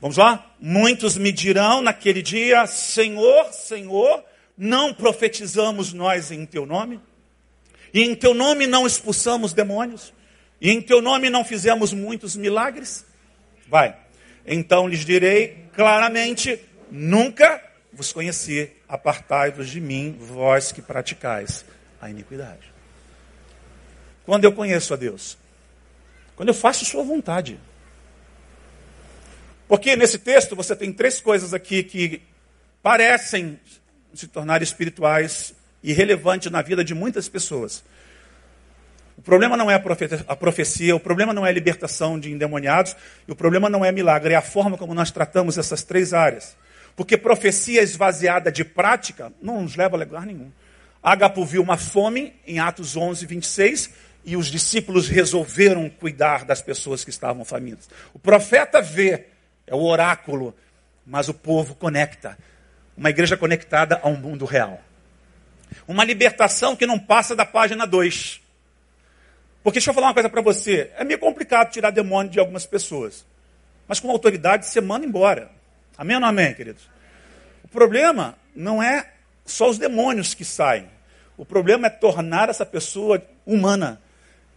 Vamos 0.01 0.16
lá? 0.16 0.53
Muitos 0.61 1.16
me 1.16 1.32
dirão 1.32 1.82
naquele 1.82 2.22
dia: 2.22 2.66
Senhor, 2.66 3.53
Senhor, 3.53 4.24
não 4.57 4.94
profetizamos 4.94 5.92
nós 5.92 6.30
em 6.30 6.46
teu 6.46 6.64
nome? 6.64 7.01
E 7.93 8.03
em 8.03 8.14
teu 8.14 8.34
nome 8.34 8.66
não 8.66 8.86
expulsamos 8.86 9.53
demônios? 9.53 10.12
E 10.61 10.70
em 10.70 10.80
teu 10.80 11.01
nome 11.01 11.30
não 11.30 11.45
fizemos 11.45 11.93
muitos 11.93 12.36
milagres? 12.36 13.05
Vai. 13.66 13.97
Então 14.47 14.89
lhes 14.89 15.05
direi 15.05 15.64
claramente: 15.74 16.61
nunca 16.91 17.62
vos 17.93 18.12
conheci, 18.12 18.70
apartai-vos 18.89 19.68
de 19.68 19.80
mim, 19.80 20.16
vós 20.18 20.72
que 20.72 20.82
praticais 20.82 21.64
a 22.01 22.11
iniquidade. 22.11 22.72
Quando 24.24 24.45
eu 24.45 24.53
conheço 24.53 24.93
a 24.93 24.97
Deus? 24.97 25.39
Quando 26.36 26.49
eu 26.49 26.55
faço 26.55 26.84
Sua 26.84 27.03
vontade. 27.03 27.59
Porque 29.66 29.97
nesse 29.97 30.18
texto 30.18 30.57
você 30.57 30.74
tem 30.74 30.93
três 30.93 31.20
coisas 31.20 31.53
aqui 31.53 31.82
que 31.82 32.22
parecem 32.82 33.61
se 34.14 34.26
tornar 34.26 34.62
espirituais 34.62 35.55
e 35.83 35.93
relevantes 35.93 36.51
na 36.51 36.62
vida 36.62 36.85
de 36.85 36.95
muitas 36.95 37.29
pessoas. 37.29 37.85
O 39.16 39.22
problema 39.22 39.57
não 39.57 39.68
é 39.68 39.74
a 39.74 40.37
profecia, 40.37 40.95
o 40.95 41.01
problema 41.01 41.33
não 41.33 41.45
é 41.45 41.49
a 41.49 41.53
libertação 41.53 42.18
de 42.20 42.31
endemoniados, 42.31 42.95
e 43.26 43.33
o 43.33 43.37
problema 43.37 43.68
não 43.68 43.85
é 43.85 43.91
milagre, 43.91 44.35
é 44.35 44.37
a 44.37 44.43
forma 44.43 44.79
como 44.79 44.95
nós 44.95 45.11
tratamos 45.11 45.59
essas 45.59 45.83
três 45.83 46.14
áreas. 46.14 46.57
Porque 46.95 47.16
profecia 47.16 47.83
esvaziada 47.83 48.51
de 48.51 48.64
prática 48.64 49.33
não 49.43 49.62
nos 49.62 49.74
leva 49.76 49.97
a 49.97 49.99
lugar 49.99 50.24
nenhum. 50.24 50.51
Agapo 51.03 51.45
viu 51.45 51.62
uma 51.62 51.76
fome 51.76 52.33
em 52.47 52.59
Atos 52.59 52.97
11, 52.97 53.26
26, 53.26 53.91
e 54.24 54.37
os 54.37 54.47
discípulos 54.47 55.09
resolveram 55.09 55.89
cuidar 55.89 56.45
das 56.45 56.61
pessoas 56.61 57.03
que 57.03 57.11
estavam 57.11 57.45
famintas. 57.45 57.89
O 58.12 58.18
profeta 58.18 58.81
vê, 58.81 59.26
é 59.66 59.74
o 59.74 59.83
oráculo, 59.83 60.55
mas 61.07 61.29
o 61.29 61.35
povo 61.35 61.74
conecta. 61.74 62.39
Uma 62.97 63.11
igreja 63.11 63.37
conectada 63.37 64.01
a 64.03 64.09
um 64.09 64.16
mundo 64.16 64.45
real. 64.45 64.81
Uma 65.86 66.04
libertação 66.04 66.76
que 66.76 66.86
não 66.86 66.98
passa 66.98 67.34
da 67.34 67.44
página 67.44 67.86
2. 67.86 68.40
Porque 69.62 69.78
deixa 69.78 69.90
eu 69.90 69.94
falar 69.94 70.08
uma 70.08 70.14
coisa 70.14 70.28
para 70.28 70.40
você. 70.40 70.90
É 70.96 71.04
meio 71.04 71.18
complicado 71.18 71.70
tirar 71.70 71.90
demônio 71.90 72.30
de 72.30 72.38
algumas 72.38 72.66
pessoas. 72.66 73.24
Mas 73.86 74.00
com 74.00 74.10
autoridade 74.10 74.66
você 74.66 74.80
manda 74.80 75.06
embora. 75.06 75.50
Amém 75.96 76.16
ou 76.16 76.20
não 76.20 76.28
amém, 76.28 76.54
queridos? 76.54 76.88
O 77.64 77.68
problema 77.68 78.36
não 78.54 78.82
é 78.82 79.12
só 79.44 79.68
os 79.68 79.78
demônios 79.78 80.34
que 80.34 80.44
saem. 80.44 80.88
O 81.36 81.44
problema 81.44 81.86
é 81.86 81.90
tornar 81.90 82.48
essa 82.48 82.66
pessoa 82.66 83.22
humana. 83.44 84.00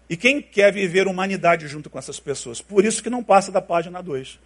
E 0.09 0.17
quem 0.17 0.41
quer 0.41 0.73
viver 0.73 1.07
humanidade 1.07 1.67
junto 1.67 1.89
com 1.89 1.97
essas 1.97 2.19
pessoas? 2.19 2.61
Por 2.61 2.83
isso 2.83 3.01
que 3.01 3.09
não 3.09 3.23
passa 3.23 3.51
da 3.51 3.61
página 3.61 4.01
2. 4.01 4.39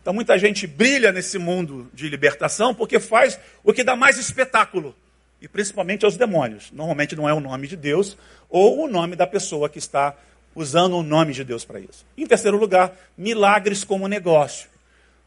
Então 0.00 0.14
muita 0.14 0.38
gente 0.38 0.66
brilha 0.66 1.12
nesse 1.12 1.38
mundo 1.38 1.90
de 1.92 2.08
libertação 2.08 2.74
porque 2.74 2.98
faz 2.98 3.38
o 3.62 3.72
que 3.72 3.84
dá 3.84 3.94
mais 3.94 4.18
espetáculo. 4.18 4.94
E 5.40 5.48
principalmente 5.48 6.04
aos 6.04 6.16
demônios. 6.16 6.70
Normalmente 6.72 7.16
não 7.16 7.28
é 7.28 7.32
o 7.32 7.40
nome 7.40 7.66
de 7.66 7.76
Deus 7.76 8.16
ou 8.48 8.84
o 8.84 8.88
nome 8.88 9.16
da 9.16 9.26
pessoa 9.26 9.68
que 9.68 9.78
está 9.78 10.14
usando 10.54 10.96
o 10.96 11.02
nome 11.02 11.32
de 11.32 11.44
Deus 11.44 11.64
para 11.64 11.80
isso. 11.80 12.04
Em 12.16 12.26
terceiro 12.26 12.58
lugar, 12.58 12.92
milagres 13.16 13.84
como 13.84 14.08
negócio. 14.08 14.68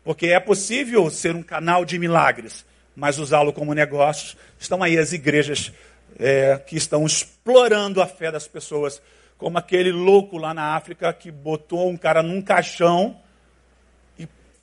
Porque 0.04 0.28
é 0.28 0.40
possível 0.40 1.10
ser 1.10 1.36
um 1.36 1.42
canal 1.42 1.86
de 1.86 1.98
milagres, 1.98 2.66
mas 2.96 3.18
usá-lo 3.18 3.54
como 3.54 3.74
negócio. 3.74 4.38
Estão 4.60 4.84
aí 4.84 4.98
as 4.98 5.14
igrejas 5.14 5.72
é, 6.20 6.62
que 6.68 6.76
estão 6.76 7.06
explorando 7.06 8.02
a 8.02 8.06
fé 8.06 8.32
das 8.32 8.48
pessoas, 8.48 9.02
como 9.38 9.58
aquele 9.58 9.92
louco 9.92 10.38
lá 10.38 10.54
na 10.54 10.76
África 10.76 11.12
que 11.14 11.32
botou 11.32 11.90
um 11.90 11.98
cara 11.98 12.22
num 12.22 12.42
caixão 12.42 13.18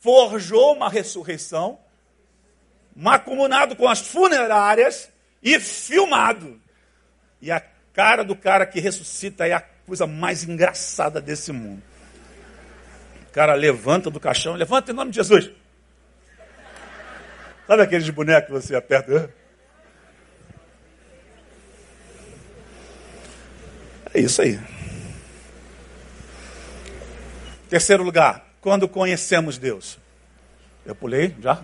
forjou 0.01 0.75
uma 0.75 0.89
ressurreição, 0.89 1.79
macumunado 2.97 3.77
com 3.77 3.87
as 3.87 4.01
funerárias 4.01 5.11
e 5.43 5.59
filmado. 5.59 6.61
E 7.41 7.51
a 7.51 7.61
cara 7.93 8.23
do 8.23 8.37
cara 8.37 8.67
que 8.67 8.81
ressuscita 8.81 9.47
é 9.47 9.53
a 9.53 9.61
coisa 9.61 10.07
mais 10.07 10.45
engraçada 10.45 11.21
desse 11.21 11.53
mundo. 11.53 11.83
O 13.29 13.33
cara 13.33 13.55
levanta 13.55 14.11
do 14.11 14.21
caixão, 14.21 14.55
levanta 14.55 14.91
em 14.91 14.95
nome 14.95 15.11
de 15.11 15.17
Jesus. 15.17 15.51
Sabe 17.67 17.83
aqueles 17.83 18.11
bonecos 18.11 18.47
que 18.47 18.53
você 18.53 18.75
aperta? 18.75 19.33
É 24.13 24.21
isso 24.21 24.43
aí. 24.43 24.59
Terceiro 27.69 28.03
lugar, 28.03 28.45
quando 28.61 28.89
conhecemos 28.89 29.57
Deus? 29.57 29.97
Eu 30.85 30.97
pulei 30.97 31.37
já? 31.41 31.63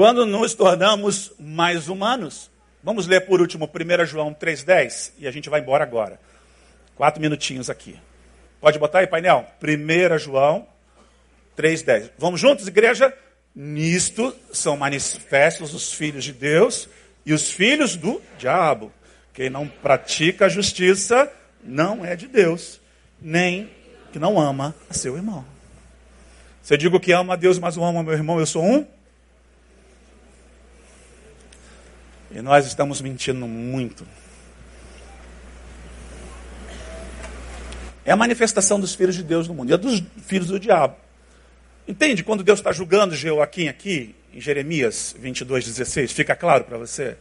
Quando 0.00 0.24
nos 0.24 0.54
tornamos 0.54 1.30
mais 1.38 1.90
humanos. 1.90 2.50
Vamos 2.82 3.06
ler 3.06 3.26
por 3.26 3.38
último 3.38 3.68
1 3.68 4.06
João 4.06 4.32
3,10 4.32 5.12
e 5.18 5.28
a 5.28 5.30
gente 5.30 5.50
vai 5.50 5.60
embora 5.60 5.84
agora. 5.84 6.18
Quatro 6.96 7.20
minutinhos 7.20 7.68
aqui. 7.68 8.00
Pode 8.62 8.78
botar 8.78 9.00
aí, 9.00 9.06
painel? 9.06 9.44
1 9.62 10.18
João 10.18 10.66
3,10. 11.54 12.12
Vamos 12.16 12.40
juntos, 12.40 12.66
igreja? 12.66 13.12
Nisto 13.54 14.34
são 14.54 14.74
manifestos 14.74 15.74
os 15.74 15.92
filhos 15.92 16.24
de 16.24 16.32
Deus 16.32 16.88
e 17.26 17.34
os 17.34 17.50
filhos 17.50 17.94
do 17.94 18.22
diabo. 18.38 18.90
Quem 19.34 19.50
não 19.50 19.68
pratica 19.68 20.46
a 20.46 20.48
justiça 20.48 21.30
não 21.62 22.02
é 22.02 22.16
de 22.16 22.26
Deus, 22.26 22.80
nem 23.20 23.68
que 24.14 24.18
não 24.18 24.40
ama 24.40 24.74
a 24.88 24.94
seu 24.94 25.14
irmão. 25.16 25.44
Se 26.62 26.72
eu 26.72 26.78
digo 26.78 26.98
que 26.98 27.12
ama 27.12 27.34
a 27.34 27.36
Deus, 27.36 27.58
mas 27.58 27.76
não 27.76 27.84
ama 27.84 28.02
meu 28.02 28.14
irmão, 28.14 28.40
eu 28.40 28.46
sou 28.46 28.64
um? 28.64 28.86
E 32.30 32.40
nós 32.40 32.66
estamos 32.66 33.00
mentindo 33.00 33.46
muito. 33.46 34.06
É 38.04 38.12
a 38.12 38.16
manifestação 38.16 38.80
dos 38.80 38.94
filhos 38.94 39.16
de 39.16 39.22
Deus 39.22 39.48
no 39.48 39.54
mundo 39.54 39.70
e 39.70 39.74
é 39.74 39.76
dos 39.76 40.02
filhos 40.26 40.48
do 40.48 40.58
diabo. 40.58 40.96
Entende? 41.86 42.22
Quando 42.22 42.44
Deus 42.44 42.60
está 42.60 42.72
julgando 42.72 43.14
Joaquim 43.14 43.68
aqui, 43.68 44.14
em 44.32 44.40
Jeremias 44.40 45.14
22, 45.18 45.64
16, 45.66 46.12
fica 46.12 46.36
claro 46.36 46.64
para 46.64 46.78
você? 46.78 47.16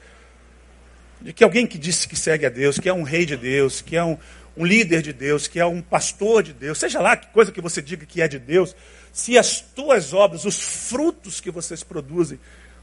De 1.19 1.33
que 1.33 1.43
alguém 1.43 1.65
que 1.65 1.77
disse 1.77 2.07
que 2.07 2.15
segue 2.15 2.45
a 2.45 2.49
Deus, 2.49 2.77
que 2.77 2.87
é 2.87 2.93
um 2.93 3.03
rei 3.03 3.25
de 3.25 3.35
Deus, 3.35 3.81
que 3.81 3.95
é 3.95 4.03
um, 4.03 4.17
um 4.55 4.65
líder 4.65 5.01
de 5.01 5.11
Deus, 5.11 5.47
que 5.47 5.59
é 5.59 5.65
um 5.65 5.81
pastor 5.81 6.43
de 6.43 6.53
Deus, 6.53 6.77
seja 6.77 6.99
lá 6.99 7.17
que 7.17 7.27
coisa 7.27 7.51
que 7.51 7.59
você 7.59 7.81
diga 7.81 8.05
que 8.05 8.21
é 8.21 8.27
de 8.27 8.37
Deus, 8.37 8.75
se 9.11 9.37
as 9.37 9.59
tuas 9.59 10.13
obras, 10.13 10.45
os 10.45 10.59
frutos 10.59 11.41
que 11.41 11.49
vocês 11.51 11.83
produzem, 11.83 12.39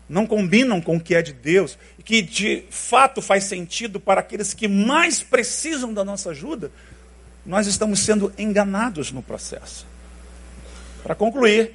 não 0.09 0.27
combinam 0.27 0.81
com 0.81 0.97
o 0.97 1.01
que 1.01 1.15
é 1.15 1.23
de 1.23 1.33
Deus, 1.33 1.79
e 1.99 2.03
que 2.03 2.23
de 2.23 2.65
fato 2.71 3.21
faz 3.21 3.45
sentido 3.45 3.99
para 3.99 4.21
aqueles 4.21 4.55
que 4.55 4.69
mais 4.69 5.23
precisam 5.23 5.93
da 5.93 6.05
nossa 6.05 6.31
ajuda, 6.31 6.71
nós 7.45 7.67
estamos 7.67 8.01
sendo 8.01 8.33
enganados 8.39 9.13
no 9.13 9.23
processo. 9.23 9.87
Para 11.03 11.15
concluir, 11.15 11.73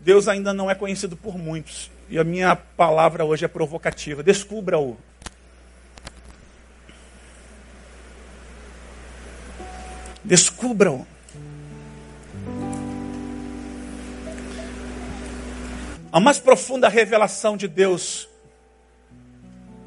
Deus 0.00 0.28
ainda 0.28 0.52
não 0.52 0.70
é 0.70 0.74
conhecido 0.74 1.16
por 1.16 1.36
muitos, 1.36 1.90
e 2.08 2.18
a 2.18 2.24
minha 2.24 2.54
palavra 2.56 3.24
hoje 3.24 3.44
é 3.44 3.48
provocativa. 3.48 4.22
Descubra-o 4.22 4.96
Descubram. 10.24 11.06
A 16.12 16.18
mais 16.18 16.38
profunda 16.38 16.88
revelação 16.88 17.56
de 17.56 17.68
Deus 17.68 18.28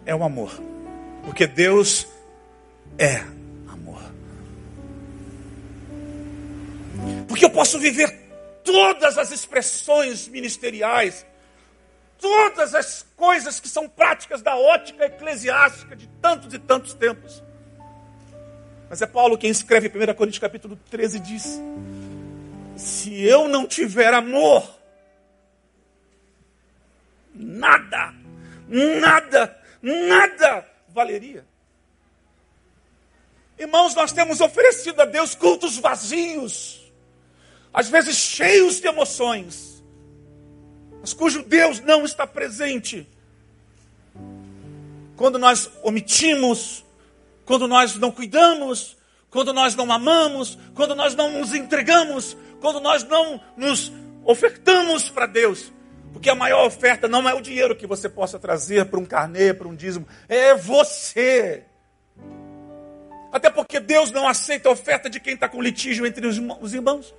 é 0.06 0.16
o 0.16 0.24
amor. 0.24 0.52
Porque 1.24 1.46
Deus 1.46 2.08
é 2.98 3.18
amor. 3.68 4.02
Porque 7.28 7.44
eu 7.44 7.50
posso 7.50 7.78
viver 7.78 8.10
todas 8.64 9.18
as 9.18 9.32
expressões 9.32 10.28
ministeriais, 10.30 11.26
todas 12.18 12.74
as 12.74 13.06
coisas 13.18 13.60
que 13.60 13.68
são 13.68 13.90
práticas 13.90 14.42
da 14.42 14.56
ótica 14.56 15.06
eclesiástica 15.06 15.96
de 15.96 16.08
tantos 16.22 16.54
e 16.54 16.60
tantos 16.60 16.94
tempos. 16.94 17.44
Mas 18.90 19.02
é 19.02 19.06
Paulo 19.06 19.38
quem 19.38 19.50
escreve 19.50 19.88
em 19.88 20.12
1 20.12 20.14
Coríntios 20.14 20.40
capítulo 20.40 20.78
13 20.90 21.20
diz: 21.20 21.62
Se 22.78 23.22
eu 23.22 23.50
não 23.50 23.68
tiver 23.68 24.14
amor, 24.14 24.83
nada, 27.34 28.14
nada, 28.68 29.62
nada 29.82 30.66
valeria. 30.90 31.46
Irmãos, 33.58 33.96
nós 33.96 34.12
temos 34.12 34.42
oferecido 34.42 35.02
a 35.02 35.06
Deus 35.06 35.36
cultos 35.36 35.78
vazios, 35.78 36.82
às 37.74 37.90
vezes 37.90 38.16
cheios 38.16 38.80
de 38.80 38.88
emoções, 38.88 39.84
mas 41.02 41.14
cujo 41.14 41.44
Deus 41.44 41.80
não 41.80 42.06
está 42.06 42.26
presente. 42.26 43.08
Quando 45.16 45.38
nós 45.38 45.70
omitimos, 45.84 46.84
quando 47.46 47.68
nós 47.68 47.96
não 47.96 48.12
cuidamos, 48.12 48.98
quando 49.30 49.54
nós 49.54 49.76
não 49.76 49.92
amamos, 49.92 50.58
quando 50.74 50.96
nós 50.96 51.16
não 51.16 51.40
nos 51.40 51.54
entregamos, 51.54 52.38
quando 52.62 52.80
nós 52.80 53.04
não 53.04 53.42
nos 53.58 53.92
ofertamos 54.24 55.10
para 55.10 55.26
Deus. 55.26 55.72
Porque 56.14 56.30
a 56.30 56.36
maior 56.36 56.66
oferta 56.66 57.08
não 57.08 57.28
é 57.28 57.34
o 57.34 57.42
dinheiro 57.42 57.76
que 57.76 57.88
você 57.88 58.08
possa 58.08 58.40
trazer 58.40 58.86
para 58.86 59.00
um 59.00 59.06
carnê, 59.06 59.54
para 59.54 59.68
um 59.68 59.76
dízimo, 59.76 60.08
é 60.30 60.54
você. 60.54 61.64
Até 63.32 63.50
porque 63.50 63.80
Deus 63.80 64.12
não 64.12 64.28
aceita 64.28 64.70
a 64.70 64.72
oferta 64.72 65.10
de 65.10 65.20
quem 65.20 65.34
está 65.34 65.50
com 65.50 65.60
litígio 65.60 66.06
entre 66.06 66.26
os 66.28 66.74
irmãos. 66.74 67.14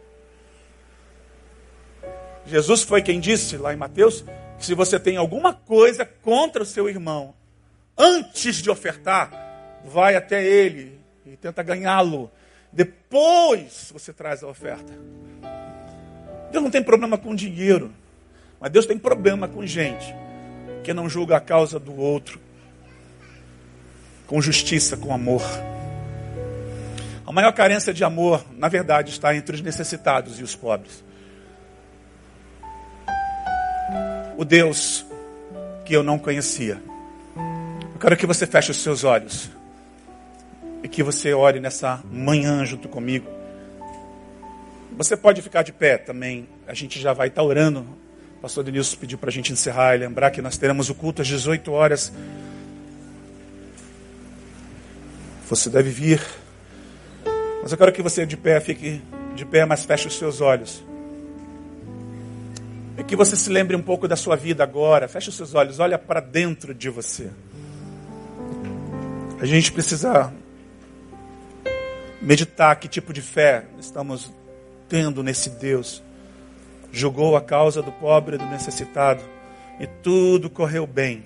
Jesus 2.46 2.82
foi 2.82 3.02
quem 3.02 3.18
disse 3.18 3.56
lá 3.56 3.72
em 3.72 3.76
Mateus 3.76 4.24
que 4.58 4.64
se 4.64 4.74
você 4.74 5.00
tem 5.00 5.16
alguma 5.16 5.52
coisa 5.52 6.04
contra 6.04 6.62
o 6.62 6.66
seu 6.66 6.88
irmão, 6.88 7.34
antes 7.98 8.56
de 8.56 8.70
ofertar, 8.70 9.80
vai 9.84 10.14
até 10.14 10.44
ele 10.44 11.00
e 11.26 11.36
tenta 11.36 11.62
ganhá-lo. 11.62 12.30
Depois 12.72 13.90
você 13.92 14.12
traz 14.12 14.44
a 14.44 14.46
oferta. 14.46 14.92
Deus 16.52 16.62
não 16.62 16.70
tem 16.70 16.82
problema 16.82 17.18
com 17.18 17.34
dinheiro, 17.34 17.92
mas 18.60 18.70
Deus 18.70 18.86
tem 18.86 18.98
problema 18.98 19.46
com 19.48 19.66
gente 19.66 20.14
que 20.82 20.92
não 20.92 21.08
julga 21.08 21.36
a 21.36 21.40
causa 21.40 21.78
do 21.78 21.96
outro 21.98 22.40
com 24.26 24.40
justiça, 24.40 24.96
com 24.96 25.12
amor. 25.12 25.42
A 27.26 27.32
maior 27.32 27.52
carência 27.52 27.92
de 27.92 28.04
amor, 28.04 28.44
na 28.56 28.68
verdade, 28.68 29.10
está 29.10 29.34
entre 29.34 29.56
os 29.56 29.62
necessitados 29.62 30.38
e 30.40 30.42
os 30.42 30.54
pobres. 30.54 31.04
O 34.36 34.44
Deus 34.44 35.04
que 35.84 35.94
eu 35.94 36.02
não 36.02 36.18
conhecia. 36.18 36.82
Eu 37.92 38.00
quero 38.00 38.16
que 38.16 38.26
você 38.26 38.46
feche 38.46 38.70
os 38.70 38.78
seus 38.78 39.04
olhos 39.04 39.50
e 40.82 40.88
que 40.88 41.02
você 41.02 41.32
ore 41.32 41.60
nessa 41.60 42.02
manhã 42.10 42.64
junto 42.64 42.88
comigo. 42.88 43.28
Você 44.96 45.16
pode 45.16 45.42
ficar 45.42 45.62
de 45.62 45.72
pé 45.72 45.98
também, 45.98 46.48
a 46.66 46.74
gente 46.74 47.00
já 47.00 47.12
vai 47.12 47.28
estar 47.28 47.42
orando. 47.42 47.86
Pastor 48.44 48.62
Denilson 48.62 48.98
pediu 48.98 49.16
para 49.16 49.30
a 49.30 49.32
gente 49.32 49.54
encerrar 49.54 49.94
e 49.94 50.00
lembrar 50.00 50.30
que 50.30 50.42
nós 50.42 50.58
teremos 50.58 50.90
o 50.90 50.94
culto 50.94 51.22
às 51.22 51.28
18 51.28 51.72
horas. 51.72 52.12
Você 55.48 55.70
deve 55.70 55.88
vir. 55.88 56.20
Mas 57.62 57.72
eu 57.72 57.78
quero 57.78 57.90
que 57.90 58.02
você 58.02 58.26
de 58.26 58.36
pé 58.36 58.60
fique 58.60 59.00
de 59.34 59.46
pé, 59.46 59.64
mas 59.64 59.86
feche 59.86 60.08
os 60.08 60.18
seus 60.18 60.42
olhos. 60.42 60.84
E 62.98 63.02
que 63.02 63.16
você 63.16 63.34
se 63.34 63.48
lembre 63.48 63.74
um 63.74 63.82
pouco 63.82 64.06
da 64.06 64.14
sua 64.14 64.36
vida 64.36 64.62
agora. 64.62 65.08
Feche 65.08 65.30
os 65.30 65.36
seus 65.36 65.54
olhos, 65.54 65.78
olha 65.78 65.98
para 65.98 66.20
dentro 66.20 66.74
de 66.74 66.90
você. 66.90 67.30
A 69.40 69.46
gente 69.46 69.72
precisa 69.72 70.30
meditar 72.20 72.76
que 72.76 72.88
tipo 72.88 73.10
de 73.10 73.22
fé 73.22 73.64
estamos 73.80 74.30
tendo 74.86 75.22
nesse 75.22 75.48
Deus. 75.48 76.03
Julgou 76.94 77.36
a 77.36 77.40
causa 77.40 77.82
do 77.82 77.90
pobre 77.90 78.36
e 78.36 78.38
do 78.38 78.46
necessitado, 78.46 79.20
e 79.80 79.86
tudo 79.86 80.48
correu 80.48 80.86
bem. 80.86 81.24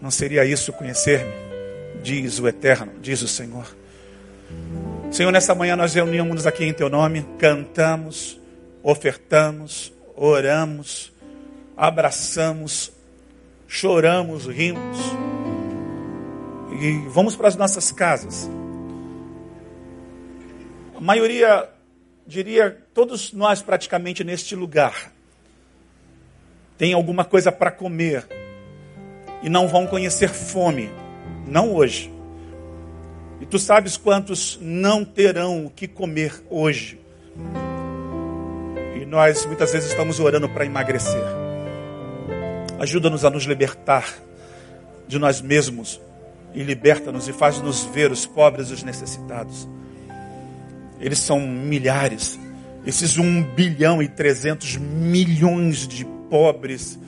Não 0.00 0.10
seria 0.10 0.44
isso 0.44 0.72
conhecer-me? 0.72 1.32
Diz 2.02 2.38
o 2.38 2.46
Eterno, 2.46 2.92
diz 3.00 3.22
o 3.22 3.28
Senhor. 3.28 3.66
Senhor, 5.10 5.30
nessa 5.30 5.54
manhã 5.54 5.74
nós 5.74 5.94
reunimos 5.94 6.46
aqui 6.46 6.64
em 6.64 6.72
Teu 6.72 6.90
nome, 6.90 7.26
cantamos, 7.38 8.38
ofertamos, 8.82 9.92
oramos, 10.14 11.12
abraçamos, 11.76 12.92
choramos, 13.66 14.46
rimos 14.46 14.98
e 16.78 17.08
vamos 17.08 17.36
para 17.36 17.48
as 17.48 17.56
nossas 17.56 17.90
casas. 17.90 18.50
A 20.96 21.00
maioria, 21.00 21.68
diria, 22.26 22.78
todos 22.94 23.32
nós 23.32 23.62
praticamente 23.62 24.22
neste 24.24 24.54
lugar, 24.54 25.12
tem 26.78 26.92
alguma 26.92 27.24
coisa 27.24 27.52
para 27.52 27.70
comer 27.70 28.26
e 29.42 29.48
não 29.48 29.68
vão 29.68 29.86
conhecer 29.86 30.28
fome, 30.28 30.90
não 31.46 31.74
hoje. 31.74 32.12
E 33.40 33.46
tu 33.46 33.58
sabes 33.58 33.96
quantos 33.96 34.58
não 34.60 35.04
terão 35.04 35.66
o 35.66 35.70
que 35.70 35.88
comer 35.88 36.42
hoje. 36.48 37.00
E 39.00 39.04
nós 39.04 39.44
muitas 39.46 39.72
vezes 39.72 39.90
estamos 39.90 40.20
orando 40.20 40.48
para 40.48 40.64
emagrecer. 40.64 41.22
Ajuda-nos 42.78 43.24
a 43.24 43.30
nos 43.30 43.44
libertar 43.44 44.12
de 45.08 45.18
nós 45.18 45.40
mesmos 45.40 46.00
e 46.54 46.62
liberta-nos 46.62 47.28
e 47.28 47.32
faz-nos 47.32 47.84
ver 47.86 48.10
os 48.10 48.26
pobres 48.26 48.70
e 48.70 48.74
os 48.74 48.82
necessitados. 48.82 49.68
Eles 51.02 51.18
são 51.18 51.40
milhares, 51.40 52.38
esses 52.86 53.18
um 53.18 53.42
bilhão 53.42 54.00
e 54.00 54.06
trezentos 54.06 54.76
milhões 54.76 55.86
de 55.86 56.04
pobres 56.30 56.98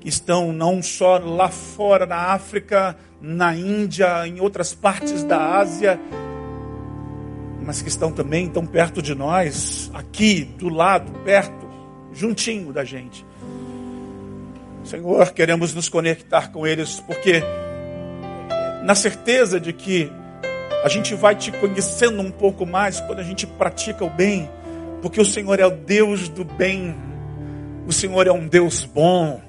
que 0.00 0.08
estão 0.08 0.52
não 0.52 0.82
só 0.82 1.18
lá 1.18 1.48
fora 1.48 2.06
na 2.06 2.16
África, 2.32 2.96
na 3.20 3.54
Índia, 3.54 4.26
em 4.26 4.40
outras 4.40 4.74
partes 4.74 5.22
da 5.22 5.58
Ásia, 5.58 6.00
mas 7.64 7.82
que 7.82 7.88
estão 7.88 8.10
também 8.10 8.48
tão 8.48 8.66
perto 8.66 9.00
de 9.00 9.14
nós, 9.14 9.90
aqui, 9.94 10.42
do 10.42 10.68
lado, 10.68 11.12
perto, 11.20 11.68
juntinho 12.12 12.72
da 12.72 12.82
gente. 12.82 13.24
Senhor, 14.84 15.30
queremos 15.32 15.72
nos 15.72 15.88
conectar 15.88 16.50
com 16.50 16.66
eles, 16.66 16.98
porque 16.98 17.42
na 18.82 18.94
certeza 18.96 19.60
de 19.60 19.72
que 19.72 20.10
a 20.82 20.88
gente 20.88 21.14
vai 21.14 21.34
te 21.34 21.52
conhecendo 21.52 22.20
um 22.20 22.30
pouco 22.30 22.66
mais 22.66 23.00
quando 23.00 23.20
a 23.20 23.24
gente 23.24 23.46
pratica 23.46 24.04
o 24.04 24.10
bem, 24.10 24.50
porque 25.00 25.20
o 25.20 25.24
Senhor 25.24 25.58
é 25.60 25.66
o 25.66 25.70
Deus 25.70 26.28
do 26.28 26.44
bem, 26.44 26.94
o 27.86 27.92
Senhor 27.92 28.26
é 28.26 28.32
um 28.32 28.46
Deus 28.46 28.84
bom, 28.84 29.40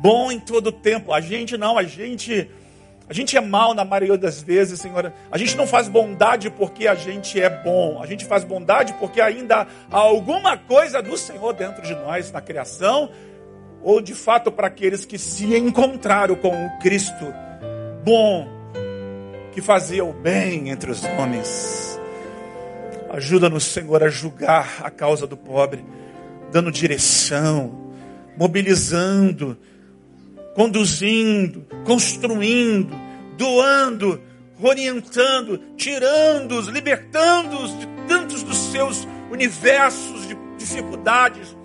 bom 0.00 0.30
em 0.32 0.40
todo 0.40 0.72
tempo. 0.72 1.12
A 1.12 1.20
gente 1.20 1.56
não, 1.56 1.78
a 1.78 1.82
gente 1.82 2.50
a 3.08 3.12
gente 3.12 3.36
é 3.36 3.40
mal 3.40 3.74
na 3.74 3.84
maioria 3.84 4.16
das 4.16 4.42
vezes, 4.42 4.80
Senhor. 4.80 5.12
A 5.30 5.36
gente 5.36 5.56
não 5.56 5.66
faz 5.66 5.88
bondade 5.88 6.48
porque 6.50 6.88
a 6.88 6.94
gente 6.94 7.38
é 7.40 7.50
bom. 7.50 8.02
A 8.02 8.06
gente 8.06 8.24
faz 8.24 8.44
bondade 8.44 8.94
porque 8.94 9.20
ainda 9.20 9.66
há 9.90 9.98
alguma 9.98 10.56
coisa 10.56 11.02
do 11.02 11.16
Senhor 11.16 11.52
dentro 11.52 11.82
de 11.82 11.94
nós 11.94 12.32
na 12.32 12.40
criação, 12.40 13.10
ou 13.82 14.00
de 14.00 14.14
fato 14.14 14.50
para 14.50 14.68
aqueles 14.68 15.04
que 15.04 15.18
se 15.18 15.54
encontraram 15.54 16.34
com 16.34 16.48
o 16.48 16.78
Cristo 16.78 17.26
bom, 18.02 18.53
que 19.54 19.62
fazia 19.62 20.04
o 20.04 20.12
bem 20.12 20.70
entre 20.70 20.90
os 20.90 21.02
homens. 21.04 21.98
Ajuda-nos, 23.10 23.64
Senhor, 23.64 24.02
a 24.02 24.08
julgar 24.08 24.82
a 24.82 24.90
causa 24.90 25.26
do 25.26 25.36
pobre, 25.36 25.84
dando 26.50 26.70
direção, 26.72 27.92
mobilizando 28.36 29.56
conduzindo, 30.54 31.66
construindo, 31.84 32.94
doando, 33.36 34.20
orientando, 34.60 35.58
tirando-os, 35.76 36.68
libertando-os 36.68 37.78
de 37.78 37.86
tantos 38.08 38.42
dos 38.42 38.56
seus 38.56 39.06
universos 39.30 40.28
de 40.28 40.36
dificuldades, 40.56 41.56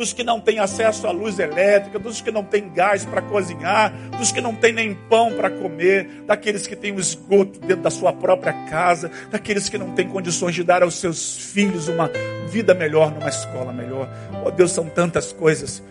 dos 0.00 0.14
que 0.14 0.24
não 0.24 0.40
têm 0.40 0.58
acesso 0.58 1.06
à 1.06 1.10
luz 1.10 1.38
elétrica, 1.38 1.98
dos 1.98 2.22
que 2.22 2.30
não 2.30 2.42
têm 2.42 2.72
gás 2.72 3.04
para 3.04 3.20
cozinhar, 3.20 3.92
dos 4.18 4.32
que 4.32 4.40
não 4.40 4.54
têm 4.54 4.72
nem 4.72 4.94
pão 4.94 5.34
para 5.34 5.50
comer, 5.50 6.24
daqueles 6.26 6.66
que 6.66 6.74
têm 6.74 6.92
o 6.92 6.98
esgoto 6.98 7.60
dentro 7.60 7.82
da 7.82 7.90
sua 7.90 8.10
própria 8.10 8.54
casa, 8.70 9.10
daqueles 9.30 9.68
que 9.68 9.76
não 9.76 9.92
têm 9.92 10.08
condições 10.08 10.54
de 10.54 10.64
dar 10.64 10.82
aos 10.82 10.94
seus 10.94 11.36
filhos 11.36 11.86
uma 11.86 12.10
vida 12.48 12.72
melhor, 12.72 13.12
numa 13.12 13.28
escola 13.28 13.74
melhor. 13.74 14.08
Oh 14.42 14.50
Deus, 14.50 14.72
são 14.72 14.86
tantas 14.86 15.32
coisas, 15.32 15.82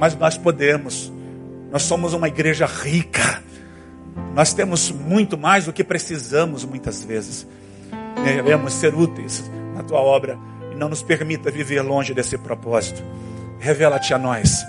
mas 0.00 0.16
nós 0.16 0.36
podemos 0.36 1.12
nós 1.70 1.84
somos 1.84 2.12
uma 2.12 2.28
igreja 2.28 2.66
rica. 2.66 3.40
Nós 4.34 4.52
temos 4.52 4.90
muito 4.90 5.38
mais 5.38 5.64
do 5.64 5.72
que 5.72 5.82
precisamos 5.82 6.64
muitas 6.64 7.02
vezes. 7.02 7.46
Devemos 8.22 8.74
ser 8.74 8.94
úteis 8.94 9.50
na 9.74 9.82
tua 9.82 10.00
obra 10.00 10.38
não 10.82 10.88
nos 10.88 11.00
permita 11.00 11.48
viver 11.48 11.80
longe 11.80 12.12
desse 12.12 12.36
propósito. 12.36 13.04
Revela-te 13.60 14.12
a 14.12 14.18
nós. 14.18 14.66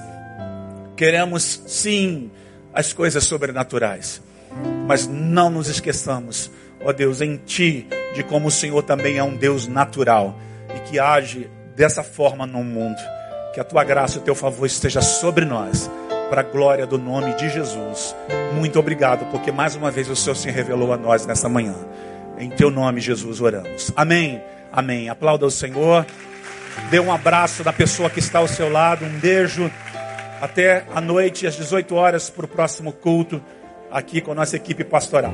Queremos 0.95 1.63
sim 1.65 2.29
as 2.71 2.93
coisas 2.93 3.23
sobrenaturais, 3.23 4.21
mas 4.85 5.07
não 5.07 5.49
nos 5.49 5.67
esqueçamos, 5.69 6.51
ó 6.85 6.93
Deus, 6.93 7.19
em 7.19 7.37
ti, 7.37 7.87
de 8.13 8.21
como 8.21 8.49
o 8.49 8.51
Senhor 8.51 8.83
também 8.83 9.17
é 9.17 9.23
um 9.23 9.35
Deus 9.35 9.65
natural 9.65 10.37
e 10.75 10.79
que 10.81 10.99
age 10.99 11.49
dessa 11.75 12.03
forma 12.03 12.45
no 12.45 12.63
mundo. 12.63 12.99
Que 13.55 13.59
a 13.59 13.63
tua 13.63 13.83
graça 13.83 14.19
e 14.19 14.21
o 14.21 14.23
teu 14.23 14.35
favor 14.35 14.67
esteja 14.67 15.01
sobre 15.01 15.45
nós, 15.45 15.89
para 16.29 16.41
a 16.41 16.43
glória 16.43 16.85
do 16.85 16.99
nome 16.99 17.33
de 17.33 17.49
Jesus. 17.49 18.15
Muito 18.53 18.77
obrigado, 18.77 19.25
porque 19.31 19.51
mais 19.51 19.75
uma 19.75 19.89
vez 19.89 20.07
o 20.09 20.15
Senhor 20.15 20.35
se 20.35 20.51
revelou 20.51 20.93
a 20.93 20.97
nós 20.97 21.25
nessa 21.25 21.49
manhã. 21.49 21.75
Em 22.37 22.51
teu 22.51 22.69
nome, 22.69 23.01
Jesus, 23.01 23.41
oramos. 23.41 23.91
Amém. 23.95 24.52
Amém. 24.73 25.07
Aplauda 25.07 25.45
o 25.45 25.51
Senhor. 25.51 26.03
Dê 26.89 26.99
um 26.99 27.13
abraço 27.13 27.63
da 27.63 27.71
pessoa 27.71 28.09
que 28.09 28.17
está 28.17 28.39
ao 28.39 28.47
seu 28.47 28.71
lado. 28.71 29.05
Um 29.05 29.19
beijo. 29.19 29.71
Até 30.41 30.83
a 30.93 30.99
noite, 30.99 31.45
às 31.45 31.55
18 31.55 31.93
horas, 31.95 32.29
para 32.29 32.45
o 32.45 32.47
próximo 32.47 32.91
culto, 32.91 33.41
aqui 33.91 34.19
com 34.19 34.31
a 34.31 34.35
nossa 34.35 34.55
equipe 34.55 34.83
pastoral. 34.83 35.33